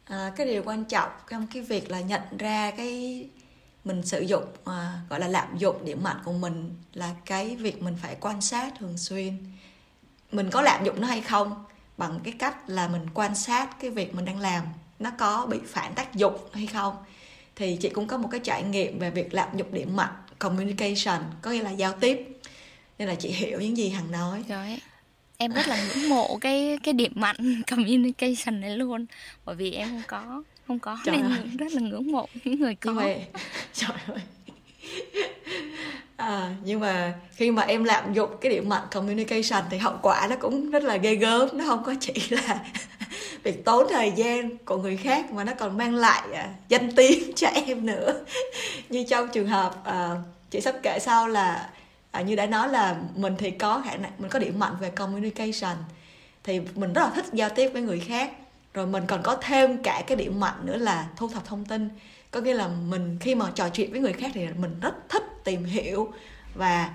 À, 0.05 0.31
cái 0.35 0.47
điều 0.47 0.63
quan 0.65 0.85
trọng 0.85 1.09
trong 1.31 1.47
cái 1.53 1.61
việc 1.61 1.91
là 1.91 1.99
nhận 2.01 2.21
ra 2.37 2.71
cái 2.71 3.25
mình 3.85 4.03
sử 4.05 4.21
dụng 4.21 4.43
à, 4.65 5.01
gọi 5.09 5.19
là 5.19 5.27
lạm 5.27 5.57
dụng 5.57 5.85
điểm 5.85 6.03
mạnh 6.03 6.17
của 6.25 6.33
mình 6.33 6.75
là 6.93 7.15
cái 7.25 7.55
việc 7.55 7.81
mình 7.81 7.97
phải 8.01 8.17
quan 8.19 8.41
sát 8.41 8.73
thường 8.79 8.97
xuyên. 8.97 9.37
Mình 10.31 10.49
có 10.51 10.61
lạm 10.61 10.85
dụng 10.85 11.01
nó 11.01 11.07
hay 11.07 11.21
không 11.21 11.65
bằng 11.97 12.19
cái 12.23 12.33
cách 12.39 12.69
là 12.69 12.87
mình 12.87 13.07
quan 13.13 13.35
sát 13.35 13.79
cái 13.79 13.89
việc 13.89 14.15
mình 14.15 14.25
đang 14.25 14.39
làm 14.39 14.63
nó 14.99 15.11
có 15.17 15.45
bị 15.45 15.59
phản 15.65 15.93
tác 15.93 16.13
dụng 16.13 16.37
hay 16.53 16.67
không. 16.67 16.95
Thì 17.55 17.77
chị 17.81 17.89
cũng 17.89 18.07
có 18.07 18.17
một 18.17 18.27
cái 18.31 18.39
trải 18.43 18.63
nghiệm 18.63 18.99
về 18.99 19.09
việc 19.09 19.33
lạm 19.33 19.57
dụng 19.57 19.73
điểm 19.73 19.95
mạnh 19.95 20.13
communication 20.39 21.23
có 21.41 21.51
nghĩa 21.51 21.63
là 21.63 21.71
giao 21.71 21.93
tiếp. 21.93 22.39
Nên 22.97 23.07
là 23.07 23.15
chị 23.15 23.29
hiểu 23.29 23.59
những 23.61 23.77
gì 23.77 23.89
hằng 23.89 24.11
nói. 24.11 24.43
Rồi 24.47 24.79
em 25.37 25.53
rất 25.53 25.67
là 25.67 25.77
ngưỡng 25.87 26.09
mộ 26.09 26.37
cái 26.41 26.79
cái 26.83 26.93
điểm 26.93 27.11
mạnh 27.15 27.61
communication 27.71 28.61
này 28.61 28.77
luôn. 28.77 29.05
Bởi 29.45 29.55
vì 29.55 29.71
em 29.71 29.89
không 29.89 30.01
có 30.07 30.43
không 30.67 30.79
có 30.79 30.97
trời 31.05 31.17
nên 31.17 31.25
ơi. 31.25 31.39
rất 31.59 31.71
là 31.71 31.81
ngưỡng 31.81 32.11
mộ 32.11 32.27
những 32.43 32.59
người 32.59 32.75
có. 32.75 32.91
nhưng 32.91 32.95
mà, 32.95 33.15
trời 33.73 33.97
ơi. 34.07 34.19
À, 36.15 36.55
nhưng 36.63 36.79
mà 36.79 37.13
khi 37.35 37.51
mà 37.51 37.61
em 37.61 37.83
lạm 37.83 38.13
dụng 38.13 38.29
cái 38.41 38.51
điểm 38.51 38.69
mạnh 38.69 38.83
communication 38.91 39.63
thì 39.69 39.77
hậu 39.77 39.93
quả 40.01 40.27
nó 40.29 40.35
cũng 40.35 40.69
rất 40.71 40.83
là 40.83 40.97
ghê 40.97 41.15
gớm 41.15 41.49
nó 41.53 41.63
không 41.67 41.83
có 41.83 41.95
chỉ 41.99 42.13
là 42.29 42.59
việc 43.43 43.65
tốn 43.65 43.87
thời 43.89 44.11
gian 44.15 44.57
của 44.57 44.77
người 44.77 44.97
khác 44.97 45.31
mà 45.31 45.43
nó 45.43 45.53
còn 45.59 45.77
mang 45.77 45.95
lại 45.95 46.27
à, 46.33 46.49
danh 46.69 46.91
tiếng 46.95 47.33
cho 47.35 47.47
em 47.47 47.85
nữa. 47.85 48.25
Như 48.89 49.05
trong 49.09 49.27
trường 49.27 49.47
hợp 49.47 49.83
à, 49.83 50.09
chị 50.51 50.61
sắp 50.61 50.75
kể 50.83 50.99
sau 51.01 51.27
là 51.27 51.69
à, 52.15 52.21
như 52.21 52.35
đã 52.35 52.45
nói 52.45 52.69
là 52.69 52.95
mình 53.15 53.35
thì 53.37 53.51
có 53.51 53.81
khả 53.85 53.95
năng 53.95 54.11
mình 54.17 54.29
có 54.29 54.39
điểm 54.39 54.59
mạnh 54.59 54.75
về 54.79 54.89
communication. 54.89 55.75
Thì 56.43 56.61
mình 56.75 56.93
rất 56.93 57.01
là 57.01 57.09
thích 57.15 57.25
giao 57.33 57.49
tiếp 57.49 57.69
với 57.73 57.81
người 57.81 57.99
khác. 57.99 58.31
Rồi 58.73 58.87
mình 58.87 59.03
còn 59.07 59.23
có 59.23 59.35
thêm 59.35 59.83
cả 59.83 60.03
cái 60.07 60.17
điểm 60.17 60.39
mạnh 60.39 60.55
nữa 60.63 60.77
là 60.77 61.07
thu 61.15 61.27
thập 61.27 61.45
thông 61.45 61.65
tin. 61.65 61.89
Có 62.31 62.41
nghĩa 62.41 62.53
là 62.53 62.67
mình 62.67 63.17
khi 63.21 63.35
mà 63.35 63.51
trò 63.55 63.69
chuyện 63.69 63.91
với 63.91 64.01
người 64.01 64.13
khác 64.13 64.31
thì 64.33 64.47
mình 64.57 64.79
rất 64.79 65.09
thích 65.09 65.23
tìm 65.43 65.63
hiểu 65.63 66.13
và 66.55 66.89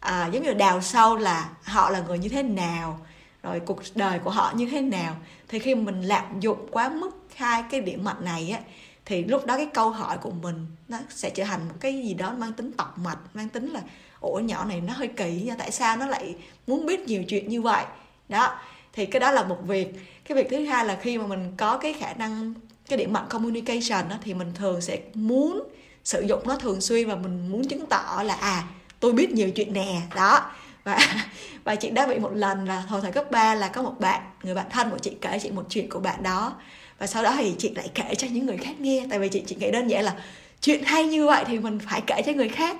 à, 0.00 0.26
giống 0.26 0.42
như 0.42 0.54
đào 0.54 0.80
sâu 0.80 1.16
là 1.16 1.48
họ 1.64 1.90
là 1.90 2.00
người 2.00 2.18
như 2.18 2.28
thế 2.28 2.42
nào 2.42 3.00
rồi 3.42 3.60
cuộc 3.60 3.82
đời 3.94 4.18
của 4.18 4.30
họ 4.30 4.52
như 4.56 4.68
thế 4.70 4.80
nào. 4.80 5.16
Thì 5.48 5.58
khi 5.58 5.74
mình 5.74 6.02
lạm 6.02 6.40
dụng 6.40 6.66
quá 6.70 6.88
mức 6.88 7.10
hai 7.34 7.64
cái 7.70 7.80
điểm 7.80 8.04
mạnh 8.04 8.24
này 8.24 8.50
á 8.50 8.60
thì 9.06 9.24
lúc 9.24 9.46
đó 9.46 9.56
cái 9.56 9.68
câu 9.74 9.90
hỏi 9.90 10.18
của 10.18 10.30
mình 10.30 10.66
nó 10.88 10.98
sẽ 11.08 11.30
trở 11.30 11.44
thành 11.44 11.68
một 11.68 11.74
cái 11.80 12.02
gì 12.02 12.14
đó 12.14 12.34
mang 12.38 12.52
tính 12.52 12.72
tọc 12.72 12.98
mạch 12.98 13.18
mang 13.34 13.48
tính 13.48 13.70
là 13.70 13.80
ủa 14.26 14.38
nhỏ 14.38 14.64
này 14.64 14.80
nó 14.80 14.92
hơi 14.92 15.08
kỳ 15.08 15.42
nha 15.44 15.54
tại 15.58 15.70
sao 15.70 15.96
nó 15.96 16.06
lại 16.06 16.34
muốn 16.66 16.86
biết 16.86 17.00
nhiều 17.00 17.24
chuyện 17.24 17.48
như 17.48 17.62
vậy? 17.62 17.84
Đó 18.28 18.58
thì 18.92 19.06
cái 19.06 19.20
đó 19.20 19.30
là 19.30 19.42
một 19.42 19.58
việc. 19.66 19.88
Cái 20.24 20.36
việc 20.36 20.46
thứ 20.50 20.64
hai 20.64 20.84
là 20.84 20.98
khi 21.02 21.18
mà 21.18 21.26
mình 21.26 21.52
có 21.56 21.78
cái 21.78 21.92
khả 21.92 22.12
năng 22.12 22.54
cái 22.88 22.98
điểm 22.98 23.12
mạnh 23.12 23.26
communication 23.28 24.08
đó, 24.08 24.16
thì 24.22 24.34
mình 24.34 24.52
thường 24.54 24.80
sẽ 24.80 24.98
muốn 25.14 25.62
sử 26.04 26.20
dụng 26.20 26.40
nó 26.46 26.56
thường 26.56 26.80
xuyên 26.80 27.08
và 27.08 27.16
mình 27.16 27.48
muốn 27.48 27.68
chứng 27.68 27.86
tỏ 27.86 28.22
là 28.24 28.34
à 28.34 28.64
tôi 29.00 29.12
biết 29.12 29.30
nhiều 29.30 29.50
chuyện 29.50 29.72
nè. 29.72 30.00
Đó 30.14 30.50
và 30.84 30.98
và 31.64 31.74
chị 31.74 31.90
đã 31.90 32.06
bị 32.06 32.18
một 32.18 32.32
lần 32.34 32.68
là 32.68 32.80
hồi 32.80 33.00
thời 33.00 33.12
cấp 33.12 33.30
3 33.30 33.54
là 33.54 33.68
có 33.68 33.82
một 33.82 33.94
bạn 34.00 34.22
người 34.42 34.54
bạn 34.54 34.66
thân 34.70 34.90
của 34.90 34.98
chị 34.98 35.16
kể 35.20 35.38
chị 35.42 35.50
một 35.50 35.64
chuyện 35.68 35.88
của 35.88 36.00
bạn 36.00 36.22
đó. 36.22 36.54
Và 36.98 37.06
sau 37.06 37.22
đó 37.22 37.34
thì 37.38 37.54
chị 37.58 37.72
lại 37.74 37.90
kể 37.94 38.14
cho 38.14 38.28
những 38.30 38.46
người 38.46 38.56
khác 38.56 38.80
nghe 38.80 39.06
tại 39.10 39.18
vì 39.18 39.28
chị 39.28 39.42
chị 39.46 39.56
nghĩ 39.56 39.70
đơn 39.70 39.88
giản 39.88 40.04
là 40.04 40.16
chuyện 40.60 40.84
hay 40.84 41.04
như 41.04 41.26
vậy 41.26 41.44
thì 41.46 41.58
mình 41.58 41.78
phải 41.78 42.00
kể 42.06 42.22
cho 42.26 42.32
người 42.32 42.48
khác 42.48 42.76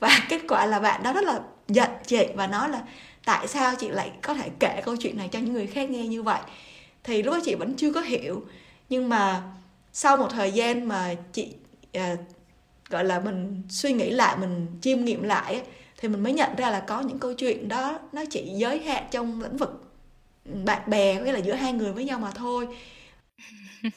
và 0.00 0.20
kết 0.28 0.40
quả 0.48 0.66
là 0.66 0.80
bạn 0.80 1.02
đó 1.02 1.12
rất 1.12 1.24
là 1.24 1.40
giận 1.68 1.90
chị 2.06 2.26
và 2.34 2.46
nói 2.46 2.68
là 2.68 2.82
tại 3.24 3.48
sao 3.48 3.74
chị 3.78 3.88
lại 3.88 4.12
có 4.22 4.34
thể 4.34 4.50
kể 4.60 4.82
câu 4.84 4.96
chuyện 4.96 5.16
này 5.16 5.28
cho 5.28 5.38
những 5.38 5.52
người 5.52 5.66
khác 5.66 5.90
nghe 5.90 6.06
như 6.06 6.22
vậy? 6.22 6.40
Thì 7.04 7.22
lúc 7.22 7.34
đó 7.34 7.40
chị 7.44 7.54
vẫn 7.54 7.74
chưa 7.76 7.92
có 7.92 8.00
hiểu. 8.00 8.44
Nhưng 8.88 9.08
mà 9.08 9.42
sau 9.92 10.16
một 10.16 10.28
thời 10.30 10.52
gian 10.52 10.88
mà 10.88 11.14
chị 11.32 11.54
à, 11.92 12.16
gọi 12.90 13.04
là 13.04 13.20
mình 13.20 13.62
suy 13.68 13.92
nghĩ 13.92 14.10
lại 14.10 14.36
mình 14.38 14.66
chiêm 14.82 15.04
nghiệm 15.04 15.22
lại 15.22 15.62
thì 15.98 16.08
mình 16.08 16.22
mới 16.22 16.32
nhận 16.32 16.56
ra 16.56 16.70
là 16.70 16.80
có 16.80 17.00
những 17.00 17.18
câu 17.18 17.34
chuyện 17.34 17.68
đó 17.68 17.98
nó 18.12 18.24
chỉ 18.30 18.52
giới 18.56 18.78
hạn 18.78 19.04
trong 19.10 19.42
lĩnh 19.42 19.56
vực 19.56 19.70
ừ, 20.44 20.52
bạn 20.64 20.90
bè 20.90 21.22
nghĩa 21.22 21.32
là 21.32 21.38
giữa 21.38 21.54
hai 21.54 21.72
người 21.72 21.92
với 21.92 22.04
nhau 22.04 22.18
mà 22.18 22.30
thôi. 22.30 22.68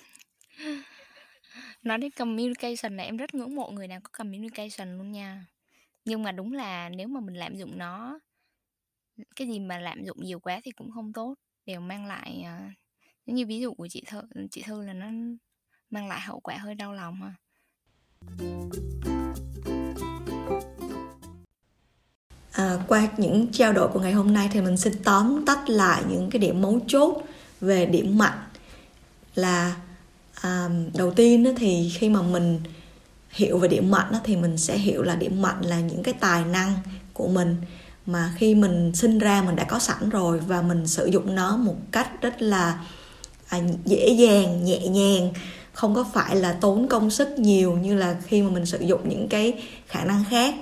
Nói 1.84 1.98
đến 1.98 2.12
communication 2.12 2.96
này 2.96 3.06
em 3.06 3.18
rất 3.18 3.34
ngưỡng 3.34 3.56
mộ 3.56 3.70
người 3.72 3.88
nào 3.88 4.00
có 4.04 4.10
communication 4.18 4.98
luôn 4.98 5.12
nha 5.12 5.46
nhưng 6.06 6.24
mà 6.24 6.32
đúng 6.32 6.54
là 6.54 6.90
nếu 6.90 7.08
mà 7.08 7.20
mình 7.20 7.36
lạm 7.36 7.56
dụng 7.56 7.78
nó 7.78 8.20
cái 9.36 9.48
gì 9.48 9.60
mà 9.60 9.80
lạm 9.80 10.04
dụng 10.06 10.18
nhiều 10.20 10.40
quá 10.40 10.62
thì 10.64 10.72
cũng 10.72 10.92
không 10.92 11.14
tốt 11.14 11.36
đều 11.66 11.82
mang 11.82 12.06
lại 12.06 12.46
uh, 12.46 12.72
giống 13.26 13.36
như 13.36 13.46
ví 13.46 13.60
dụ 13.60 13.74
của 13.74 13.88
chị 13.88 14.04
thư 14.08 14.22
chị 14.52 14.62
thư 14.62 14.86
là 14.86 14.94
nó 14.94 15.08
mang 15.90 16.08
lại 16.08 16.22
hậu 16.22 16.40
quả 16.40 16.58
hơi 16.58 16.76
đau 16.76 16.94
lòng 16.94 17.22
ha. 17.22 17.34
À, 22.52 22.78
qua 22.88 23.08
những 23.18 23.48
trao 23.52 23.74
đổi 23.74 23.88
của 23.88 24.00
ngày 24.00 24.12
hôm 24.12 24.34
nay 24.34 24.50
thì 24.52 24.62
mình 24.62 24.78
xin 24.78 24.94
tóm 25.04 25.46
tắt 25.46 25.70
lại 25.70 26.04
những 26.10 26.30
cái 26.30 26.40
điểm 26.40 26.62
mấu 26.62 26.80
chốt 26.88 27.24
về 27.62 27.86
điểm 27.86 28.18
mạnh 28.18 28.40
là 29.36 29.76
à, 30.42 30.70
đầu 30.98 31.14
tiên 31.14 31.54
thì 31.58 31.92
khi 31.94 32.10
mà 32.10 32.22
mình 32.22 32.60
hiểu 33.34 33.58
về 33.58 33.68
điểm 33.68 33.92
mạnh 33.92 34.08
đó, 34.12 34.20
thì 34.24 34.36
mình 34.36 34.58
sẽ 34.58 34.78
hiểu 34.78 35.04
là 35.04 35.16
điểm 35.16 35.42
mạnh 35.42 35.62
là 35.62 35.80
những 35.80 36.04
cái 36.04 36.14
tài 36.14 36.46
năng 36.46 36.74
của 37.14 37.28
mình 37.28 37.56
mà 38.06 38.34
khi 38.38 38.56
mình 38.56 38.92
sinh 38.96 39.20
ra 39.20 39.42
mình 39.42 39.56
đã 39.56 39.64
có 39.64 39.80
sẵn 39.80 40.10
rồi 40.10 40.40
và 40.40 40.62
mình 40.62 40.88
sử 40.88 41.06
dụng 41.06 41.36
nó 41.36 41.58
một 41.58 41.76
cách 41.92 42.22
rất 42.22 42.42
là 42.42 42.80
à, 43.48 43.60
dễ 43.86 44.10
dàng 44.10 44.66
nhẹ 44.66 44.88
nhàng 44.88 45.34
không 45.74 45.96
có 45.96 46.06
phải 46.14 46.36
là 46.36 46.54
tốn 46.54 46.88
công 46.88 47.10
sức 47.10 47.30
nhiều 47.40 47.78
như 47.78 47.96
là 47.96 48.16
khi 48.26 48.42
mà 48.42 48.50
mình 48.50 48.66
sử 48.66 48.80
dụng 48.80 49.10
những 49.10 49.28
cái 49.28 49.54
khả 49.88 50.06
năng 50.06 50.24
khác. 50.30 50.56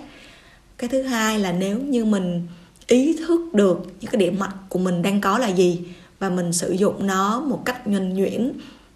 Cái 0.77 0.89
thứ 0.89 1.01
hai 1.01 1.39
là 1.39 1.51
nếu 1.51 1.79
như 1.79 2.05
mình 2.05 2.47
ý 2.87 3.17
thức 3.27 3.53
được 3.53 3.79
những 4.01 4.11
cái 4.11 4.19
điểm 4.19 4.39
mạnh 4.39 4.57
của 4.69 4.79
mình 4.79 5.01
đang 5.01 5.21
có 5.21 5.37
là 5.37 5.47
gì 5.47 5.79
và 6.19 6.29
mình 6.29 6.53
sử 6.53 6.71
dụng 6.71 7.07
nó 7.07 7.39
một 7.39 7.61
cách 7.65 7.87
nhuần 7.87 8.13
nhuyễn 8.13 8.51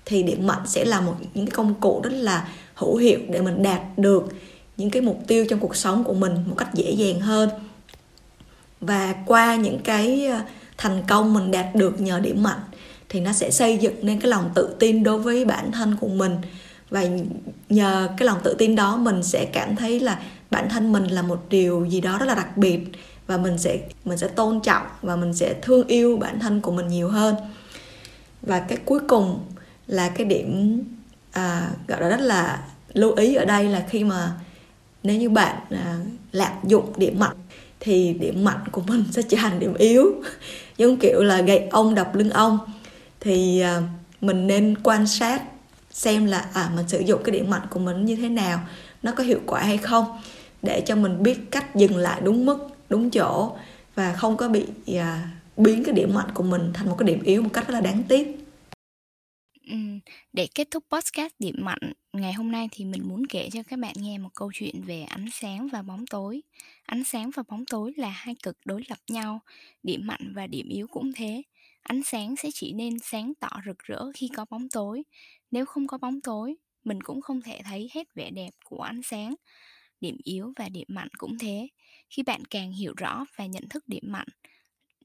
thì 0.06 0.24
điểm 0.24 0.48
mạnh 0.48 0.62
sẽ 0.68 0.86
là 0.86 1.02
một 1.02 1.16
những 1.34 1.46
cái 1.46 1.56
công 1.56 1.74
cụ 1.74 2.02
rất 2.04 2.14
là 2.14 2.48
hữu 2.76 2.96
hiệu 2.96 3.20
để 3.30 3.42
mình 3.42 3.64
đạt 3.64 3.82
được 3.98 4.24
những 4.78 4.90
cái 4.90 5.02
mục 5.02 5.20
tiêu 5.28 5.46
trong 5.50 5.60
cuộc 5.60 5.76
sống 5.76 6.04
của 6.04 6.14
mình 6.14 6.34
một 6.46 6.56
cách 6.58 6.74
dễ 6.74 6.92
dàng 6.92 7.20
hơn. 7.20 7.50
Và 8.82 9.16
qua 9.26 9.56
những 9.56 9.80
cái 9.84 10.26
ờ, 10.28 10.40
thành 10.78 11.04
công 11.08 11.34
mình 11.34 11.52
đạt 11.52 11.76
được 11.76 12.02
nhờ 12.02 12.20
điểm 12.20 12.44
mạnh 12.44 12.60
thì 13.10 13.20
nó 13.20 13.34
sẽ 13.34 13.52
xây 13.52 13.78
dựng 13.78 13.96
nên 14.02 14.20
cái 14.20 14.30
lòng 14.30 14.50
tự 14.56 14.76
tin 14.80 15.04
đối 15.04 15.20
với 15.20 15.46
bản 15.46 15.72
thân 15.72 15.96
của 16.00 16.08
mình. 16.08 16.36
Và 16.90 17.06
nhờ 17.70 18.10
cái 18.18 18.26
lòng 18.26 18.38
tự 18.44 18.56
tin 18.58 18.76
đó 18.76 18.98
mình 18.98 19.24
sẽ 19.24 19.46
cảm 19.46 19.76
thấy 19.76 20.00
là 20.00 20.20
bản 20.52 20.70
thân 20.70 20.92
mình 20.92 21.06
là 21.06 21.22
một 21.22 21.42
điều 21.50 21.86
gì 21.86 22.02
đó 22.02 22.18
rất 22.18 22.26
là 22.26 22.36
đặc 22.36 22.58
biệt 22.58 22.80
và 23.28 23.38
mình 23.38 23.58
sẽ 23.58 23.80
mình 24.06 24.18
sẽ 24.18 24.28
tôn 24.28 24.60
trọng 24.62 24.88
và 25.02 25.16
mình 25.16 25.34
sẽ 25.34 25.54
thương 25.62 25.88
yêu 25.88 26.18
bản 26.18 26.40
thân 26.40 26.62
của 26.62 26.72
mình 26.72 26.88
nhiều 26.88 27.10
hơn. 27.10 27.36
Và 28.42 28.60
cái 28.60 28.78
cuối 28.86 29.00
cùng 29.08 29.40
là 29.88 30.10
cái 30.10 30.26
điểm 30.26 30.82
à, 31.36 31.70
gọi 31.88 32.02
là 32.02 32.10
rất 32.10 32.22
là 32.22 32.60
lưu 32.94 33.14
ý 33.14 33.36
ở 33.36 33.46
đây 33.46 33.64
là 33.64 33.86
khi 33.90 34.04
mà 34.04 34.32
nếu 35.04 35.18
như 35.18 35.30
bạn 35.30 35.56
à, 35.70 35.96
lạm 36.32 36.52
dụng 36.64 36.94
điểm 36.98 37.20
mạnh 37.20 37.36
thì 37.80 38.14
điểm 38.14 38.44
mạnh 38.44 38.64
của 38.72 38.82
mình 38.88 39.04
sẽ 39.12 39.22
trở 39.22 39.38
thành 39.38 39.60
điểm 39.60 39.74
yếu. 39.74 40.06
Giống 40.78 40.98
kiểu 40.98 41.24
là 41.24 41.42
gậy 41.42 41.68
ông 41.72 41.96
đập 41.96 42.16
lưng 42.16 42.30
ông. 42.30 42.60
Thì 43.20 43.60
à, 43.60 43.82
mình 44.22 44.48
nên 44.48 44.76
quan 44.84 45.08
sát 45.08 45.42
xem 45.92 46.26
là 46.26 46.46
à 46.54 46.70
mình 46.76 46.88
sử 46.88 47.00
dụng 47.00 47.24
cái 47.24 47.32
điểm 47.36 47.50
mạnh 47.50 47.68
của 47.70 47.80
mình 47.80 48.06
như 48.06 48.16
thế 48.16 48.30
nào 48.30 48.60
nó 49.04 49.12
có 49.12 49.24
hiệu 49.24 49.40
quả 49.46 49.62
hay 49.62 49.78
không 49.78 50.06
để 50.62 50.82
cho 50.86 50.96
mình 50.96 51.24
biết 51.24 51.52
cách 51.52 51.76
dừng 51.76 51.98
lại 51.98 52.22
đúng 52.24 52.46
mức 52.46 52.68
đúng 52.90 53.10
chỗ 53.10 53.52
và 53.96 54.14
không 54.14 54.38
có 54.38 54.48
bị 54.48 54.66
à, 54.98 55.30
biến 55.58 55.84
cái 55.84 55.94
điểm 55.94 56.14
mạnh 56.14 56.30
của 56.34 56.44
mình 56.44 56.74
thành 56.74 56.90
một 56.90 56.96
cái 57.00 57.08
điểm 57.08 57.24
yếu 57.24 57.42
một 57.42 57.50
cách 57.54 57.68
rất 57.68 57.74
là 57.74 57.82
đáng 57.82 58.04
tiếc. 58.04 58.45
Để 60.34 60.48
kết 60.56 60.68
thúc 60.72 60.84
podcast 60.92 61.34
điểm 61.40 61.56
mạnh 61.60 61.94
ngày 62.14 62.34
hôm 62.34 62.52
nay 62.52 62.70
thì 62.72 62.86
mình 62.86 63.08
muốn 63.08 63.26
kể 63.26 63.50
cho 63.54 63.64
các 63.64 63.80
bạn 63.80 63.94
nghe 63.98 64.18
một 64.18 64.30
câu 64.36 64.52
chuyện 64.54 64.82
về 64.82 65.02
ánh 65.02 65.26
sáng 65.32 65.68
và 65.68 65.82
bóng 65.82 66.06
tối. 66.08 66.42
Ánh 66.86 67.04
sáng 67.04 67.32
và 67.36 67.44
bóng 67.48 67.66
tối 67.66 67.94
là 67.98 68.10
hai 68.10 68.36
cực 68.44 68.58
đối 68.66 68.84
lập 68.90 68.98
nhau, 69.10 69.40
điểm 69.84 70.08
mạnh 70.08 70.34
và 70.36 70.48
điểm 70.48 70.70
yếu 70.70 70.88
cũng 70.88 71.12
thế. 71.16 71.42
Ánh 71.82 72.04
sáng 72.04 72.36
sẽ 72.36 72.50
chỉ 72.54 72.74
nên 72.74 73.00
sáng 73.00 73.34
tỏ 73.40 73.50
rực 73.66 73.80
rỡ 73.80 74.12
khi 74.16 74.30
có 74.36 74.46
bóng 74.50 74.70
tối. 74.70 75.04
Nếu 75.52 75.66
không 75.66 75.88
có 75.88 75.98
bóng 75.98 76.22
tối, 76.22 76.56
mình 76.84 77.04
cũng 77.04 77.22
không 77.22 77.42
thể 77.42 77.60
thấy 77.64 77.90
hết 77.94 78.14
vẻ 78.16 78.30
đẹp 78.32 78.52
của 78.66 78.82
ánh 78.82 79.02
sáng. 79.04 79.36
Điểm 80.02 80.18
yếu 80.24 80.54
và 80.56 80.70
điểm 80.70 80.88
mạnh 80.88 81.10
cũng 81.18 81.38
thế. 81.38 81.68
Khi 82.10 82.24
bạn 82.24 82.46
càng 82.46 82.72
hiểu 82.72 82.94
rõ 82.98 83.26
và 83.38 83.46
nhận 83.46 83.70
thức 83.70 83.84
điểm 83.88 84.04
mạnh, 84.08 84.28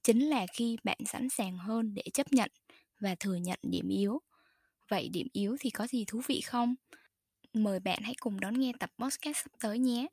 chính 0.03 0.21
là 0.21 0.47
khi 0.53 0.77
bạn 0.85 0.99
sẵn 1.07 1.29
sàng 1.29 1.59
hơn 1.59 1.95
để 1.95 2.03
chấp 2.13 2.33
nhận 2.33 2.51
và 3.01 3.15
thừa 3.15 3.35
nhận 3.35 3.59
điểm 3.63 3.89
yếu 3.89 4.21
Vậy 4.91 5.09
điểm 5.09 5.27
yếu 5.33 5.57
thì 5.61 5.71
có 5.71 5.87
gì 5.87 6.05
thú 6.05 6.21
vị 6.27 6.41
không? 6.41 6.75
Mời 7.53 7.81
bạn 7.81 7.99
hãy 8.03 8.15
cùng 8.21 8.41
đón 8.41 8.55
nghe 8.61 8.73
tập 8.81 8.91
podcast 8.99 9.37
sắp 9.37 9.51
tới 9.61 9.79
nhé. 9.79 10.07